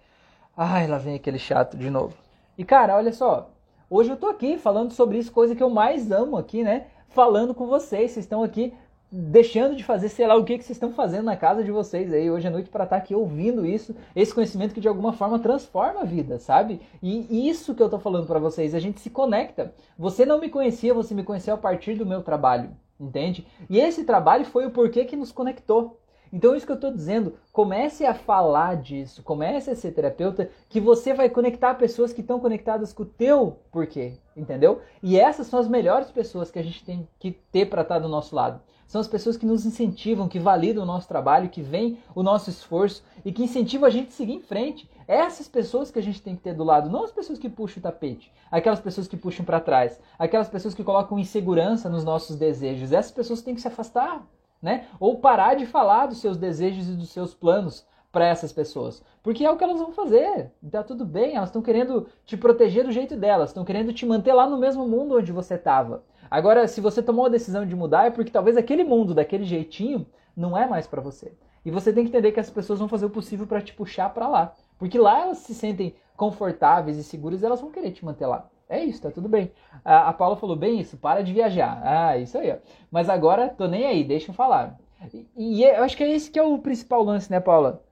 Ai, 0.57 0.87
lá 0.87 0.97
vem 0.97 1.15
aquele 1.15 1.37
chato 1.37 1.77
de 1.77 1.89
novo. 1.89 2.15
E 2.57 2.65
cara, 2.65 2.95
olha 2.95 3.13
só, 3.13 3.51
hoje 3.89 4.09
eu 4.09 4.17
tô 4.17 4.27
aqui 4.27 4.57
falando 4.57 4.91
sobre 4.91 5.17
isso, 5.17 5.31
coisa 5.31 5.55
que 5.55 5.63
eu 5.63 5.69
mais 5.69 6.11
amo 6.11 6.37
aqui, 6.37 6.63
né? 6.63 6.87
Falando 7.09 7.53
com 7.53 7.67
vocês, 7.67 8.11
vocês 8.11 8.25
estão 8.25 8.43
aqui 8.43 8.73
deixando 9.11 9.75
de 9.75 9.83
fazer, 9.83 10.09
sei 10.09 10.27
lá, 10.27 10.35
o 10.35 10.43
que, 10.43 10.57
que 10.57 10.63
vocês 10.63 10.75
estão 10.75 10.91
fazendo 10.91 11.25
na 11.25 11.37
casa 11.37 11.63
de 11.63 11.71
vocês 11.71 12.11
aí 12.11 12.29
hoje 12.29 12.47
à 12.47 12.51
noite 12.51 12.69
para 12.69 12.83
estar 12.83 12.97
tá 12.97 13.01
aqui 13.01 13.15
ouvindo 13.15 13.65
isso, 13.65 13.95
esse 14.15 14.33
conhecimento 14.33 14.73
que 14.73 14.81
de 14.81 14.87
alguma 14.87 15.13
forma 15.13 15.39
transforma 15.39 16.01
a 16.01 16.05
vida, 16.05 16.39
sabe? 16.39 16.81
E 17.01 17.47
isso 17.47 17.73
que 17.73 17.81
eu 17.81 17.89
tô 17.89 17.99
falando 17.99 18.27
para 18.27 18.39
vocês, 18.39 18.75
a 18.75 18.79
gente 18.79 18.99
se 18.99 19.09
conecta. 19.09 19.73
Você 19.97 20.25
não 20.25 20.39
me 20.39 20.49
conhecia, 20.49 20.93
você 20.93 21.13
me 21.13 21.23
conheceu 21.23 21.53
a 21.53 21.57
partir 21.57 21.95
do 21.95 22.05
meu 22.05 22.21
trabalho, 22.21 22.71
entende? 22.99 23.47
E 23.69 23.79
esse 23.79 24.03
trabalho 24.03 24.45
foi 24.45 24.65
o 24.65 24.71
porquê 24.71 25.05
que 25.05 25.15
nos 25.15 25.31
conectou. 25.31 25.99
Então, 26.35 26.53
isso 26.53 26.65
que 26.65 26.71
eu 26.73 26.75
estou 26.75 26.91
dizendo, 26.91 27.37
comece 27.53 28.05
a 28.05 28.13
falar 28.13 28.75
disso, 28.75 29.23
comece 29.23 29.71
a 29.71 29.75
ser 29.75 29.93
terapeuta, 29.93 30.49
que 30.67 30.81
você 30.81 31.13
vai 31.13 31.29
conectar 31.29 31.73
pessoas 31.75 32.11
que 32.11 32.19
estão 32.19 32.41
conectadas 32.41 32.91
com 32.91 33.03
o 33.03 33.05
teu 33.05 33.61
porquê, 33.71 34.17
entendeu? 34.35 34.81
E 35.01 35.17
essas 35.17 35.47
são 35.47 35.57
as 35.57 35.69
melhores 35.69 36.11
pessoas 36.11 36.51
que 36.51 36.59
a 36.59 36.61
gente 36.61 36.83
tem 36.83 37.07
que 37.19 37.31
ter 37.31 37.67
para 37.67 37.83
estar 37.83 37.95
tá 37.95 38.01
do 38.01 38.09
nosso 38.09 38.35
lado. 38.35 38.59
São 38.85 38.99
as 38.99 39.07
pessoas 39.07 39.37
que 39.37 39.45
nos 39.45 39.65
incentivam, 39.65 40.27
que 40.27 40.37
validam 40.37 40.83
o 40.83 40.85
nosso 40.85 41.07
trabalho, 41.07 41.47
que 41.47 41.61
veem 41.61 41.99
o 42.13 42.21
nosso 42.21 42.49
esforço 42.49 43.01
e 43.23 43.31
que 43.31 43.43
incentivam 43.43 43.87
a 43.87 43.89
gente 43.89 44.09
a 44.09 44.11
seguir 44.11 44.33
em 44.33 44.41
frente. 44.41 44.91
Essas 45.07 45.47
pessoas 45.47 45.89
que 45.89 45.99
a 45.99 46.03
gente 46.03 46.21
tem 46.21 46.35
que 46.35 46.41
ter 46.41 46.53
do 46.53 46.65
lado, 46.65 46.89
não 46.89 47.05
as 47.05 47.13
pessoas 47.13 47.39
que 47.39 47.47
puxam 47.47 47.79
o 47.79 47.83
tapete, 47.83 48.29
aquelas 48.51 48.81
pessoas 48.81 49.07
que 49.07 49.15
puxam 49.15 49.45
para 49.45 49.61
trás, 49.61 50.01
aquelas 50.19 50.49
pessoas 50.49 50.73
que 50.73 50.83
colocam 50.83 51.17
insegurança 51.17 51.89
nos 51.89 52.03
nossos 52.03 52.35
desejos. 52.35 52.91
Essas 52.91 53.11
pessoas 53.13 53.41
têm 53.41 53.55
que 53.55 53.61
se 53.61 53.69
afastar, 53.69 54.21
né? 54.61 54.87
Ou 54.99 55.19
parar 55.19 55.55
de 55.55 55.65
falar 55.65 56.07
dos 56.07 56.19
seus 56.19 56.37
desejos 56.37 56.89
e 56.89 56.93
dos 56.93 57.09
seus 57.09 57.33
planos 57.33 57.85
para 58.11 58.27
essas 58.27 58.53
pessoas. 58.53 59.03
Porque 59.21 59.43
é 59.43 59.51
o 59.51 59.57
que 59.57 59.63
elas 59.63 59.79
vão 59.79 59.91
fazer. 59.91 60.51
Tá 60.71 60.83
tudo 60.83 61.05
bem, 61.05 61.35
elas 61.35 61.49
estão 61.49 61.61
querendo 61.61 62.07
te 62.25 62.37
proteger 62.37 62.85
do 62.85 62.91
jeito 62.91 63.17
delas, 63.17 63.49
estão 63.49 63.65
querendo 63.65 63.91
te 63.91 64.05
manter 64.05 64.33
lá 64.33 64.47
no 64.47 64.57
mesmo 64.57 64.87
mundo 64.87 65.17
onde 65.17 65.31
você 65.31 65.55
estava. 65.55 66.03
Agora, 66.31 66.67
se 66.67 66.79
você 66.79 67.03
tomou 67.03 67.25
a 67.25 67.29
decisão 67.29 67.65
de 67.65 67.75
mudar, 67.75 68.05
é 68.05 68.09
porque 68.09 68.31
talvez 68.31 68.55
aquele 68.57 68.83
mundo, 68.83 69.13
daquele 69.13 69.43
jeitinho, 69.43 70.05
não 70.35 70.57
é 70.57 70.65
mais 70.67 70.87
para 70.87 71.01
você. 71.01 71.33
E 71.65 71.71
você 71.71 71.91
tem 71.91 72.03
que 72.03 72.09
entender 72.09 72.31
que 72.31 72.39
as 72.39 72.49
pessoas 72.49 72.79
vão 72.79 72.87
fazer 72.87 73.05
o 73.05 73.09
possível 73.09 73.47
para 73.47 73.61
te 73.61 73.73
puxar 73.73 74.13
para 74.13 74.27
lá. 74.27 74.53
Porque 74.77 74.99
lá 74.99 75.21
elas 75.21 75.39
se 75.39 75.53
sentem 75.53 75.95
confortáveis 76.15 76.97
e 76.97 77.03
seguras 77.03 77.43
elas 77.43 77.59
vão 77.59 77.71
querer 77.71 77.91
te 77.91 78.05
manter 78.05 78.27
lá. 78.27 78.47
É 78.67 78.83
isso, 78.83 79.01
tá 79.01 79.11
tudo 79.11 79.29
bem. 79.29 79.51
A, 79.83 80.09
a 80.09 80.13
Paula 80.13 80.35
falou 80.35 80.55
bem 80.55 80.79
isso, 80.79 80.97
para 80.97 81.23
de 81.23 81.33
viajar. 81.33 81.81
Ah, 81.83 82.17
isso 82.17 82.37
aí, 82.37 82.51
ó. 82.51 82.57
Mas 82.91 83.09
agora, 83.09 83.49
tô 83.49 83.67
nem 83.67 83.85
aí, 83.85 84.03
deixa 84.03 84.31
eu 84.31 84.35
falar. 84.35 84.77
E, 85.13 85.27
e 85.35 85.63
eu 85.63 85.83
acho 85.83 85.95
que 85.95 86.03
é 86.03 86.09
esse 86.09 86.31
que 86.31 86.39
é 86.39 86.43
o 86.43 86.57
principal 86.57 87.03
lance, 87.03 87.29
né, 87.29 87.39
Paula? 87.39 87.83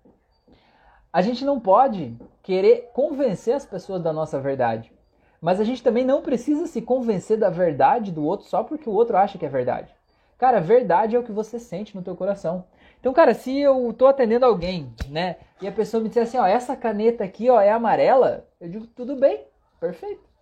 A 1.11 1.21
gente 1.21 1.45
não 1.45 1.59
pode 1.59 2.17
querer 2.41 2.89
convencer 2.93 3.53
as 3.53 3.65
pessoas 3.65 4.01
da 4.01 4.11
nossa 4.11 4.39
verdade. 4.39 4.91
Mas 5.39 5.59
a 5.59 5.63
gente 5.63 5.83
também 5.83 6.05
não 6.05 6.21
precisa 6.21 6.65
se 6.65 6.81
convencer 6.81 7.37
da 7.37 7.49
verdade 7.49 8.11
do 8.11 8.25
outro 8.25 8.47
só 8.47 8.63
porque 8.63 8.89
o 8.89 8.93
outro 8.93 9.17
acha 9.17 9.37
que 9.37 9.45
é 9.45 9.49
verdade. 9.49 9.93
Cara, 10.37 10.59
verdade 10.59 11.15
é 11.15 11.19
o 11.19 11.23
que 11.23 11.31
você 11.31 11.59
sente 11.59 11.95
no 11.95 12.01
teu 12.01 12.15
coração. 12.15 12.65
Então, 12.99 13.13
cara, 13.13 13.33
se 13.33 13.59
eu 13.59 13.93
tô 13.93 14.07
atendendo 14.07 14.45
alguém, 14.45 14.93
né, 15.09 15.35
e 15.61 15.67
a 15.67 15.71
pessoa 15.71 16.01
me 16.01 16.07
disser 16.07 16.23
assim, 16.23 16.37
ó, 16.37 16.45
essa 16.45 16.75
caneta 16.75 17.23
aqui, 17.23 17.49
ó, 17.49 17.59
é 17.59 17.69
amarela, 17.69 18.47
eu 18.59 18.69
digo, 18.69 18.87
tudo 18.87 19.15
bem, 19.17 19.45
perfeito. 19.79 20.32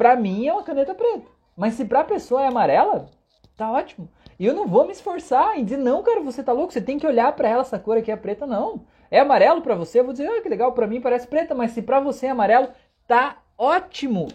Pra 0.00 0.16
mim 0.16 0.46
é 0.46 0.52
uma 0.54 0.62
caneta 0.62 0.94
preta. 0.94 1.26
Mas 1.54 1.74
se 1.74 1.84
pra 1.84 2.02
pessoa 2.02 2.42
é 2.42 2.46
amarela, 2.46 3.10
tá 3.54 3.70
ótimo. 3.70 4.08
E 4.38 4.46
eu 4.46 4.54
não 4.54 4.66
vou 4.66 4.86
me 4.86 4.92
esforçar 4.92 5.58
em 5.58 5.62
dizer, 5.62 5.76
não, 5.76 6.02
cara, 6.02 6.22
você 6.22 6.42
tá 6.42 6.54
louco, 6.54 6.72
você 6.72 6.80
tem 6.80 6.98
que 6.98 7.06
olhar 7.06 7.30
para 7.36 7.50
ela, 7.50 7.60
essa 7.60 7.78
cor 7.78 7.98
aqui 7.98 8.10
é 8.10 8.16
preta, 8.16 8.46
não. 8.46 8.86
É 9.10 9.20
amarelo 9.20 9.60
para 9.60 9.74
você, 9.74 10.00
eu 10.00 10.04
vou 10.04 10.14
dizer, 10.14 10.26
ah, 10.26 10.40
que 10.40 10.48
legal, 10.48 10.72
para 10.72 10.86
mim 10.86 11.02
parece 11.02 11.26
preta, 11.26 11.54
mas 11.54 11.72
se 11.72 11.82
para 11.82 12.00
você 12.00 12.28
é 12.28 12.30
amarelo, 12.30 12.70
tá 13.06 13.42
ótimo. 13.58 14.28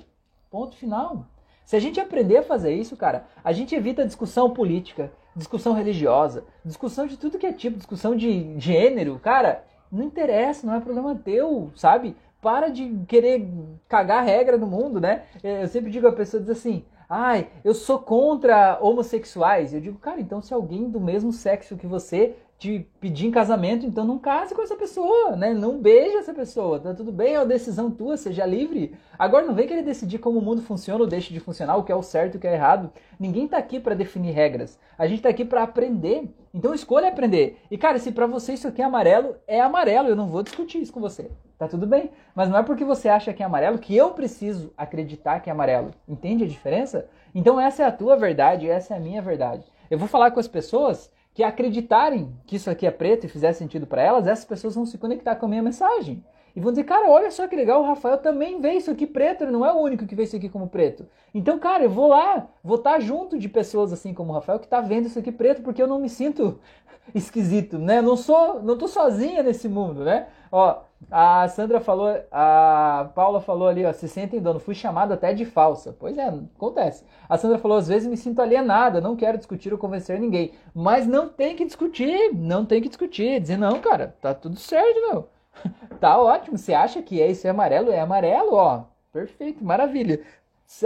Ponto 0.51 0.75
final. 0.75 1.25
Se 1.65 1.75
a 1.75 1.79
gente 1.79 1.99
aprender 1.99 2.37
a 2.37 2.43
fazer 2.43 2.75
isso, 2.75 2.95
cara, 2.95 3.25
a 3.43 3.51
gente 3.51 3.73
evita 3.73 4.05
discussão 4.05 4.51
política, 4.51 5.11
discussão 5.35 5.73
religiosa, 5.73 6.45
discussão 6.63 7.07
de 7.07 7.17
tudo 7.17 7.39
que 7.39 7.47
é 7.47 7.51
tipo, 7.51 7.77
discussão 7.77 8.15
de 8.15 8.53
gênero, 8.59 9.17
cara, 9.17 9.63
não 9.91 10.03
interessa, 10.03 10.67
não 10.67 10.75
é 10.75 10.79
problema 10.79 11.15
teu, 11.15 11.71
sabe? 11.75 12.15
Para 12.45 12.69
de 12.69 12.99
querer 13.07 13.43
cagar 13.89 14.23
regra 14.23 14.55
no 14.55 14.67
mundo, 14.67 15.01
né? 15.01 15.23
Eu 15.43 15.67
sempre 15.67 15.89
digo 15.89 16.07
a 16.07 16.11
pessoa 16.11 16.39
diz 16.39 16.51
assim: 16.51 16.85
"Ai, 17.09 17.49
eu 17.63 17.73
sou 17.73 17.97
contra 17.97 18.77
homossexuais". 18.79 19.73
Eu 19.73 19.81
digo: 19.81 19.97
"Cara, 19.97 20.21
então 20.21 20.39
se 20.43 20.53
alguém 20.53 20.87
do 20.87 20.99
mesmo 20.99 21.33
sexo 21.33 21.75
que 21.75 21.87
você 21.87 22.35
te 22.57 22.87
pedir 23.01 23.27
em 23.27 23.31
casamento, 23.31 23.85
então 23.85 24.05
não 24.05 24.17
case 24.17 24.55
com 24.55 24.61
essa 24.61 24.75
pessoa, 24.75 25.35
né? 25.35 25.53
Não 25.53 25.77
beije 25.77 26.15
essa 26.15 26.33
pessoa, 26.33 26.79
tá 26.79 26.93
tudo 26.93 27.11
bem, 27.11 27.33
é 27.33 27.39
uma 27.39 27.45
decisão 27.45 27.91
tua, 27.91 28.15
seja 28.15 28.45
livre. 28.45 28.95
Agora 29.19 29.45
não 29.45 29.53
vem 29.53 29.67
querer 29.67 29.83
decidir 29.83 30.19
como 30.19 30.39
o 30.39 30.41
mundo 30.41 30.61
funciona 30.61 31.01
ou 31.01 31.07
deixa 31.07 31.33
de 31.33 31.39
funcionar, 31.39 31.75
o 31.75 31.83
que 31.83 31.91
é 31.91 31.95
o 31.95 32.01
certo 32.01 32.35
o 32.35 32.39
que 32.39 32.47
é 32.47 32.53
errado. 32.53 32.91
Ninguém 33.19 33.47
tá 33.47 33.57
aqui 33.57 33.79
para 33.79 33.93
definir 33.93 34.31
regras. 34.31 34.79
A 34.97 35.05
gente 35.05 35.21
tá 35.21 35.29
aqui 35.29 35.43
para 35.43 35.63
aprender. 35.63 36.33
Então 36.53 36.73
escolha 36.73 37.09
aprender. 37.09 37.59
E 37.69 37.77
cara, 37.77 37.99
se 37.99 38.11
para 38.11 38.25
você 38.25 38.53
isso 38.53 38.67
aqui 38.67 38.81
é 38.81 38.85
amarelo, 38.85 39.35
é 39.45 39.59
amarelo, 39.59 40.07
eu 40.07 40.15
não 40.15 40.27
vou 40.27 40.41
discutir 40.41 40.81
isso 40.81 40.93
com 40.93 41.01
você. 41.01 41.29
Tá 41.57 41.67
tudo 41.67 41.85
bem? 41.85 42.11
Mas 42.33 42.49
não 42.49 42.57
é 42.57 42.63
porque 42.63 42.85
você 42.85 43.09
acha 43.09 43.33
que 43.33 43.43
é 43.43 43.45
amarelo 43.45 43.77
que 43.77 43.95
eu 43.95 44.11
preciso 44.11 44.73
acreditar 44.77 45.41
que 45.41 45.49
é 45.49 45.53
amarelo. 45.53 45.91
Entende 46.07 46.45
a 46.45 46.47
diferença? 46.47 47.07
Então 47.33 47.59
essa 47.59 47.83
é 47.83 47.85
a 47.85 47.91
tua 47.91 48.15
verdade, 48.15 48.69
essa 48.69 48.93
é 48.93 48.97
a 48.97 48.99
minha 48.99 49.21
verdade. 49.21 49.65
Eu 49.89 49.97
vou 49.97 50.07
falar 50.07 50.31
com 50.31 50.39
as 50.39 50.47
pessoas 50.47 51.11
que 51.35 51.43
acreditarem 51.43 52.33
que 52.47 52.55
isso 52.55 52.69
aqui 52.69 52.87
é 52.87 52.91
preto 52.91 53.25
e 53.25 53.29
fizer 53.29 53.51
sentido 53.51 53.85
para 53.85 54.01
elas, 54.01 54.25
essas 54.25 54.45
pessoas 54.45 54.73
vão 54.73 54.85
se 54.85 54.97
conectar 54.97 55.35
com 55.35 55.45
a 55.45 55.49
minha 55.49 55.61
mensagem. 55.61 56.23
E 56.55 56.61
vão 56.61 56.71
dizer, 56.71 56.85
cara, 56.85 57.09
olha 57.09 57.29
só 57.29 57.45
que 57.45 57.55
legal, 57.57 57.81
o 57.81 57.85
Rafael 57.85 58.17
também 58.17 58.61
vê 58.61 58.71
isso 58.75 58.89
aqui 58.89 59.05
preto, 59.05 59.43
ele 59.43 59.51
não 59.51 59.65
é 59.65 59.73
o 59.73 59.81
único 59.81 60.07
que 60.07 60.15
vê 60.15 60.23
isso 60.23 60.37
aqui 60.37 60.47
como 60.47 60.69
preto. 60.69 61.05
Então, 61.33 61.59
cara, 61.59 61.83
eu 61.83 61.89
vou 61.89 62.07
lá, 62.07 62.47
vou 62.63 62.77
estar 62.77 63.01
junto 63.01 63.37
de 63.37 63.49
pessoas 63.49 63.91
assim 63.91 64.13
como 64.13 64.31
o 64.31 64.33
Rafael 64.33 64.59
que 64.59 64.65
está 64.65 64.79
vendo 64.79 65.07
isso 65.07 65.19
aqui 65.19 65.33
preto, 65.33 65.61
porque 65.61 65.81
eu 65.81 65.87
não 65.87 65.99
me 65.99 66.07
sinto 66.07 66.57
esquisito, 67.13 67.77
né? 67.77 68.01
Não 68.01 68.15
sou, 68.15 68.63
não 68.63 68.77
tô 68.77 68.87
sozinha 68.87 69.43
nesse 69.43 69.67
mundo, 69.67 70.05
né? 70.05 70.27
Ó, 70.57 70.83
a 71.11 71.45
Sandra 71.49 71.81
falou, 71.81 72.07
a 72.31 73.11
Paula 73.13 73.41
falou 73.41 73.67
ali, 73.67 73.85
ó, 73.85 73.91
se 73.91 74.07
sentem 74.07 74.41
dono, 74.41 74.57
fui 74.57 74.73
chamado 74.73 75.13
até 75.13 75.33
de 75.33 75.43
falsa. 75.43 75.93
Pois 75.99 76.17
é, 76.17 76.29
acontece. 76.29 77.03
A 77.27 77.37
Sandra 77.37 77.57
falou, 77.57 77.77
às 77.77 77.89
vezes 77.89 78.07
me 78.07 78.15
sinto 78.15 78.41
alienada, 78.41 79.01
não 79.01 79.17
quero 79.17 79.37
discutir 79.37 79.73
ou 79.73 79.77
convencer 79.77 80.17
ninguém. 80.17 80.53
Mas 80.73 81.05
não 81.05 81.27
tem 81.27 81.57
que 81.57 81.65
discutir, 81.65 82.33
não 82.33 82.65
tem 82.65 82.81
que 82.81 82.87
discutir. 82.87 83.41
Dizer, 83.41 83.57
não, 83.57 83.81
cara, 83.81 84.15
tá 84.21 84.33
tudo 84.33 84.55
certo, 84.55 84.95
meu. 85.09 85.27
tá 85.99 86.17
ótimo, 86.17 86.57
você 86.57 86.73
acha 86.73 87.01
que 87.01 87.21
é 87.21 87.29
isso 87.29 87.45
é 87.45 87.49
amarelo? 87.49 87.91
É 87.91 87.99
amarelo, 87.99 88.53
ó. 88.53 88.85
Perfeito, 89.11 89.61
maravilha. 89.61 90.21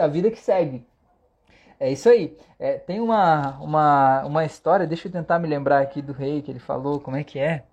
A 0.01 0.07
vida 0.07 0.31
que 0.31 0.39
segue. 0.39 0.83
É 1.79 1.91
isso 1.91 2.09
aí. 2.09 2.35
É, 2.57 2.79
tem 2.79 2.99
uma, 2.99 3.59
uma, 3.59 4.25
uma 4.25 4.45
história, 4.45 4.87
deixa 4.87 5.07
eu 5.07 5.11
tentar 5.11 5.37
me 5.37 5.47
lembrar 5.47 5.79
aqui 5.79 6.01
do 6.01 6.11
rei 6.11 6.41
que 6.41 6.49
ele 6.49 6.59
falou, 6.59 6.99
como 6.99 7.17
é 7.17 7.23
que 7.23 7.37
é? 7.37 7.65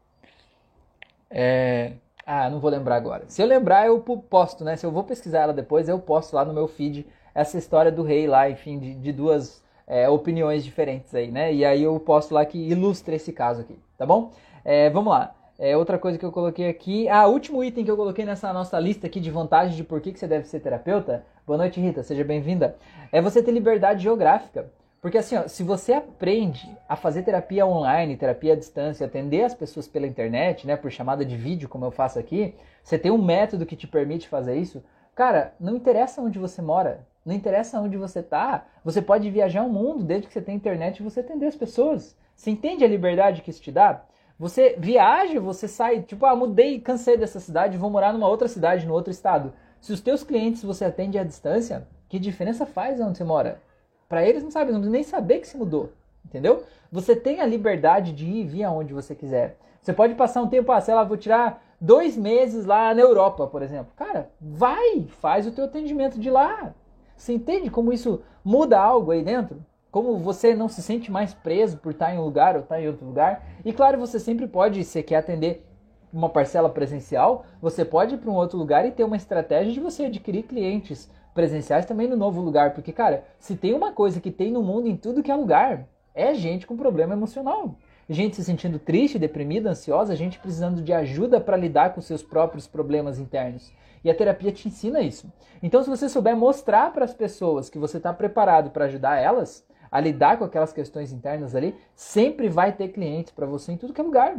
É, 1.31 1.93
ah, 2.25 2.51
não 2.51 2.59
vou 2.59 2.71
lembrar 2.71 2.97
agora. 2.97 3.25
Se 3.29 3.41
eu 3.43 3.47
lembrar, 3.47 3.87
eu 3.87 4.01
posto, 4.01 4.65
né? 4.65 4.77
Se 4.77 4.85
eu 4.85 4.91
vou 4.91 5.05
pesquisar 5.05 5.41
ela 5.41 5.53
depois, 5.53 5.89
eu 5.89 5.99
posto 5.99 6.35
lá 6.35 6.45
no 6.45 6.53
meu 6.53 6.67
feed 6.67 7.07
essa 7.35 7.59
história 7.59 7.93
do 7.93 8.03
rei 8.03 8.27
lá, 8.27 8.49
enfim, 8.49 8.79
de, 8.79 8.95
de 8.95 9.13
duas 9.13 9.63
é, 9.87 10.09
opiniões 10.09 10.65
diferentes 10.65 11.15
aí, 11.15 11.31
né? 11.31 11.53
E 11.53 11.65
aí 11.65 11.83
eu 11.83 11.99
posto 12.01 12.35
lá 12.35 12.45
que 12.45 12.59
ilustra 12.59 13.15
esse 13.15 13.33
caso 13.33 13.61
aqui, 13.61 13.79
tá 13.97 14.05
bom? 14.05 14.33
É, 14.65 14.91
vamos 14.91 15.13
lá. 15.13 15.35
É, 15.59 15.77
outra 15.77 15.99
coisa 15.99 16.19
que 16.19 16.25
eu 16.25 16.33
coloquei 16.33 16.69
aqui. 16.69 17.09
Ah, 17.09 17.27
último 17.27 17.63
item 17.63 17.85
que 17.85 17.91
eu 17.91 17.97
coloquei 17.97 18.25
nessa 18.25 18.53
nossa 18.53 18.79
lista 18.79 19.07
aqui 19.07 19.21
de 19.21 19.31
vantagens 19.31 19.77
de 19.77 19.85
por 19.85 20.01
que, 20.01 20.13
que 20.13 20.19
você 20.19 20.27
deve 20.27 20.47
ser 20.47 20.61
terapeuta. 20.61 21.25
Boa 21.47 21.57
noite, 21.57 21.81
Rita, 21.81 22.03
seja 22.03 22.25
bem-vinda. 22.25 22.77
É 23.13 23.23
você 23.23 23.43
ter 23.43 23.53
liberdade 23.53 24.03
geográfica. 24.03 24.71
Porque 25.01 25.19
assim, 25.19 25.37
ó, 25.37 25.47
se 25.47 25.63
você 25.63 25.93
aprende 25.93 26.69
a 26.89 26.97
fazer 26.97 27.23
terapia 27.23 27.67
online, 27.67 28.17
terapia 28.17 28.55
à 28.55 28.57
distância, 28.57 29.07
atender 29.07 29.45
as 29.45 29.55
pessoas 29.55 29.87
pela 29.87 30.07
internet, 30.07 30.67
né, 30.67 30.77
por 30.77 30.91
chamada 30.91 31.25
de 31.25 31.37
vídeo, 31.37 31.69
como 31.69 31.85
eu 31.85 31.91
faço 31.91 32.19
aqui, 32.19 32.55
você 32.83 32.99
tem 32.99 33.11
um 33.11 33.23
método 33.23 33.67
que 33.67 33.77
te 33.77 33.87
permite 33.87 34.29
fazer 34.29 34.57
isso, 34.57 34.83
cara, 35.15 35.55
não 35.61 35.77
interessa 35.77 36.21
onde 36.21 36.39
você 36.39 36.61
mora, 36.61 37.07
não 37.25 37.35
interessa 37.35 37.81
onde 37.81 37.97
você 37.97 38.23
tá, 38.23 38.67
você 38.85 39.03
pode 39.03 39.31
viajar 39.31 39.63
o 39.65 39.69
mundo 39.69 40.03
desde 40.03 40.27
que 40.27 40.33
você 40.33 40.41
tenha 40.41 40.57
internet 40.57 40.99
e 40.99 41.03
você 41.03 41.21
atender 41.21 41.47
as 41.47 41.57
pessoas. 41.57 42.17
Você 42.35 42.51
entende 42.51 42.85
a 42.85 42.89
liberdade 42.89 43.43
que 43.43 43.51
isso 43.51 43.63
te 43.63 43.73
dá? 43.73 44.03
Você 44.39 44.77
viaja, 44.79 45.41
você 45.41 45.67
sai, 45.67 46.03
tipo, 46.03 46.27
ah, 46.27 46.37
mudei, 46.37 46.79
cansei 46.79 47.17
dessa 47.17 47.41
cidade, 47.41 47.79
vou 47.79 47.91
morar 47.91 48.13
numa 48.13 48.29
outra 48.29 48.47
cidade, 48.47 48.87
no 48.87 48.93
outro 48.93 49.11
estado. 49.11 49.53
Se 49.81 49.93
os 49.93 50.01
teus 50.01 50.23
clientes 50.23 50.63
você 50.63 50.85
atende 50.85 51.19
à 51.19 51.25
distância, 51.25 51.89
que 52.09 52.19
diferença 52.19 52.67
faz 52.67 53.01
onde 53.01 53.17
você 53.17 53.25
mora? 53.25 53.61
Para 54.09 54.27
eles 54.27 54.43
não 54.43 54.51
sabem, 54.51 54.73
não 54.73 54.81
nem 54.81 55.03
saber 55.03 55.41
que 55.41 55.49
se 55.49 55.57
mudou, 55.57 55.93
entendeu? 56.25 56.63
Você 56.93 57.17
tem 57.17 57.41
a 57.41 57.47
liberdade 57.47 58.13
de 58.13 58.25
ir 58.25 58.43
e 58.43 58.45
vir 58.45 58.65
aonde 58.65 58.95
você 58.95 59.15
quiser. 59.15 59.57
Você 59.83 59.93
pode 59.93 60.15
passar 60.15 60.43
um 60.43 60.49
tempo, 60.49 60.71
ah, 60.73 60.81
sei 60.81 60.95
lá, 60.95 61.05
vou 61.05 61.17
tirar 61.17 61.63
dois 61.81 62.17
meses 62.17 62.65
lá 62.65 62.95
na 62.95 63.01
Europa, 63.01 63.47
por 63.47 63.63
exemplo. 63.63 63.93
Cara, 63.97 64.31
vai, 64.41 65.07
faz 65.21 65.47
o 65.47 65.53
teu 65.53 65.65
atendimento 65.65 66.19
de 66.19 66.31
lá. 66.31 66.75
Você 67.17 67.33
entende 67.33 67.71
como 67.71 67.93
isso 67.93 68.23
muda 68.45 68.81
algo 68.81 69.11
aí 69.11 69.23
dentro? 69.23 69.65
Como 69.91 70.19
você 70.19 70.55
não 70.55 70.69
se 70.69 70.83
sente 70.83 71.11
mais 71.11 71.33
preso 71.33 71.79
por 71.79 71.93
estar 71.93 72.15
em 72.15 72.19
um 72.19 72.25
lugar 72.25 72.55
ou 72.55 72.63
estar 72.63 72.81
em 72.81 72.87
outro 72.87 73.07
lugar? 73.07 73.45
E 73.65 73.73
claro, 73.73 73.99
você 73.99 74.21
sempre 74.21 74.47
pode, 74.47 74.85
se 74.85 75.03
quer 75.03 75.17
atender 75.17 75.67
uma 76.13 76.29
parcela 76.29 76.69
presencial, 76.69 77.45
você 77.61 77.85
pode 77.85 78.15
ir 78.15 78.19
para 78.19 78.31
um 78.31 78.35
outro 78.35 78.59
lugar 78.59 78.87
e 78.87 78.91
ter 78.91 79.05
uma 79.05 79.17
estratégia 79.17 79.73
de 79.73 79.81
você 79.81 80.05
adquirir 80.05 80.43
clientes 80.45 81.11
presenciais 81.37 81.85
também 81.85 82.09
no 82.09 82.17
novo 82.17 82.41
lugar. 82.41 82.73
Porque, 82.73 82.93
cara, 82.93 83.25
se 83.39 83.55
tem 83.55 83.75
uma 83.75 83.93
coisa 83.93 84.21
que 84.21 84.33
tem 84.33 84.51
no 84.51 84.63
mundo 84.63 84.89
em 84.89 84.97
tudo 84.97 85.23
que 85.23 85.31
é 85.31 85.35
lugar, 85.37 85.87
é 86.15 86.35
gente 86.35 86.67
com 86.67 86.77
problema 86.77 87.13
emocional. 87.13 87.77
Gente 88.09 88.37
se 88.37 88.45
sentindo 88.45 88.79
triste, 88.79 89.19
deprimida, 89.19 89.71
ansiosa, 89.71 90.17
gente 90.17 90.39
precisando 90.39 90.81
de 90.81 90.93
ajuda 90.93 91.41
para 91.41 91.57
lidar 91.57 91.93
com 91.95 92.01
seus 92.01 92.23
próprios 92.23 92.67
problemas 92.67 93.19
internos. 93.19 93.71
E 94.03 94.11
a 94.11 94.15
terapia 94.15 94.51
te 94.51 94.67
ensina 94.67 95.01
isso. 95.01 95.31
Então, 95.63 95.83
se 95.83 95.91
você 95.91 96.09
souber 96.09 96.37
mostrar 96.37 96.93
para 96.93 97.05
as 97.05 97.13
pessoas 97.13 97.69
que 97.69 97.79
você 97.79 97.99
está 97.99 98.13
preparado 98.13 98.71
para 98.71 98.87
ajudar 98.87 99.19
elas 99.19 99.67
a 99.91 100.01
lidar 100.01 100.39
com 100.39 100.45
aquelas 100.45 100.73
questões 100.73 101.13
internas 101.13 101.55
ali, 101.55 101.75
sempre 101.95 102.49
vai 102.49 102.73
ter 102.73 102.89
clientes 102.89 103.33
para 103.33 103.47
você 103.47 103.73
em 103.73 103.77
tudo 103.77 103.93
que 103.93 104.01
é 104.01 104.05
lugar 104.05 104.37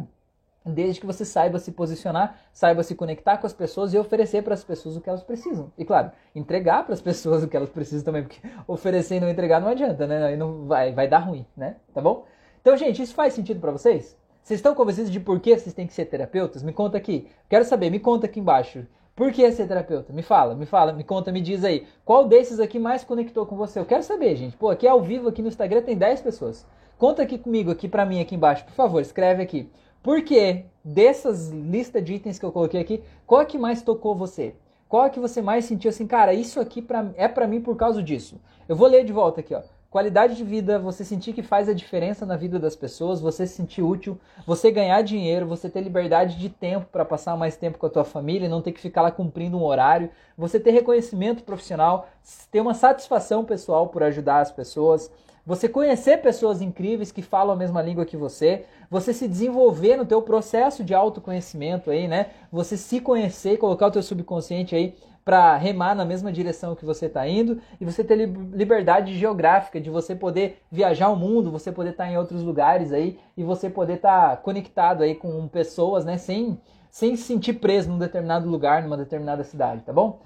desde 0.74 1.00
que 1.00 1.06
você 1.06 1.26
saiba 1.26 1.60
se 1.60 1.72
posicionar, 1.72 2.40
saiba 2.52 2.84
se 2.84 2.96
conectar 2.96 3.38
com 3.38 3.48
as 3.48 3.54
pessoas 3.54 3.94
e 3.94 3.98
oferecer 3.98 4.44
para 4.44 4.54
as 4.54 4.64
pessoas 4.64 4.96
o 4.96 5.02
que 5.02 5.10
elas 5.10 5.24
precisam. 5.24 5.72
E 5.78 5.86
claro, 5.86 6.12
entregar 6.36 6.84
para 6.84 6.94
as 6.94 7.02
pessoas 7.02 7.42
o 7.44 7.48
que 7.48 7.58
elas 7.58 7.70
precisam 7.70 8.04
também, 8.06 8.24
porque 8.24 8.40
oferecer 8.68 9.18
e 9.18 9.20
não 9.20 9.30
entregar 9.30 9.60
não 9.60 9.68
adianta, 9.68 10.06
né? 10.08 10.26
Aí 10.26 10.38
não 10.38 10.66
vai, 10.66 10.94
vai 10.94 11.08
dar 11.08 11.20
ruim, 11.20 11.46
né? 11.56 11.78
Tá 11.94 12.02
bom? 12.02 12.26
Então, 12.62 12.76
gente, 12.76 13.02
isso 13.02 13.14
faz 13.14 13.34
sentido 13.34 13.60
para 13.60 13.72
vocês? 13.72 14.18
Vocês 14.44 14.60
estão 14.60 14.74
convencidos 14.74 15.12
de 15.12 15.20
por 15.20 15.40
que 15.40 15.58
vocês 15.58 15.74
têm 15.74 15.88
que 15.88 15.94
ser 15.94 16.06
terapeutas? 16.06 16.64
Me 16.64 16.72
conta 16.72 16.98
aqui. 16.98 17.28
Quero 17.50 17.66
saber, 17.66 17.90
me 17.90 18.00
conta 18.00 18.28
aqui 18.28 18.40
embaixo. 18.40 18.86
Por 19.18 19.32
que 19.32 19.52
ser 19.52 19.68
terapeuta? 19.68 20.14
Me 20.14 20.22
fala, 20.22 20.54
me 20.54 20.68
fala, 20.68 20.94
me 20.94 21.04
conta, 21.04 21.32
me 21.32 21.42
diz 21.42 21.64
aí. 21.64 21.88
Qual 22.06 22.28
desses 22.28 22.60
aqui 22.60 22.78
mais 22.78 23.04
conectou 23.04 23.48
com 23.48 23.58
você? 23.58 23.80
Eu 23.80 23.86
quero 23.86 24.04
saber, 24.04 24.36
gente. 24.36 24.56
Pô, 24.56 24.70
aqui 24.70 24.88
ao 24.88 25.02
vivo, 25.02 25.28
aqui 25.28 25.42
no 25.42 25.48
Instagram 25.48 25.82
tem 25.82 25.98
10 25.98 26.22
pessoas. 26.22 26.68
Conta 27.00 27.24
aqui 27.24 27.38
comigo, 27.38 27.72
aqui 27.72 27.88
para 27.88 28.06
mim, 28.06 28.22
aqui 28.22 28.36
embaixo. 28.36 28.64
Por 28.64 28.74
favor, 28.74 29.02
escreve 29.02 29.42
aqui. 29.42 29.72
Porque 30.08 30.64
dessas 30.86 31.50
listas 31.50 32.02
de 32.02 32.14
itens 32.14 32.40
que 32.40 32.46
eu 32.46 32.52
coloquei 32.54 32.80
aqui, 32.80 33.04
qual 33.26 33.42
é 33.42 33.46
que 33.46 33.58
mais 33.58 33.82
tocou 33.82 34.16
você? 34.16 34.56
Qual 34.88 35.06
é 35.06 35.10
que 35.10 35.20
você 35.20 35.42
mais 35.42 35.66
sentiu 35.66 35.90
assim, 35.90 36.08
cara, 36.08 36.34
isso 36.34 36.62
aqui 36.62 36.82
pra, 36.82 37.12
é 37.18 37.28
para 37.28 37.46
mim 37.46 37.60
por 37.60 37.76
causa 37.76 38.02
disso? 38.02 38.40
Eu 38.70 38.76
vou 38.78 38.88
ler 38.88 39.04
de 39.04 39.12
volta 39.12 39.42
aqui, 39.42 39.54
ó. 39.54 39.62
Qualidade 39.90 40.38
de 40.38 40.46
vida, 40.46 40.80
você 40.80 41.04
sentir 41.04 41.34
que 41.34 41.44
faz 41.44 41.68
a 41.68 41.74
diferença 41.74 42.26
na 42.26 42.38
vida 42.38 42.58
das 42.58 42.74
pessoas, 42.74 43.20
você 43.20 43.46
se 43.46 43.56
sentir 43.56 43.82
útil, 43.82 44.18
você 44.46 44.72
ganhar 44.72 45.02
dinheiro, 45.02 45.46
você 45.46 45.70
ter 45.70 45.82
liberdade 45.82 46.38
de 46.38 46.48
tempo 46.48 46.86
para 46.90 47.04
passar 47.04 47.36
mais 47.36 47.58
tempo 47.58 47.78
com 47.78 47.86
a 47.86 47.90
tua 47.90 48.06
família, 48.06 48.48
não 48.48 48.62
ter 48.62 48.72
que 48.72 48.80
ficar 48.80 49.02
lá 49.02 49.12
cumprindo 49.12 49.58
um 49.58 49.66
horário, 49.66 50.10
você 50.38 50.58
ter 50.58 50.72
reconhecimento 50.72 51.44
profissional, 51.44 52.08
ter 52.50 52.62
uma 52.62 52.74
satisfação 52.74 53.44
pessoal 53.44 53.88
por 53.88 54.04
ajudar 54.04 54.40
as 54.40 54.54
pessoas, 54.54 55.12
você 55.48 55.70
conhecer 55.70 56.18
pessoas 56.18 56.62
incríveis 56.62 57.10
que 57.10 57.22
falam 57.22 57.54
a 57.54 57.58
mesma 57.58 57.82
língua 57.82 58.06
que 58.06 58.18
você, 58.18 58.66
você 58.92 59.14
se 59.14 59.30
desenvolver 59.30 59.96
no 59.96 60.06
teu 60.06 60.22
processo 60.22 60.84
de 60.84 60.94
autoconhecimento 60.94 61.90
aí, 61.90 62.06
né? 62.06 62.32
Você 62.52 62.76
se 62.76 63.00
conhecer, 63.00 63.58
colocar 63.58 63.88
o 63.88 63.92
teu 63.92 64.04
subconsciente 64.04 64.76
aí 64.76 64.94
para 65.24 65.56
remar 65.56 65.96
na 65.96 66.04
mesma 66.04 66.34
direção 66.34 66.76
que 66.76 66.84
você 66.84 67.06
está 67.06 67.26
indo 67.26 67.62
e 67.80 67.86
você 67.86 68.04
ter 68.04 68.16
liberdade 68.18 69.18
geográfica 69.18 69.80
de 69.80 69.90
você 69.90 70.14
poder 70.14 70.62
viajar 70.70 71.08
o 71.08 71.16
mundo, 71.16 71.50
você 71.50 71.72
poder 71.72 71.92
estar 71.92 72.04
tá 72.04 72.12
em 72.12 72.18
outros 72.18 72.44
lugares 72.44 72.92
aí 72.92 73.18
e 73.38 73.42
você 73.42 73.70
poder 73.70 73.94
estar 73.94 74.32
tá 74.32 74.36
conectado 74.36 75.02
aí 75.02 75.16
com 75.16 75.48
pessoas, 75.48 76.04
né? 76.04 76.18
Sem 76.18 76.60
sem 76.90 77.16
se 77.16 77.24
sentir 77.24 77.54
preso 77.54 77.90
num 77.90 78.00
determinado 78.00 78.50
lugar, 78.50 78.84
numa 78.84 78.98
determinada 78.98 79.46
cidade, 79.46 79.82
tá 79.84 79.94
bom? 79.94 80.20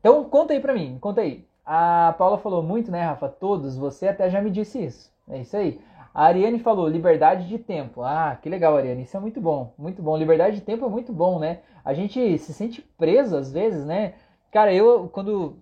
Então 0.00 0.24
conta 0.24 0.54
aí 0.54 0.60
pra 0.60 0.72
mim, 0.72 0.96
conta 0.98 1.20
aí. 1.20 1.46
A 1.64 2.14
Paula 2.18 2.38
falou 2.38 2.62
muito, 2.62 2.90
né, 2.90 3.04
Rafa? 3.04 3.28
Todos, 3.28 3.76
você 3.76 4.08
até 4.08 4.28
já 4.28 4.40
me 4.40 4.50
disse 4.50 4.84
isso. 4.84 5.12
É 5.28 5.40
isso 5.40 5.56
aí. 5.56 5.80
A 6.14 6.24
Ariane 6.24 6.58
falou 6.58 6.88
liberdade 6.88 7.48
de 7.48 7.58
tempo. 7.58 8.02
Ah, 8.02 8.36
que 8.40 8.48
legal, 8.48 8.76
Ariane. 8.76 9.02
Isso 9.02 9.16
é 9.16 9.20
muito 9.20 9.40
bom, 9.40 9.72
muito 9.78 10.02
bom. 10.02 10.16
Liberdade 10.16 10.56
de 10.56 10.62
tempo 10.62 10.84
é 10.84 10.88
muito 10.88 11.12
bom, 11.12 11.38
né? 11.38 11.60
A 11.84 11.94
gente 11.94 12.38
se 12.38 12.52
sente 12.52 12.82
preso 12.82 13.36
às 13.36 13.50
vezes, 13.50 13.84
né? 13.86 14.14
Cara, 14.50 14.74
eu 14.74 15.08
quando 15.08 15.56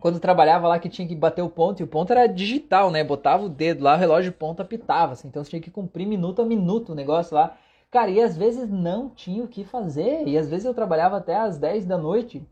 quando 0.00 0.18
trabalhava 0.20 0.66
lá 0.68 0.78
que 0.78 0.88
tinha 0.88 1.06
que 1.06 1.14
bater 1.14 1.42
o 1.42 1.48
ponto 1.48 1.80
e 1.80 1.84
o 1.84 1.86
ponto 1.86 2.12
era 2.12 2.26
digital, 2.26 2.90
né? 2.90 3.04
Botava 3.04 3.44
o 3.44 3.48
dedo 3.48 3.84
lá, 3.84 3.94
o 3.94 3.98
relógio 3.98 4.32
ponto 4.32 4.60
apitava, 4.60 5.12
assim. 5.12 5.28
Então 5.28 5.42
você 5.42 5.50
tinha 5.50 5.62
que 5.62 5.70
cumprir 5.70 6.06
minuto 6.06 6.42
a 6.42 6.44
minuto 6.44 6.92
o 6.92 6.94
negócio 6.94 7.34
lá. 7.34 7.56
Cara, 7.90 8.10
e 8.10 8.20
às 8.20 8.36
vezes 8.36 8.70
não 8.70 9.08
tinha 9.10 9.44
o 9.44 9.48
que 9.48 9.64
fazer. 9.64 10.26
E 10.26 10.36
às 10.38 10.48
vezes 10.48 10.64
eu 10.66 10.74
trabalhava 10.74 11.18
até 11.18 11.36
às 11.36 11.58
10 11.58 11.86
da 11.86 11.98
noite 11.98 12.42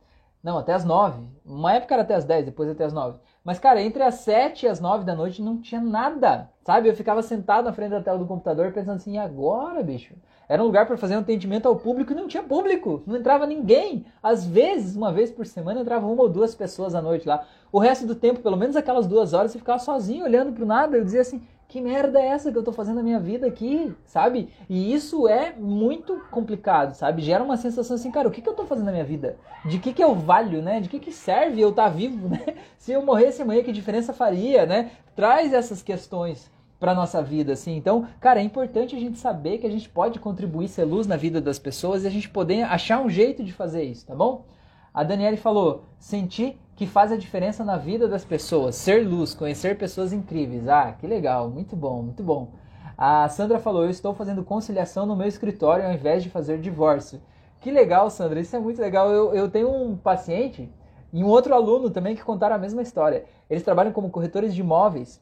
Não, 0.43 0.57
até 0.57 0.73
as 0.73 0.85
9. 0.85 1.23
Uma 1.45 1.75
época 1.75 1.95
era 1.95 2.03
até 2.03 2.15
as 2.15 2.25
10, 2.25 2.47
depois 2.47 2.69
até 2.69 2.85
as 2.85 2.93
9. 2.93 3.19
Mas, 3.45 3.59
cara, 3.59 3.83
entre 3.83 4.03
as 4.03 4.17
7 4.17 4.65
e 4.65 4.69
as 4.69 4.81
9 4.81 5.05
da 5.05 5.15
noite 5.15 5.43
não 5.43 5.61
tinha 5.61 5.81
nada, 5.81 6.51
sabe? 6.65 6.89
Eu 6.89 6.97
ficava 6.97 7.23
sentado 7.23 7.65
na 7.65 7.73
frente 7.73 7.91
da 7.91 8.01
tela 8.01 8.19
do 8.19 8.27
computador 8.27 8.73
pensando 8.73 8.97
assim, 8.97 9.15
e 9.15 9.19
agora, 9.19 9.83
bicho? 9.83 10.15
Era 10.49 10.63
um 10.63 10.67
lugar 10.67 10.85
para 10.87 10.97
fazer 10.97 11.15
um 11.17 11.21
atendimento 11.21 11.67
ao 11.67 11.77
público 11.77 12.13
e 12.13 12.17
não 12.17 12.27
tinha 12.27 12.43
público, 12.43 13.03
não 13.07 13.17
entrava 13.17 13.47
ninguém. 13.47 14.05
Às 14.23 14.45
vezes, 14.45 14.97
uma 14.97 15.13
vez 15.13 15.31
por 15.31 15.47
semana, 15.47 15.81
entrava 15.81 16.07
uma 16.07 16.23
ou 16.23 16.29
duas 16.29 16.55
pessoas 16.55 16.95
à 16.95 17.01
noite 17.01 17.29
lá. 17.29 17.47
O 17.71 17.79
resto 17.79 18.05
do 18.05 18.17
tempo, 18.17 18.41
pelo 18.41 18.57
menos 18.57 18.75
aquelas 18.75 19.07
duas 19.07 19.33
horas, 19.33 19.53
você 19.53 19.59
ficava 19.59 19.79
sozinho 19.79 20.25
olhando 20.25 20.53
pro 20.53 20.67
nada. 20.67 20.97
Eu 20.97 21.05
dizia 21.05 21.21
assim: 21.21 21.41
que 21.71 21.81
merda 21.81 22.21
é 22.21 22.27
essa 22.27 22.51
que 22.51 22.59
eu 22.59 22.65
tô 22.65 22.73
fazendo 22.73 22.97
na 22.97 23.03
minha 23.03 23.21
vida 23.21 23.47
aqui, 23.47 23.95
sabe? 24.05 24.49
E 24.69 24.93
isso 24.93 25.29
é 25.29 25.55
muito 25.57 26.21
complicado, 26.29 26.95
sabe? 26.95 27.23
Gera 27.23 27.45
uma 27.45 27.57
sensação 27.57 27.95
assim, 27.95 28.11
cara, 28.11 28.27
o 28.27 28.31
que, 28.31 28.43
que 28.43 28.49
eu 28.49 28.55
tô 28.55 28.67
fazendo 28.67 28.87
na 28.87 28.93
minha 28.93 29.05
vida? 29.05 29.37
De 29.65 29.79
que 29.79 29.93
que 29.93 30.03
eu 30.03 30.13
valho, 30.13 30.61
né? 30.61 30.81
De 30.81 30.89
que 30.89 30.99
que 30.99 31.13
serve 31.13 31.61
eu 31.61 31.71
estar 31.71 31.85
tá 31.85 31.89
vivo, 31.89 32.27
né? 32.29 32.57
Se 32.77 32.91
eu 32.91 33.07
morresse 33.07 33.43
amanhã, 33.43 33.63
que 33.63 33.71
diferença 33.71 34.13
faria, 34.13 34.67
né? 34.67 34.91
Traz 35.15 35.53
essas 35.53 35.81
questões 35.81 36.51
para 36.81 36.93
nossa 36.93 37.23
vida, 37.23 37.53
assim. 37.53 37.77
Então, 37.77 38.09
cara, 38.21 38.41
é 38.41 38.43
importante 38.43 38.97
a 38.97 38.99
gente 38.99 39.19
saber 39.19 39.59
que 39.59 39.67
a 39.67 39.71
gente 39.71 39.89
pode 39.89 40.19
contribuir, 40.19 40.67
ser 40.67 40.83
luz 40.83 41.07
na 41.07 41.17
vida 41.17 41.41
das 41.41 41.61
pessoas 41.61 42.03
e 42.03 42.09
a 42.09 42.11
gente 42.11 42.29
poder 42.29 42.65
achar 42.65 43.01
um 43.01 43.09
jeito 43.09 43.45
de 43.45 43.53
fazer 43.53 43.85
isso, 43.85 44.07
tá 44.07 44.15
bom? 44.15 44.45
A 44.93 45.05
Daniele 45.05 45.37
falou: 45.37 45.85
sentir 46.01 46.59
que 46.81 46.87
faz 46.87 47.13
a 47.13 47.17
diferença 47.19 47.63
na 47.63 47.77
vida 47.77 48.09
das 48.09 48.25
pessoas, 48.25 48.75
ser 48.75 49.07
luz, 49.07 49.35
conhecer 49.35 49.77
pessoas 49.77 50.15
incríveis. 50.15 50.67
Ah, 50.67 50.97
que 50.99 51.07
legal, 51.07 51.51
muito 51.51 51.77
bom, 51.77 52.01
muito 52.03 52.23
bom. 52.23 52.53
A 52.97 53.29
Sandra 53.29 53.59
falou: 53.59 53.85
Eu 53.85 53.91
estou 53.91 54.15
fazendo 54.15 54.43
conciliação 54.43 55.05
no 55.05 55.15
meu 55.15 55.29
escritório 55.29 55.85
ao 55.85 55.93
invés 55.93 56.23
de 56.23 56.31
fazer 56.31 56.59
divórcio. 56.59 57.21
Que 57.61 57.71
legal, 57.71 58.09
Sandra, 58.09 58.41
isso 58.41 58.57
é 58.57 58.59
muito 58.59 58.81
legal. 58.81 59.11
Eu, 59.11 59.35
eu 59.35 59.51
tenho 59.51 59.71
um 59.71 59.95
paciente 59.95 60.73
e 61.13 61.23
um 61.23 61.27
outro 61.27 61.55
aluno 61.55 61.91
também 61.91 62.17
que 62.17 62.25
contaram 62.25 62.57
a 62.57 62.59
mesma 62.59 62.81
história. 62.81 63.27
Eles 63.51 63.63
trabalham 63.63 63.93
como 63.93 64.09
corretores 64.09 64.55
de 64.55 64.63
imóveis 64.63 65.21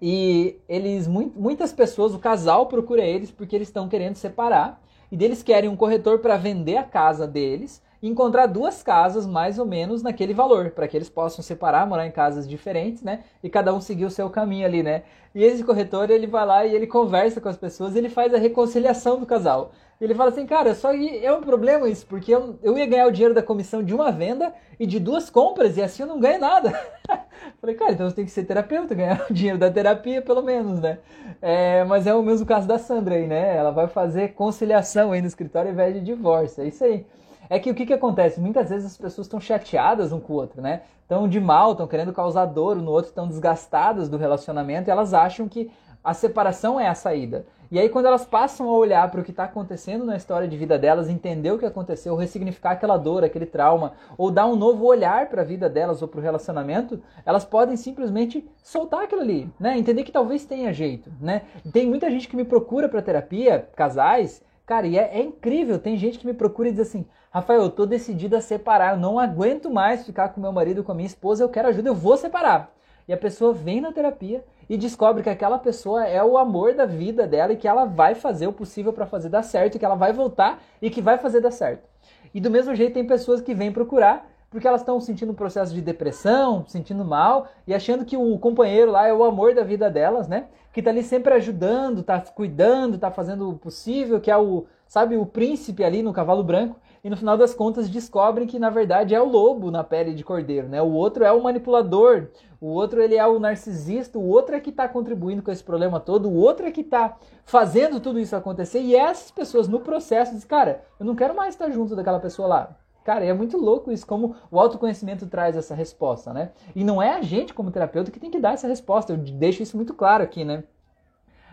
e 0.00 0.58
eles, 0.66 1.06
muitas 1.06 1.70
pessoas, 1.70 2.14
o 2.14 2.18
casal 2.18 2.64
procura 2.64 3.04
eles 3.04 3.30
porque 3.30 3.54
eles 3.54 3.68
estão 3.68 3.90
querendo 3.90 4.16
separar 4.16 4.82
e 5.12 5.18
deles 5.18 5.42
querem 5.42 5.68
um 5.68 5.76
corretor 5.76 6.20
para 6.20 6.38
vender 6.38 6.78
a 6.78 6.82
casa 6.82 7.26
deles 7.26 7.84
encontrar 8.02 8.46
duas 8.46 8.82
casas 8.82 9.26
mais 9.26 9.58
ou 9.58 9.66
menos 9.66 10.02
naquele 10.02 10.34
valor, 10.34 10.70
para 10.70 10.86
que 10.86 10.96
eles 10.96 11.08
possam 11.08 11.42
separar, 11.42 11.86
morar 11.86 12.06
em 12.06 12.10
casas 12.10 12.48
diferentes, 12.48 13.02
né? 13.02 13.24
E 13.42 13.48
cada 13.48 13.74
um 13.74 13.80
seguir 13.80 14.04
o 14.04 14.10
seu 14.10 14.28
caminho 14.30 14.66
ali, 14.66 14.82
né? 14.82 15.02
E 15.34 15.44
esse 15.44 15.62
corretor, 15.62 16.10
ele 16.10 16.26
vai 16.26 16.46
lá 16.46 16.64
e 16.64 16.74
ele 16.74 16.86
conversa 16.86 17.40
com 17.40 17.48
as 17.48 17.56
pessoas, 17.56 17.94
ele 17.94 18.08
faz 18.08 18.32
a 18.32 18.38
reconciliação 18.38 19.20
do 19.20 19.26
casal. 19.26 19.72
Ele 20.00 20.14
fala 20.14 20.28
assim, 20.28 20.46
cara, 20.46 20.74
só 20.74 20.92
é 20.94 21.32
um 21.32 21.40
problema 21.40 21.88
isso, 21.88 22.06
porque 22.06 22.34
eu, 22.34 22.58
eu 22.62 22.76
ia 22.76 22.84
ganhar 22.84 23.06
o 23.06 23.10
dinheiro 23.10 23.34
da 23.34 23.42
comissão 23.42 23.82
de 23.82 23.94
uma 23.94 24.12
venda 24.12 24.52
e 24.78 24.86
de 24.86 25.00
duas 25.00 25.30
compras, 25.30 25.76
e 25.78 25.82
assim 25.82 26.02
eu 26.02 26.08
não 26.08 26.20
ganho 26.20 26.38
nada. 26.38 26.70
Falei, 27.60 27.74
cara, 27.76 27.92
então 27.92 28.08
você 28.08 28.16
tem 28.16 28.24
que 28.26 28.30
ser 28.30 28.44
terapeuta, 28.44 28.94
ganhar 28.94 29.24
o 29.30 29.32
dinheiro 29.32 29.58
da 29.58 29.70
terapia, 29.70 30.20
pelo 30.20 30.42
menos, 30.42 30.80
né? 30.80 30.98
É, 31.40 31.82
mas 31.84 32.06
é 32.06 32.14
o 32.14 32.22
mesmo 32.22 32.46
caso 32.46 32.68
da 32.68 32.78
Sandra 32.78 33.14
aí, 33.14 33.26
né? 33.26 33.56
Ela 33.56 33.70
vai 33.70 33.88
fazer 33.88 34.34
conciliação 34.34 35.12
aí 35.12 35.22
no 35.22 35.26
escritório 35.26 35.68
ao 35.68 35.74
invés 35.74 35.94
de 35.94 36.00
divórcio, 36.00 36.62
é 36.62 36.68
isso 36.68 36.84
aí. 36.84 37.06
É 37.48 37.58
que 37.58 37.70
o 37.70 37.74
que, 37.74 37.86
que 37.86 37.92
acontece? 37.92 38.40
Muitas 38.40 38.70
vezes 38.70 38.86
as 38.86 38.96
pessoas 38.96 39.26
estão 39.26 39.40
chateadas 39.40 40.12
um 40.12 40.20
com 40.20 40.32
o 40.32 40.36
outro, 40.36 40.60
né? 40.60 40.82
Estão 41.02 41.28
de 41.28 41.40
mal, 41.40 41.72
estão 41.72 41.86
querendo 41.86 42.12
causar 42.12 42.46
dor 42.46 42.76
no 42.76 42.90
outro, 42.90 43.10
estão 43.10 43.28
desgastadas 43.28 44.08
do 44.08 44.16
relacionamento 44.16 44.88
e 44.88 44.90
elas 44.90 45.14
acham 45.14 45.48
que 45.48 45.70
a 46.06 46.14
separação 46.14 46.78
é 46.78 46.86
a 46.86 46.94
saída. 46.94 47.46
E 47.68 47.80
aí, 47.80 47.88
quando 47.88 48.06
elas 48.06 48.24
passam 48.24 48.68
a 48.68 48.72
olhar 48.72 49.10
para 49.10 49.20
o 49.20 49.24
que 49.24 49.32
está 49.32 49.42
acontecendo 49.42 50.04
na 50.04 50.16
história 50.16 50.46
de 50.46 50.56
vida 50.56 50.78
delas, 50.78 51.08
entender 51.08 51.50
o 51.50 51.58
que 51.58 51.66
aconteceu, 51.66 52.14
ressignificar 52.14 52.70
aquela 52.70 52.96
dor, 52.96 53.24
aquele 53.24 53.44
trauma, 53.44 53.94
ou 54.16 54.30
dar 54.30 54.46
um 54.46 54.54
novo 54.54 54.84
olhar 54.84 55.28
para 55.28 55.42
a 55.42 55.44
vida 55.44 55.68
delas 55.68 56.00
ou 56.02 56.06
para 56.06 56.20
o 56.20 56.22
relacionamento, 56.22 57.02
elas 57.24 57.44
podem 57.44 57.76
simplesmente 57.76 58.48
soltar 58.62 59.02
aquilo 59.02 59.20
ali, 59.20 59.50
né? 59.58 59.76
Entender 59.76 60.04
que 60.04 60.12
talvez 60.12 60.44
tenha 60.44 60.72
jeito, 60.72 61.10
né? 61.20 61.42
Tem 61.72 61.88
muita 61.88 62.08
gente 62.08 62.28
que 62.28 62.36
me 62.36 62.44
procura 62.44 62.88
para 62.88 63.02
terapia, 63.02 63.68
casais, 63.74 64.40
cara, 64.66 64.86
e 64.86 64.98
é, 64.98 65.18
é 65.18 65.22
incrível. 65.22 65.78
Tem 65.78 65.96
gente 65.96 66.18
que 66.18 66.26
me 66.26 66.34
procura 66.34 66.68
e 66.68 66.72
diz 66.72 66.80
assim: 66.80 67.06
Rafael, 67.30 67.62
eu 67.62 67.70
tô 67.70 67.86
decidido 67.86 68.36
a 68.36 68.40
separar, 68.40 68.94
eu 68.94 69.00
não 69.00 69.18
aguento 69.18 69.70
mais 69.70 70.04
ficar 70.04 70.30
com 70.30 70.40
meu 70.40 70.52
marido, 70.52 70.82
com 70.82 70.92
a 70.92 70.94
minha 70.94 71.06
esposa, 71.06 71.44
eu 71.44 71.48
quero 71.48 71.68
ajuda, 71.68 71.88
eu 71.88 71.94
vou 71.94 72.16
separar. 72.16 72.74
E 73.08 73.12
a 73.12 73.16
pessoa 73.16 73.54
vem 73.54 73.80
na 73.80 73.92
terapia 73.92 74.44
e 74.68 74.76
descobre 74.76 75.22
que 75.22 75.30
aquela 75.30 75.58
pessoa 75.58 76.04
é 76.04 76.22
o 76.22 76.36
amor 76.36 76.74
da 76.74 76.84
vida 76.84 77.26
dela 77.26 77.52
e 77.52 77.56
que 77.56 77.68
ela 77.68 77.84
vai 77.84 78.16
fazer 78.16 78.48
o 78.48 78.52
possível 78.52 78.92
para 78.92 79.06
fazer 79.06 79.28
dar 79.28 79.44
certo, 79.44 79.78
que 79.78 79.84
ela 79.84 79.94
vai 79.94 80.12
voltar 80.12 80.60
e 80.82 80.90
que 80.90 81.00
vai 81.00 81.16
fazer 81.16 81.40
dar 81.40 81.52
certo. 81.52 81.88
E 82.34 82.40
do 82.40 82.50
mesmo 82.50 82.74
jeito 82.74 82.94
tem 82.94 83.06
pessoas 83.06 83.40
que 83.40 83.54
vêm 83.54 83.70
procurar 83.70 84.28
porque 84.56 84.66
elas 84.66 84.80
estão 84.80 84.98
sentindo 84.98 85.32
um 85.32 85.34
processo 85.34 85.74
de 85.74 85.82
depressão, 85.82 86.64
sentindo 86.66 87.04
mal 87.04 87.46
e 87.66 87.74
achando 87.74 88.06
que 88.06 88.16
o 88.16 88.38
companheiro 88.38 88.90
lá 88.90 89.06
é 89.06 89.12
o 89.12 89.22
amor 89.22 89.54
da 89.54 89.62
vida 89.62 89.90
delas, 89.90 90.28
né? 90.28 90.46
Que 90.72 90.80
tá 90.80 90.88
ali 90.88 91.02
sempre 91.02 91.34
ajudando, 91.34 92.02
tá 92.02 92.18
cuidando, 92.20 92.96
tá 92.96 93.10
fazendo 93.10 93.50
o 93.50 93.58
possível, 93.58 94.18
que 94.18 94.30
é 94.30 94.36
o, 94.38 94.64
sabe, 94.88 95.14
o 95.14 95.26
príncipe 95.26 95.84
ali 95.84 96.02
no 96.02 96.10
cavalo 96.10 96.42
branco 96.42 96.76
e 97.04 97.10
no 97.10 97.18
final 97.18 97.36
das 97.36 97.52
contas 97.52 97.86
descobrem 97.90 98.46
que 98.46 98.58
na 98.58 98.70
verdade 98.70 99.14
é 99.14 99.20
o 99.20 99.28
lobo 99.28 99.70
na 99.70 99.84
pele 99.84 100.14
de 100.14 100.24
cordeiro, 100.24 100.68
né? 100.68 100.80
O 100.80 100.90
outro 100.92 101.22
é 101.22 101.30
o 101.30 101.42
manipulador, 101.42 102.28
o 102.58 102.68
outro 102.68 103.02
ele 103.02 103.16
é 103.16 103.26
o 103.26 103.38
narcisista, 103.38 104.18
o 104.18 104.26
outro 104.26 104.56
é 104.56 104.60
que 104.60 104.70
está 104.70 104.88
contribuindo 104.88 105.42
com 105.42 105.50
esse 105.50 105.62
problema 105.62 106.00
todo, 106.00 106.30
o 106.30 106.34
outro 106.34 106.64
é 106.64 106.70
que 106.70 106.80
está 106.80 107.14
fazendo 107.44 108.00
tudo 108.00 108.18
isso 108.18 108.34
acontecer 108.34 108.80
e 108.80 108.96
essas 108.96 109.30
pessoas 109.30 109.68
no 109.68 109.80
processo 109.80 110.32
dizem, 110.32 110.48
cara, 110.48 110.82
eu 110.98 111.04
não 111.04 111.14
quero 111.14 111.36
mais 111.36 111.52
estar 111.52 111.68
junto 111.68 111.94
daquela 111.94 112.18
pessoa 112.18 112.48
lá. 112.48 112.76
Cara, 113.06 113.24
é 113.24 113.32
muito 113.32 113.56
louco 113.56 113.92
isso, 113.92 114.04
como 114.04 114.34
o 114.50 114.58
autoconhecimento 114.58 115.28
traz 115.28 115.56
essa 115.56 115.76
resposta, 115.76 116.32
né? 116.32 116.50
E 116.74 116.82
não 116.82 117.00
é 117.00 117.14
a 117.14 117.22
gente, 117.22 117.54
como 117.54 117.70
terapeuta, 117.70 118.10
que 118.10 118.18
tem 118.18 118.32
que 118.32 118.40
dar 118.40 118.54
essa 118.54 118.66
resposta. 118.66 119.12
Eu 119.12 119.16
deixo 119.16 119.62
isso 119.62 119.76
muito 119.76 119.94
claro 119.94 120.24
aqui, 120.24 120.44
né? 120.44 120.64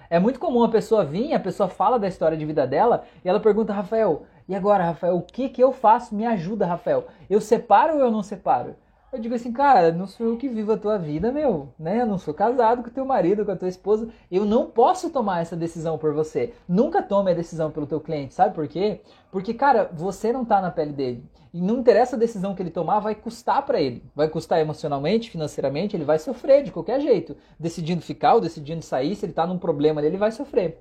É 0.09 0.17
muito 0.17 0.39
comum 0.39 0.63
a 0.63 0.69
pessoa 0.69 1.05
vir, 1.05 1.31
a 1.31 1.39
pessoa 1.39 1.69
fala 1.69 1.99
da 1.99 2.07
história 2.07 2.35
de 2.35 2.43
vida 2.43 2.65
dela 2.65 3.03
e 3.23 3.29
ela 3.29 3.39
pergunta, 3.39 3.71
Rafael, 3.71 4.23
e 4.49 4.55
agora, 4.55 4.83
Rafael, 4.83 5.15
o 5.15 5.21
que, 5.21 5.47
que 5.47 5.63
eu 5.63 5.71
faço? 5.71 6.15
Me 6.15 6.25
ajuda, 6.25 6.65
Rafael. 6.65 7.05
Eu 7.29 7.39
separo 7.39 7.97
ou 7.97 7.99
eu 7.99 8.09
não 8.09 8.23
separo? 8.23 8.75
Eu 9.13 9.19
digo 9.19 9.35
assim, 9.35 9.51
cara, 9.53 9.91
não 9.91 10.07
sou 10.07 10.25
eu 10.25 10.37
que 10.37 10.49
vivo 10.49 10.71
a 10.71 10.77
tua 10.77 10.97
vida, 10.97 11.31
meu, 11.31 11.69
né? 11.77 12.01
Eu 12.01 12.07
não 12.07 12.17
sou 12.17 12.33
casado 12.33 12.81
com 12.81 12.89
teu 12.89 13.05
marido, 13.05 13.45
com 13.45 13.51
a 13.51 13.55
tua 13.55 13.67
esposa. 13.67 14.09
Eu 14.31 14.43
não 14.43 14.65
posso 14.65 15.11
tomar 15.11 15.41
essa 15.41 15.55
decisão 15.55 15.99
por 15.99 16.15
você. 16.15 16.51
Nunca 16.67 16.99
tome 16.99 17.29
a 17.29 17.35
decisão 17.35 17.69
pelo 17.69 17.85
teu 17.85 18.01
cliente, 18.01 18.33
sabe 18.33 18.55
por 18.55 18.67
quê? 18.67 19.01
Porque, 19.31 19.53
cara, 19.53 19.87
você 19.93 20.33
não 20.33 20.43
tá 20.43 20.59
na 20.59 20.71
pele 20.71 20.93
dele. 20.93 21.23
E 21.53 21.61
não 21.61 21.77
interessa 21.77 22.15
a 22.15 22.19
decisão 22.19 22.55
que 22.55 22.63
ele 22.63 22.71
tomar, 22.71 23.01
vai 23.01 23.13
custar 23.13 23.63
para 23.63 23.79
ele. 23.79 24.03
Vai 24.15 24.27
custar 24.27 24.59
emocionalmente, 24.59 25.29
financeiramente, 25.29 25.95
ele 25.95 26.05
vai 26.05 26.17
sofrer 26.17 26.63
de 26.63 26.71
qualquer 26.71 26.99
jeito. 26.99 27.37
Decidindo 27.59 28.01
ficar 28.01 28.33
ou 28.33 28.41
decidindo 28.41 28.83
sair, 28.83 29.15
se 29.15 29.27
ele 29.27 29.33
tá 29.33 29.45
num 29.45 29.59
problema 29.59 30.01
ele 30.01 30.17
vai 30.17 30.31
sofrer. 30.31 30.79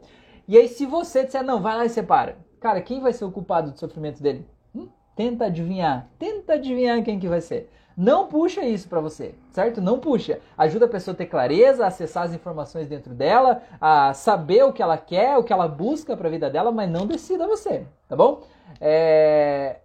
E 0.48 0.56
aí, 0.56 0.68
se 0.68 0.86
você 0.86 1.22
disser, 1.26 1.44
não, 1.44 1.60
vai 1.60 1.76
lá 1.76 1.84
e 1.84 1.90
separa. 1.90 2.38
Cara, 2.58 2.80
quem 2.80 2.98
vai 2.98 3.12
ser 3.12 3.26
o 3.26 3.30
culpado 3.30 3.72
do 3.72 3.78
sofrimento 3.78 4.22
dele? 4.22 4.46
Hum? 4.74 4.88
Tenta 5.14 5.44
adivinhar. 5.44 6.08
Tenta 6.18 6.54
adivinhar 6.54 7.04
quem 7.04 7.20
que 7.20 7.28
vai 7.28 7.42
ser. 7.42 7.68
Não 7.96 8.26
puxa 8.26 8.62
isso 8.62 8.88
para 8.88 9.00
você, 9.00 9.34
certo? 9.50 9.80
Não 9.80 9.98
puxa. 9.98 10.40
Ajuda 10.56 10.86
a 10.86 10.88
pessoa 10.88 11.14
a 11.14 11.16
ter 11.16 11.26
clareza, 11.26 11.84
a 11.84 11.88
acessar 11.88 12.24
as 12.24 12.34
informações 12.34 12.88
dentro 12.88 13.14
dela, 13.14 13.62
a 13.80 14.14
saber 14.14 14.64
o 14.64 14.72
que 14.72 14.82
ela 14.82 14.96
quer, 14.96 15.36
o 15.36 15.44
que 15.44 15.52
ela 15.52 15.68
busca 15.68 16.16
para 16.16 16.28
a 16.28 16.30
vida 16.30 16.48
dela, 16.48 16.72
mas 16.72 16.90
não 16.90 17.06
decida 17.06 17.46
você, 17.46 17.86
tá 18.08 18.16
bom? 18.16 18.42
É... 18.80 19.76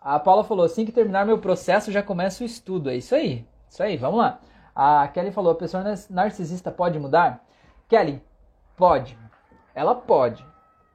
A 0.00 0.18
Paula 0.18 0.44
falou: 0.44 0.64
assim 0.64 0.84
que 0.84 0.92
terminar 0.92 1.26
meu 1.26 1.38
processo, 1.38 1.92
já 1.92 2.02
começa 2.02 2.42
o 2.42 2.46
estudo. 2.46 2.90
É 2.90 2.96
isso 2.96 3.14
aí. 3.14 3.46
Isso 3.68 3.82
aí, 3.82 3.96
vamos 3.96 4.18
lá. 4.18 4.40
A 4.74 5.08
Kelly 5.08 5.30
falou: 5.30 5.52
a 5.52 5.56
pessoa 5.56 5.84
narcisista 6.10 6.70
pode 6.70 6.98
mudar? 6.98 7.44
Kelly, 7.88 8.22
pode. 8.76 9.18
Ela 9.74 9.94
pode. 9.94 10.44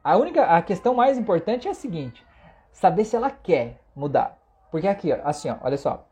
A 0.04 0.16
única, 0.16 0.44
a 0.46 0.62
questão 0.62 0.94
mais 0.94 1.18
importante 1.18 1.68
é 1.68 1.72
a 1.72 1.76
seguinte: 1.76 2.26
saber 2.72 3.06
se 3.06 3.16
ela 3.16 3.30
quer 3.30 3.82
mudar. 3.96 4.38
Porque 4.72 4.88
aqui, 4.88 5.12
assim, 5.12 5.50
ó, 5.50 5.58
olha 5.62 5.78
só. 5.78 6.07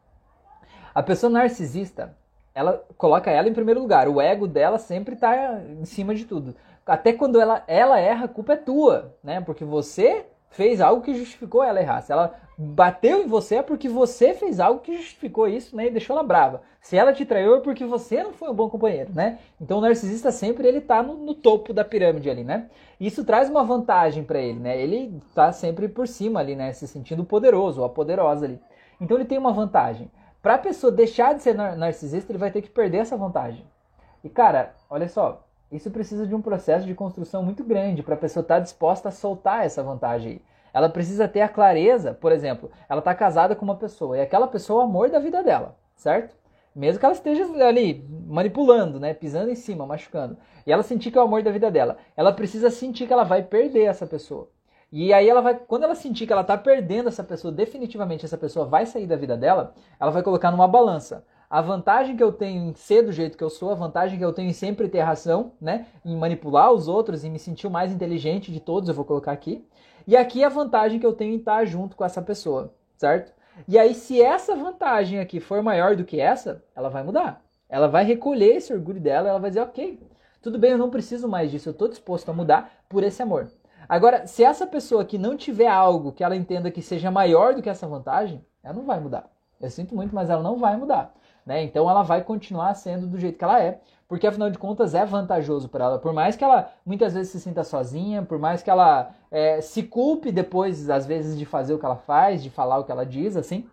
A 0.95 1.03
pessoa 1.03 1.29
narcisista, 1.29 2.15
ela 2.53 2.81
coloca 2.97 3.29
ela 3.29 3.49
em 3.49 3.53
primeiro 3.53 3.81
lugar. 3.81 4.07
O 4.07 4.21
ego 4.21 4.47
dela 4.47 4.79
sempre 4.79 5.15
está 5.15 5.61
em 5.61 5.83
cima 5.83 6.15
de 6.15 6.23
tudo. 6.23 6.55
Até 6.85 7.11
quando 7.11 7.41
ela, 7.41 7.65
ela 7.67 7.99
erra, 7.99 8.25
a 8.25 8.29
culpa 8.29 8.53
é 8.53 8.57
tua, 8.57 9.13
né? 9.21 9.41
Porque 9.41 9.65
você 9.65 10.25
fez 10.51 10.79
algo 10.79 11.01
que 11.01 11.13
justificou 11.13 11.61
ela 11.61 11.81
errar. 11.81 11.99
Se 11.99 12.13
ela 12.13 12.33
bateu 12.57 13.21
em 13.21 13.27
você 13.27 13.55
é 13.55 13.61
porque 13.61 13.89
você 13.89 14.33
fez 14.33 14.57
algo 14.57 14.79
que 14.79 14.95
justificou 14.95 15.49
isso, 15.49 15.75
né, 15.75 15.87
e 15.87 15.91
deixou 15.91 16.15
ela 16.15 16.25
brava. 16.25 16.61
Se 16.79 16.95
ela 16.95 17.11
te 17.11 17.25
traiu 17.25 17.57
é 17.57 17.59
porque 17.59 17.83
você 17.83 18.23
não 18.23 18.31
foi 18.31 18.49
um 18.49 18.53
bom 18.53 18.69
companheiro, 18.69 19.11
né? 19.13 19.39
Então 19.59 19.79
o 19.79 19.81
narcisista 19.81 20.31
sempre 20.31 20.65
ele 20.65 20.79
tá 20.79 21.03
no, 21.03 21.15
no 21.15 21.33
topo 21.33 21.73
da 21.73 21.83
pirâmide 21.83 22.29
ali, 22.29 22.45
né? 22.45 22.69
Isso 22.97 23.25
traz 23.25 23.49
uma 23.49 23.65
vantagem 23.65 24.23
para 24.23 24.39
ele, 24.39 24.59
né? 24.59 24.81
Ele 24.81 25.19
tá 25.33 25.51
sempre 25.51 25.89
por 25.89 26.07
cima 26.07 26.39
ali, 26.39 26.55
né, 26.55 26.71
se 26.71 26.87
sentindo 26.87 27.25
poderoso 27.25 27.81
ou 27.81 27.85
a 27.85 27.89
poderosa 27.89 28.45
ali. 28.45 28.61
Então 29.01 29.17
ele 29.17 29.25
tem 29.25 29.37
uma 29.37 29.51
vantagem. 29.51 30.09
Para 30.45 30.53
a 30.53 30.59
pessoa 30.59 30.91
deixar 30.91 31.33
de 31.33 31.41
ser 31.41 31.55
nar 31.55 31.75
narcisista, 31.75 32.31
ele 32.31 32.37
vai 32.37 32.51
ter 32.51 32.61
que 32.61 32.69
perder 32.69 32.99
essa 32.99 33.17
vantagem. 33.17 33.65
E 34.23 34.29
cara, 34.29 34.75
olha 34.87 35.09
só, 35.09 35.43
isso 35.71 35.89
precisa 35.89 36.27
de 36.27 36.35
um 36.35 36.41
processo 36.41 36.85
de 36.85 36.93
construção 36.93 37.41
muito 37.41 37.63
grande 37.63 38.03
para 38.03 38.13
a 38.13 38.17
pessoa 38.17 38.43
estar 38.43 38.57
tá 38.57 38.59
disposta 38.59 39.09
a 39.09 39.11
soltar 39.11 39.65
essa 39.65 39.81
vantagem. 39.81 40.39
Ela 40.71 40.87
precisa 40.87 41.27
ter 41.27 41.41
a 41.41 41.49
clareza, 41.49 42.13
por 42.13 42.31
exemplo, 42.31 42.69
ela 42.87 42.99
está 42.99 43.15
casada 43.15 43.55
com 43.55 43.65
uma 43.65 43.75
pessoa 43.75 44.19
e 44.19 44.21
aquela 44.21 44.45
pessoa 44.45 44.83
é 44.83 44.85
o 44.85 44.87
amor 44.87 45.09
da 45.09 45.17
vida 45.17 45.41
dela, 45.41 45.75
certo? 45.95 46.35
Mesmo 46.75 46.99
que 46.99 47.05
ela 47.07 47.15
esteja 47.15 47.51
ali 47.65 48.07
manipulando, 48.27 48.99
né, 48.99 49.15
pisando 49.15 49.49
em 49.49 49.55
cima, 49.55 49.87
machucando, 49.87 50.37
e 50.63 50.71
ela 50.71 50.83
sentir 50.83 51.09
que 51.09 51.17
é 51.17 51.21
o 51.21 51.25
amor 51.25 51.41
da 51.41 51.49
vida 51.49 51.71
dela, 51.71 51.97
ela 52.15 52.31
precisa 52.31 52.69
sentir 52.69 53.07
que 53.07 53.13
ela 53.13 53.23
vai 53.23 53.41
perder 53.41 53.85
essa 53.85 54.05
pessoa. 54.05 54.47
E 54.91 55.13
aí 55.13 55.27
ela 55.27 55.41
vai, 55.41 55.55
quando 55.55 55.83
ela 55.83 55.95
sentir 55.95 56.25
que 56.25 56.33
ela 56.33 56.41
está 56.41 56.57
perdendo 56.57 57.09
essa 57.09 57.23
pessoa, 57.23 57.51
definitivamente 57.51 58.25
essa 58.25 58.37
pessoa 58.37 58.65
vai 58.65 58.85
sair 58.85 59.07
da 59.07 59.15
vida 59.15 59.35
dela, 59.35 59.73
ela 59.99 60.11
vai 60.11 60.23
colocar 60.23 60.51
numa 60.51 60.67
balança 60.67 61.25
a 61.49 61.61
vantagem 61.61 62.17
que 62.17 62.23
eu 62.23 62.31
tenho 62.31 62.69
em 62.69 62.73
ser 62.73 63.03
do 63.03 63.11
jeito 63.11 63.37
que 63.37 63.43
eu 63.43 63.49
sou, 63.49 63.71
a 63.71 63.75
vantagem 63.75 64.17
que 64.17 64.25
eu 64.25 64.33
tenho 64.33 64.49
em 64.49 64.53
sempre 64.53 64.89
ter 64.89 65.01
razão, 65.01 65.53
né? 65.61 65.85
Em 66.03 66.15
manipular 66.15 66.71
os 66.71 66.87
outros 66.87 67.23
e 67.23 67.29
me 67.29 67.39
sentir 67.39 67.67
o 67.67 67.71
mais 67.71 67.91
inteligente 67.91 68.51
de 68.51 68.59
todos, 68.59 68.89
eu 68.89 68.95
vou 68.95 69.05
colocar 69.05 69.31
aqui. 69.31 69.65
E 70.07 70.15
aqui 70.17 70.43
a 70.43 70.49
vantagem 70.49 70.99
que 70.99 71.05
eu 71.05 71.13
tenho 71.13 71.33
em 71.33 71.37
estar 71.37 71.65
junto 71.65 71.95
com 71.95 72.03
essa 72.03 72.21
pessoa, 72.21 72.73
certo? 72.97 73.31
E 73.67 73.77
aí, 73.79 73.93
se 73.93 74.21
essa 74.21 74.55
vantagem 74.55 75.19
aqui 75.19 75.39
for 75.39 75.63
maior 75.63 75.95
do 75.95 76.03
que 76.03 76.19
essa, 76.19 76.63
ela 76.75 76.89
vai 76.89 77.03
mudar. 77.03 77.41
Ela 77.69 77.87
vai 77.87 78.03
recolher 78.03 78.57
esse 78.57 78.73
orgulho 78.73 78.99
dela, 78.99 79.29
ela 79.29 79.39
vai 79.39 79.49
dizer, 79.49 79.61
ok, 79.61 79.99
tudo 80.41 80.59
bem, 80.59 80.71
eu 80.71 80.77
não 80.77 80.89
preciso 80.89 81.27
mais 81.27 81.49
disso, 81.49 81.69
eu 81.69 81.71
estou 81.71 81.87
disposto 81.87 82.29
a 82.29 82.33
mudar 82.33 82.71
por 82.89 83.03
esse 83.03 83.21
amor. 83.21 83.49
Agora, 83.87 84.25
se 84.27 84.43
essa 84.43 84.65
pessoa 84.65 85.05
que 85.05 85.17
não 85.17 85.37
tiver 85.37 85.67
algo 85.67 86.11
que 86.11 86.23
ela 86.23 86.35
entenda 86.35 86.71
que 86.71 86.81
seja 86.81 87.11
maior 87.11 87.53
do 87.53 87.61
que 87.61 87.69
essa 87.69 87.87
vantagem, 87.87 88.43
ela 88.63 88.73
não 88.73 88.85
vai 88.85 88.99
mudar. 88.99 89.29
Eu 89.59 89.69
sinto 89.69 89.95
muito, 89.95 90.13
mas 90.13 90.29
ela 90.29 90.43
não 90.43 90.57
vai 90.57 90.75
mudar. 90.75 91.13
Né? 91.45 91.63
Então 91.63 91.89
ela 91.89 92.01
vai 92.01 92.23
continuar 92.23 92.73
sendo 92.73 93.05
do 93.05 93.19
jeito 93.19 93.37
que 93.37 93.43
ela 93.43 93.61
é, 93.61 93.79
porque 94.07 94.25
afinal 94.25 94.49
de 94.49 94.57
contas 94.57 94.95
é 94.95 95.05
vantajoso 95.05 95.69
para 95.69 95.85
ela. 95.85 95.99
Por 95.99 96.13
mais 96.13 96.35
que 96.35 96.43
ela 96.43 96.71
muitas 96.85 97.13
vezes 97.13 97.31
se 97.31 97.39
sinta 97.39 97.63
sozinha, 97.63 98.23
por 98.23 98.39
mais 98.39 98.63
que 98.63 98.69
ela 98.69 99.11
é, 99.29 99.61
se 99.61 99.83
culpe 99.83 100.31
depois, 100.31 100.89
às 100.89 101.05
vezes, 101.05 101.37
de 101.37 101.45
fazer 101.45 101.73
o 101.73 101.79
que 101.79 101.85
ela 101.85 101.95
faz, 101.95 102.41
de 102.41 102.49
falar 102.49 102.79
o 102.79 102.83
que 102.83 102.91
ela 102.91 103.05
diz, 103.05 103.37
assim, 103.37 103.67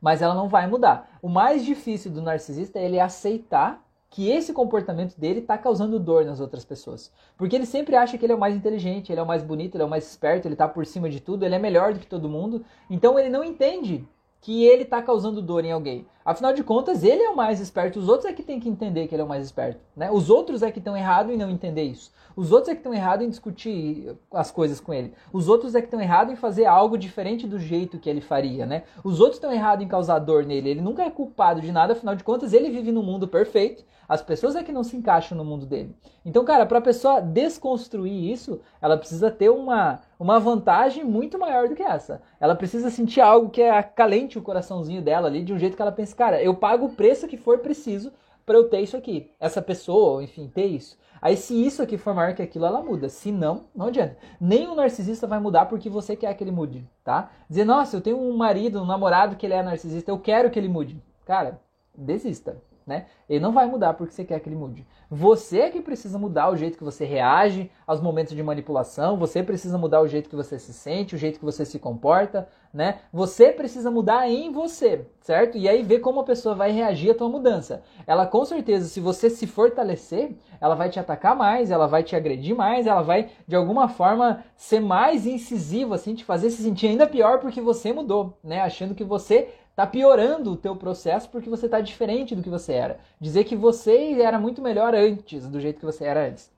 mas 0.00 0.22
ela 0.22 0.34
não 0.34 0.48
vai 0.48 0.66
mudar. 0.66 1.08
O 1.20 1.28
mais 1.28 1.64
difícil 1.64 2.10
do 2.10 2.22
narcisista 2.22 2.78
é 2.78 2.84
ele 2.84 3.00
aceitar 3.00 3.82
que 4.10 4.30
esse 4.30 4.52
comportamento 4.52 5.18
dele 5.18 5.40
está 5.40 5.58
causando 5.58 5.98
dor 5.98 6.24
nas 6.24 6.40
outras 6.40 6.64
pessoas. 6.64 7.12
Porque 7.36 7.54
ele 7.54 7.66
sempre 7.66 7.94
acha 7.94 8.16
que 8.16 8.24
ele 8.24 8.32
é 8.32 8.36
o 8.36 8.40
mais 8.40 8.56
inteligente, 8.56 9.12
ele 9.12 9.20
é 9.20 9.22
o 9.22 9.26
mais 9.26 9.42
bonito, 9.42 9.74
ele 9.74 9.82
é 9.82 9.86
o 9.86 9.90
mais 9.90 10.08
esperto, 10.08 10.46
ele 10.46 10.54
está 10.54 10.66
por 10.66 10.86
cima 10.86 11.10
de 11.10 11.20
tudo, 11.20 11.44
ele 11.44 11.54
é 11.54 11.58
melhor 11.58 11.92
do 11.92 12.00
que 12.00 12.06
todo 12.06 12.28
mundo. 12.28 12.64
Então 12.88 13.18
ele 13.18 13.28
não 13.28 13.44
entende 13.44 14.06
que 14.40 14.64
ele 14.64 14.84
está 14.84 15.02
causando 15.02 15.42
dor 15.42 15.64
em 15.64 15.72
alguém. 15.72 16.06
Afinal 16.28 16.52
de 16.52 16.62
contas, 16.62 17.04
ele 17.04 17.22
é 17.22 17.30
o 17.30 17.34
mais 17.34 17.58
esperto, 17.58 17.98
os 17.98 18.06
outros 18.06 18.30
é 18.30 18.34
que 18.34 18.42
tem 18.42 18.60
que 18.60 18.68
entender 18.68 19.08
que 19.08 19.14
ele 19.14 19.22
é 19.22 19.24
o 19.24 19.28
mais 19.28 19.42
esperto. 19.46 19.80
Né? 19.96 20.10
Os 20.10 20.28
outros 20.28 20.62
é 20.62 20.70
que 20.70 20.78
estão 20.78 20.94
errados 20.94 21.32
em 21.32 21.38
não 21.38 21.48
entender 21.48 21.84
isso. 21.84 22.12
Os 22.36 22.52
outros 22.52 22.68
é 22.68 22.74
que 22.74 22.80
estão 22.80 22.92
errados 22.92 23.24
em 23.24 23.30
discutir 23.30 24.14
as 24.30 24.50
coisas 24.50 24.78
com 24.78 24.92
ele. 24.92 25.14
Os 25.32 25.48
outros 25.48 25.74
é 25.74 25.80
que 25.80 25.86
estão 25.86 25.98
errados 25.98 26.30
em 26.30 26.36
fazer 26.36 26.66
algo 26.66 26.98
diferente 26.98 27.46
do 27.46 27.58
jeito 27.58 27.98
que 27.98 28.10
ele 28.10 28.20
faria. 28.20 28.66
Né? 28.66 28.82
Os 29.02 29.20
outros 29.20 29.38
estão 29.38 29.50
errados 29.50 29.82
em 29.82 29.88
causar 29.88 30.18
dor 30.18 30.44
nele. 30.44 30.68
Ele 30.68 30.82
nunca 30.82 31.02
é 31.02 31.10
culpado 31.10 31.62
de 31.62 31.72
nada, 31.72 31.94
afinal 31.94 32.14
de 32.14 32.22
contas, 32.22 32.52
ele 32.52 32.68
vive 32.68 32.92
num 32.92 33.02
mundo 33.02 33.26
perfeito. 33.26 33.82
As 34.08 34.22
pessoas 34.22 34.56
é 34.56 34.62
que 34.62 34.72
não 34.72 34.82
se 34.82 34.96
encaixam 34.96 35.36
no 35.36 35.44
mundo 35.44 35.66
dele. 35.66 35.94
Então, 36.24 36.42
cara, 36.42 36.64
para 36.64 36.78
a 36.78 36.82
pessoa 36.82 37.20
desconstruir 37.20 38.30
isso, 38.32 38.60
ela 38.80 38.96
precisa 38.96 39.30
ter 39.30 39.50
uma, 39.50 40.00
uma 40.18 40.40
vantagem 40.40 41.04
muito 41.04 41.38
maior 41.38 41.68
do 41.68 41.74
que 41.74 41.82
essa. 41.82 42.22
Ela 42.40 42.54
precisa 42.54 42.88
sentir 42.88 43.20
algo 43.20 43.50
que 43.50 43.60
é 43.60 43.82
calente 43.82 44.38
o 44.38 44.42
coraçãozinho 44.42 45.02
dela 45.02 45.28
ali, 45.28 45.42
de 45.42 45.52
um 45.52 45.58
jeito 45.58 45.76
que 45.76 45.82
ela 45.82 45.92
pensa, 45.92 46.16
cara, 46.18 46.42
eu 46.42 46.52
pago 46.52 46.86
o 46.86 46.92
preço 46.96 47.28
que 47.28 47.36
for 47.36 47.60
preciso 47.60 48.12
para 48.44 48.56
eu 48.56 48.68
ter 48.68 48.80
isso 48.80 48.96
aqui. 48.96 49.30
Essa 49.38 49.62
pessoa, 49.62 50.22
enfim, 50.22 50.50
ter 50.52 50.66
isso. 50.66 50.98
Aí 51.22 51.36
se 51.36 51.54
isso 51.54 51.80
aqui 51.80 51.96
for 51.96 52.14
maior 52.14 52.34
que 52.34 52.42
aquilo, 52.42 52.66
ela 52.66 52.82
muda. 52.82 53.08
Se 53.08 53.30
não, 53.30 53.66
não 53.74 53.86
adianta. 53.86 54.16
Nem 54.40 54.66
o 54.66 54.74
narcisista 54.74 55.26
vai 55.26 55.38
mudar 55.38 55.66
porque 55.66 55.88
você 55.88 56.16
quer 56.16 56.34
que 56.34 56.42
ele 56.42 56.50
mude, 56.50 56.84
tá? 57.04 57.30
Dizer, 57.48 57.64
nossa, 57.64 57.96
eu 57.96 58.00
tenho 58.00 58.20
um 58.20 58.36
marido, 58.36 58.82
um 58.82 58.86
namorado 58.86 59.36
que 59.36 59.46
ele 59.46 59.54
é 59.54 59.62
narcisista, 59.62 60.10
eu 60.10 60.18
quero 60.18 60.50
que 60.50 60.58
ele 60.58 60.68
mude. 60.68 61.00
Cara, 61.24 61.60
desista 61.96 62.56
né? 62.88 63.04
Ele 63.28 63.38
não 63.38 63.52
vai 63.52 63.66
mudar 63.66 63.92
porque 63.92 64.12
você 64.12 64.24
quer 64.24 64.40
que 64.40 64.48
ele 64.48 64.56
mude. 64.56 64.86
Você 65.10 65.60
é 65.60 65.70
que 65.70 65.80
precisa 65.80 66.18
mudar 66.18 66.50
o 66.50 66.56
jeito 66.56 66.78
que 66.78 66.84
você 66.84 67.04
reage 67.04 67.70
aos 67.86 68.00
momentos 68.00 68.34
de 68.34 68.42
manipulação, 68.42 69.18
você 69.18 69.42
precisa 69.42 69.76
mudar 69.76 70.00
o 70.00 70.08
jeito 70.08 70.28
que 70.28 70.34
você 70.34 70.58
se 70.58 70.72
sente, 70.72 71.14
o 71.14 71.18
jeito 71.18 71.38
que 71.38 71.44
você 71.44 71.64
se 71.64 71.78
comporta, 71.78 72.48
né? 72.72 73.00
Você 73.12 73.52
precisa 73.52 73.90
mudar 73.90 74.28
em 74.28 74.50
você, 74.50 75.06
certo? 75.20 75.56
E 75.58 75.68
aí 75.68 75.82
ver 75.82 76.00
como 76.00 76.20
a 76.20 76.24
pessoa 76.24 76.54
vai 76.54 76.70
reagir 76.72 77.10
à 77.10 77.14
tua 77.14 77.28
mudança. 77.28 77.82
Ela 78.06 78.26
com 78.26 78.44
certeza, 78.44 78.88
se 78.88 79.00
você 79.00 79.28
se 79.28 79.46
fortalecer, 79.46 80.32
ela 80.60 80.74
vai 80.74 80.88
te 80.88 80.98
atacar 80.98 81.36
mais, 81.36 81.70
ela 81.70 81.86
vai 81.86 82.02
te 82.02 82.16
agredir 82.16 82.56
mais, 82.56 82.86
ela 82.86 83.02
vai 83.02 83.28
de 83.46 83.54
alguma 83.54 83.88
forma 83.88 84.44
ser 84.56 84.80
mais 84.80 85.26
incisiva, 85.26 85.94
assim, 85.94 86.14
te 86.14 86.24
fazer 86.24 86.50
se 86.50 86.62
sentir 86.62 86.88
ainda 86.88 87.06
pior 87.06 87.38
porque 87.38 87.60
você 87.60 87.92
mudou, 87.92 88.38
né? 88.42 88.60
Achando 88.60 88.94
que 88.94 89.04
você 89.04 89.48
tá 89.78 89.86
piorando 89.86 90.50
o 90.50 90.56
teu 90.56 90.74
processo 90.74 91.30
porque 91.30 91.48
você 91.48 91.68
tá 91.68 91.80
diferente 91.80 92.34
do 92.34 92.42
que 92.42 92.50
você 92.50 92.72
era. 92.72 92.98
Dizer 93.20 93.44
que 93.44 93.54
você 93.54 94.20
era 94.20 94.36
muito 94.36 94.60
melhor 94.60 94.92
antes 94.92 95.48
do 95.48 95.60
jeito 95.60 95.78
que 95.78 95.86
você 95.86 96.02
era 96.02 96.26
antes 96.26 96.50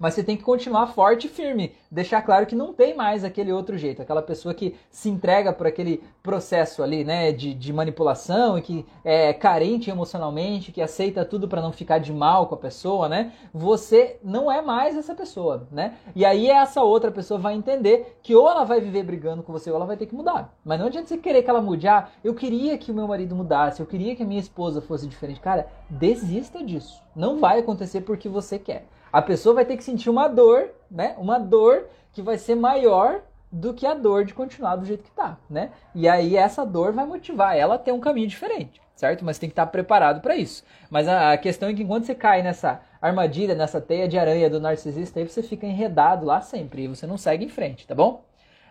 mas 0.00 0.14
você 0.14 0.24
tem 0.24 0.34
que 0.34 0.42
continuar 0.42 0.86
forte 0.86 1.26
e 1.26 1.30
firme, 1.30 1.74
deixar 1.90 2.22
claro 2.22 2.46
que 2.46 2.56
não 2.56 2.72
tem 2.72 2.96
mais 2.96 3.22
aquele 3.22 3.52
outro 3.52 3.76
jeito, 3.76 4.00
aquela 4.00 4.22
pessoa 4.22 4.54
que 4.54 4.74
se 4.90 5.10
entrega 5.10 5.52
por 5.52 5.66
aquele 5.66 6.02
processo 6.22 6.82
ali, 6.82 7.04
né, 7.04 7.32
de, 7.32 7.52
de 7.52 7.70
manipulação 7.70 8.56
e 8.56 8.62
que 8.62 8.86
é 9.04 9.34
carente 9.34 9.90
emocionalmente, 9.90 10.72
que 10.72 10.80
aceita 10.80 11.22
tudo 11.22 11.46
para 11.46 11.60
não 11.60 11.70
ficar 11.70 11.98
de 11.98 12.14
mal 12.14 12.46
com 12.46 12.54
a 12.54 12.58
pessoa, 12.58 13.10
né? 13.10 13.32
Você 13.52 14.18
não 14.24 14.50
é 14.50 14.62
mais 14.62 14.96
essa 14.96 15.14
pessoa, 15.14 15.68
né? 15.70 15.98
E 16.16 16.24
aí 16.24 16.48
essa 16.48 16.82
outra 16.82 17.10
pessoa 17.10 17.38
vai 17.38 17.54
entender 17.54 18.18
que 18.22 18.34
ou 18.34 18.48
ela 18.48 18.64
vai 18.64 18.80
viver 18.80 19.02
brigando 19.02 19.42
com 19.42 19.52
você 19.52 19.68
ou 19.68 19.76
ela 19.76 19.84
vai 19.84 19.98
ter 19.98 20.06
que 20.06 20.14
mudar. 20.14 20.54
Mas 20.64 20.80
não 20.80 20.86
adianta 20.86 21.08
você 21.08 21.18
querer 21.18 21.42
que 21.42 21.50
ela 21.50 21.60
mude. 21.60 21.86
Ah, 21.86 22.08
eu 22.24 22.32
queria 22.34 22.78
que 22.78 22.90
o 22.90 22.94
meu 22.94 23.06
marido 23.06 23.36
mudasse, 23.36 23.80
eu 23.80 23.86
queria 23.86 24.16
que 24.16 24.22
a 24.22 24.26
minha 24.26 24.40
esposa 24.40 24.80
fosse 24.80 25.06
diferente. 25.06 25.40
Cara, 25.40 25.68
desista 25.90 26.64
disso. 26.64 27.02
Não 27.14 27.38
vai 27.38 27.58
acontecer 27.58 28.00
porque 28.00 28.28
você 28.28 28.58
quer 28.58 28.86
a 29.12 29.22
pessoa 29.22 29.54
vai 29.54 29.64
ter 29.64 29.76
que 29.76 29.84
sentir 29.84 30.10
uma 30.10 30.28
dor, 30.28 30.70
né? 30.90 31.14
Uma 31.18 31.38
dor 31.38 31.88
que 32.12 32.22
vai 32.22 32.38
ser 32.38 32.54
maior 32.54 33.22
do 33.50 33.74
que 33.74 33.86
a 33.86 33.94
dor 33.94 34.24
de 34.24 34.32
continuar 34.32 34.76
do 34.76 34.86
jeito 34.86 35.02
que 35.02 35.10
tá, 35.10 35.38
né? 35.48 35.70
E 35.94 36.08
aí 36.08 36.36
essa 36.36 36.64
dor 36.64 36.92
vai 36.92 37.04
motivar 37.04 37.56
ela 37.56 37.74
a 37.74 37.78
ter 37.78 37.92
um 37.92 37.98
caminho 37.98 38.28
diferente, 38.28 38.80
certo? 38.94 39.24
Mas 39.24 39.38
tem 39.38 39.48
que 39.48 39.52
estar 39.52 39.66
preparado 39.66 40.20
para 40.20 40.36
isso. 40.36 40.62
Mas 40.88 41.08
a, 41.08 41.36
questão 41.36 41.68
é 41.68 41.74
que 41.74 41.82
enquanto 41.82 42.04
você 42.04 42.14
cai 42.14 42.42
nessa 42.42 42.80
armadilha, 43.02 43.54
nessa 43.54 43.80
teia 43.80 44.06
de 44.06 44.18
aranha 44.18 44.48
do 44.48 44.60
narcisista, 44.60 45.18
aí 45.18 45.28
você 45.28 45.42
fica 45.42 45.66
enredado 45.66 46.24
lá 46.24 46.40
sempre 46.40 46.84
e 46.84 46.88
você 46.88 47.06
não 47.06 47.18
segue 47.18 47.44
em 47.44 47.48
frente, 47.48 47.86
tá 47.86 47.94
bom? 47.94 48.24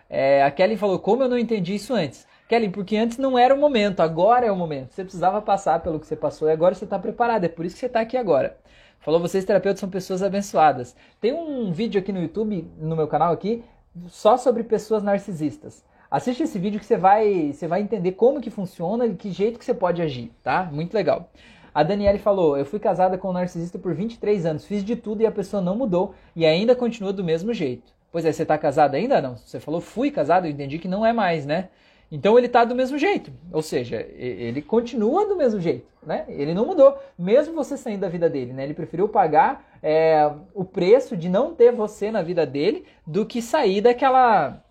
É, 0.10 0.44
a 0.44 0.50
Kelly 0.50 0.78
falou, 0.78 0.98
como 0.98 1.24
eu 1.24 1.30
não 1.30 1.38
entendi 1.38 1.76
isso 1.76 1.94
antes? 1.94 2.26
Kelly, 2.48 2.70
porque 2.70 2.98
antes 2.98 3.18
não 3.18 3.38
era 3.38 3.54
o 3.54 3.60
momento, 3.60 4.00
agora 4.00 4.46
é 4.46 4.52
o 4.52 4.56
momento. 4.56 4.94
Você 4.94 5.04
precisava 5.04 5.40
passar 5.42 5.82
pelo 5.82 6.00
que 6.00 6.08
você 6.08 6.16
passou 6.16 6.48
e 6.48 6.52
agora 6.52 6.74
você 6.74 6.86
está 6.86 6.98
preparado, 6.98 7.44
é 7.44 7.50
por 7.50 7.66
isso 7.66 7.76
que 7.76 7.80
você 7.82 7.86
está 7.86 8.00
aqui 8.00 8.18
agora. 8.18 8.58
Falou, 9.00 9.20
vocês 9.20 9.46
terapeutas 9.46 9.80
são 9.80 9.90
pessoas 9.90 10.22
abençoadas. 10.22 10.96
Tem 11.22 11.34
um 11.34 11.72
vídeo 11.72 12.00
aqui 12.00 12.12
no 12.12 12.22
YouTube, 12.22 12.70
no 12.78 12.96
meu 12.96 13.08
canal 13.08 13.32
aqui, 13.32 13.64
só 14.08 14.36
sobre 14.36 14.64
pessoas 14.64 15.02
narcisistas. 15.02 15.84
Assiste 16.12 16.44
esse 16.44 16.60
vídeo 16.60 16.80
que 16.80 16.86
você 16.86 16.98
vai, 16.98 17.54
você 17.54 17.68
vai 17.68 17.82
entender 17.82 18.14
como 18.14 18.42
que 18.42 18.50
funciona 18.50 19.06
e 19.06 19.16
que 19.16 19.32
jeito 19.32 19.58
que 19.58 19.64
você 19.64 19.74
pode 19.74 20.02
agir, 20.02 20.32
tá? 20.44 20.68
Muito 20.72 20.94
legal. 20.94 21.30
A 21.74 21.84
Daniele 21.84 22.18
falou: 22.18 22.58
Eu 22.58 22.66
fui 22.66 22.80
casada 22.80 23.18
com 23.18 23.30
um 23.30 23.34
narcisista 23.34 23.80
por 23.80 23.94
23 23.94 24.46
anos, 24.46 24.66
fiz 24.66 24.84
de 24.84 24.96
tudo 24.96 25.22
e 25.22 25.26
a 25.26 25.32
pessoa 25.32 25.62
não 25.62 25.78
mudou 25.78 26.14
e 26.36 26.46
ainda 26.46 26.76
continua 26.76 27.14
do 27.14 27.24
mesmo 27.24 27.54
jeito. 27.54 27.94
Pois 28.12 28.26
é, 28.26 28.32
você 28.32 28.44
tá 28.44 28.58
casada 28.58 28.98
ainda? 28.98 29.22
Não. 29.22 29.38
Você 29.38 29.60
falou 29.60 29.80
fui 29.80 30.10
casado, 30.10 30.46
eu 30.46 30.52
entendi 30.52 30.80
que 30.80 30.88
não 30.88 31.06
é 31.06 31.14
mais, 31.14 31.46
né? 31.46 31.70
Então 32.12 32.38
ele 32.38 32.48
está 32.48 32.64
do 32.66 32.74
mesmo 32.74 32.98
jeito, 32.98 33.32
ou 33.52 33.62
seja, 33.62 33.98
ele 34.18 34.62
continua 34.62 35.28
do 35.28 35.36
mesmo 35.36 35.60
jeito, 35.60 35.88
né? 36.04 36.26
Ele 36.28 36.56
não 36.56 36.66
mudou, 36.66 36.98
mesmo 37.18 37.54
você 37.54 37.78
saindo 37.78 38.02
da 38.02 38.10
vida 38.10 38.28
dele, 38.28 38.52
né? 38.52 38.64
Ele 38.64 38.74
preferiu 38.74 39.08
pagar 39.08 39.64
é, 39.82 40.32
o 40.56 40.66
preço 40.66 41.16
de 41.16 41.30
não 41.30 41.54
ter 41.54 41.72
você 41.72 42.10
na 42.10 42.24
vida 42.24 42.48
dele 42.48 42.84
do 43.06 43.26
que 43.26 43.42
sair 43.42 43.82
daquela 43.82 44.64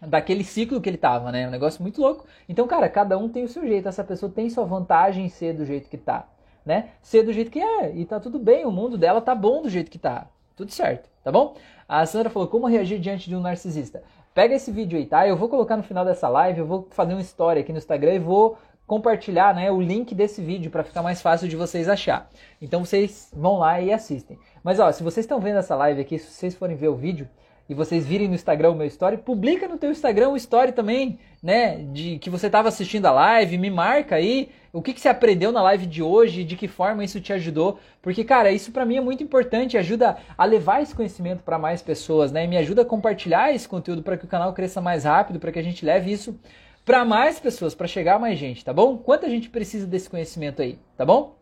daquele 0.00 0.42
ciclo 0.42 0.80
que 0.80 0.88
ele 0.88 0.96
estava, 0.96 1.30
né? 1.30 1.46
Um 1.46 1.52
negócio 1.52 1.80
muito 1.80 2.00
louco. 2.00 2.26
Então, 2.48 2.66
cara, 2.66 2.88
cada 2.88 3.16
um 3.16 3.28
tem 3.28 3.44
o 3.44 3.48
seu 3.48 3.64
jeito. 3.64 3.88
Essa 3.88 4.02
pessoa 4.02 4.30
tem 4.30 4.50
sua 4.50 4.64
vantagem 4.64 5.24
em 5.24 5.28
ser 5.28 5.52
do 5.52 5.64
jeito 5.64 5.88
que 5.88 5.96
tá, 5.96 6.28
né? 6.66 6.90
Ser 7.00 7.22
do 7.22 7.32
jeito 7.32 7.50
que 7.50 7.60
é 7.60 7.94
e 7.94 8.04
tá 8.04 8.18
tudo 8.18 8.38
bem. 8.38 8.66
O 8.66 8.72
mundo 8.72 8.98
dela 8.98 9.20
tá 9.20 9.34
bom 9.34 9.62
do 9.62 9.70
jeito 9.70 9.90
que 9.90 9.98
tá, 9.98 10.26
tudo 10.56 10.72
certo, 10.72 11.08
tá 11.22 11.30
bom? 11.30 11.54
A 11.88 12.04
Sandra 12.06 12.30
falou 12.30 12.48
como 12.48 12.66
reagir 12.66 12.98
diante 12.98 13.28
de 13.28 13.36
um 13.36 13.40
narcisista. 13.40 14.02
Pega 14.34 14.54
esse 14.54 14.70
vídeo 14.70 14.98
aí, 14.98 15.04
tá? 15.04 15.28
Eu 15.28 15.36
vou 15.36 15.48
colocar 15.48 15.76
no 15.76 15.82
final 15.82 16.04
dessa 16.04 16.28
live, 16.28 16.60
eu 16.60 16.66
vou 16.66 16.88
fazer 16.90 17.12
uma 17.12 17.20
história 17.20 17.60
aqui 17.60 17.70
no 17.70 17.78
Instagram 17.78 18.14
e 18.14 18.18
vou 18.18 18.56
compartilhar 18.86 19.54
né, 19.54 19.70
o 19.70 19.80
link 19.80 20.14
desse 20.14 20.40
vídeo 20.42 20.70
para 20.70 20.82
ficar 20.82 21.02
mais 21.02 21.20
fácil 21.20 21.48
de 21.48 21.56
vocês 21.56 21.88
achar. 21.88 22.28
Então 22.60 22.84
vocês 22.84 23.30
vão 23.34 23.58
lá 23.58 23.80
e 23.80 23.92
assistem. 23.92 24.38
Mas 24.62 24.80
ó, 24.80 24.90
se 24.90 25.02
vocês 25.02 25.24
estão 25.24 25.40
vendo 25.40 25.58
essa 25.58 25.76
live 25.76 26.00
aqui, 26.00 26.18
se 26.18 26.30
vocês 26.30 26.54
forem 26.54 26.76
ver 26.76 26.88
o 26.88 26.96
vídeo, 26.96 27.28
e 27.68 27.74
vocês 27.74 28.06
virem 28.06 28.28
no 28.28 28.34
Instagram 28.34 28.70
o 28.70 28.74
meu 28.74 28.86
story, 28.86 29.16
publica 29.16 29.68
no 29.68 29.78
teu 29.78 29.90
Instagram 29.90 30.30
o 30.30 30.36
story 30.36 30.72
também, 30.72 31.18
né? 31.42 31.84
De 31.92 32.18
que 32.18 32.28
você 32.28 32.46
estava 32.46 32.68
assistindo 32.68 33.06
a 33.06 33.12
live, 33.12 33.58
me 33.58 33.70
marca 33.70 34.16
aí 34.16 34.50
o 34.72 34.80
que, 34.80 34.92
que 34.92 35.00
você 35.00 35.08
aprendeu 35.08 35.52
na 35.52 35.62
live 35.62 35.86
de 35.86 36.02
hoje, 36.02 36.44
de 36.44 36.56
que 36.56 36.66
forma 36.66 37.04
isso 37.04 37.20
te 37.20 37.32
ajudou, 37.32 37.78
porque 38.00 38.24
cara, 38.24 38.50
isso 38.50 38.72
para 38.72 38.84
mim 38.84 38.96
é 38.96 39.00
muito 39.00 39.22
importante, 39.22 39.76
ajuda 39.76 40.16
a 40.36 40.44
levar 40.44 40.82
esse 40.82 40.94
conhecimento 40.94 41.42
para 41.42 41.58
mais 41.58 41.82
pessoas, 41.82 42.32
né? 42.32 42.44
E 42.44 42.48
me 42.48 42.56
ajuda 42.56 42.82
a 42.82 42.84
compartilhar 42.84 43.54
esse 43.54 43.68
conteúdo 43.68 44.02
para 44.02 44.16
que 44.16 44.24
o 44.24 44.28
canal 44.28 44.52
cresça 44.52 44.80
mais 44.80 45.04
rápido, 45.04 45.38
para 45.38 45.52
que 45.52 45.58
a 45.58 45.62
gente 45.62 45.84
leve 45.84 46.12
isso 46.12 46.38
para 46.84 47.04
mais 47.04 47.38
pessoas, 47.38 47.74
para 47.74 47.86
chegar 47.86 48.16
a 48.16 48.18
mais 48.18 48.38
gente, 48.38 48.64
tá 48.64 48.72
bom? 48.72 48.96
Quanto 48.98 49.26
a 49.26 49.28
gente 49.28 49.48
precisa 49.48 49.86
desse 49.86 50.10
conhecimento 50.10 50.62
aí, 50.62 50.78
tá 50.96 51.04
bom? 51.04 51.36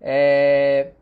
É... 0.00 0.92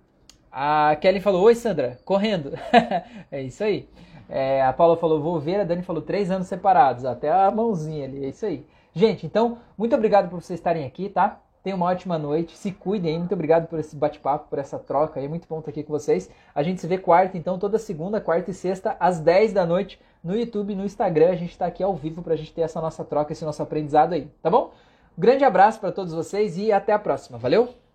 A 0.52 0.96
Kelly 1.00 1.20
falou: 1.20 1.44
Oi, 1.44 1.54
Sandra, 1.54 1.98
correndo. 2.04 2.52
é 3.30 3.42
isso 3.42 3.62
aí. 3.62 3.88
É, 4.30 4.62
a 4.62 4.72
Paula 4.72 4.96
falou, 4.96 5.20
vou 5.20 5.38
ver. 5.38 5.60
A 5.60 5.64
Dani 5.64 5.82
falou, 5.82 6.00
três 6.00 6.30
anos 6.30 6.46
separados. 6.46 7.04
Até 7.04 7.30
a 7.30 7.50
mãozinha 7.50 8.06
ali. 8.06 8.24
É 8.24 8.28
isso 8.28 8.46
aí. 8.46 8.64
Gente, 8.94 9.26
então, 9.26 9.58
muito 9.76 9.94
obrigado 9.94 10.30
por 10.30 10.40
vocês 10.40 10.58
estarem 10.58 10.86
aqui, 10.86 11.08
tá? 11.08 11.40
Tenham 11.62 11.76
uma 11.76 11.86
ótima 11.86 12.18
noite. 12.18 12.56
Se 12.56 12.72
cuidem 12.72 13.12
aí. 13.12 13.18
Muito 13.18 13.34
obrigado 13.34 13.66
por 13.66 13.78
esse 13.78 13.96
bate-papo, 13.96 14.48
por 14.48 14.58
essa 14.58 14.78
troca 14.78 15.20
aí. 15.20 15.28
Muito 15.28 15.46
bom 15.48 15.58
estar 15.58 15.70
aqui 15.70 15.82
com 15.82 15.92
vocês. 15.92 16.30
A 16.54 16.62
gente 16.62 16.80
se 16.80 16.86
vê 16.86 16.96
quarta, 16.96 17.36
então, 17.36 17.58
toda 17.58 17.78
segunda, 17.78 18.20
quarta 18.20 18.50
e 18.50 18.54
sexta, 18.54 18.96
às 19.00 19.20
10 19.20 19.52
da 19.52 19.66
noite, 19.66 20.00
no 20.22 20.36
YouTube 20.36 20.72
e 20.72 20.76
no 20.76 20.84
Instagram. 20.84 21.30
A 21.30 21.36
gente 21.36 21.50
está 21.50 21.66
aqui 21.66 21.82
ao 21.82 21.94
vivo 21.94 22.22
para 22.22 22.34
a 22.34 22.36
gente 22.36 22.54
ter 22.54 22.62
essa 22.62 22.80
nossa 22.80 23.04
troca, 23.04 23.32
esse 23.32 23.44
nosso 23.44 23.62
aprendizado 23.62 24.12
aí, 24.12 24.30
tá 24.42 24.48
bom? 24.48 24.72
grande 25.20 25.44
abraço 25.44 25.78
para 25.78 25.92
todos 25.92 26.14
vocês 26.14 26.56
e 26.56 26.72
até 26.72 26.92
a 26.92 26.98
próxima. 26.98 27.36
Valeu? 27.36 27.89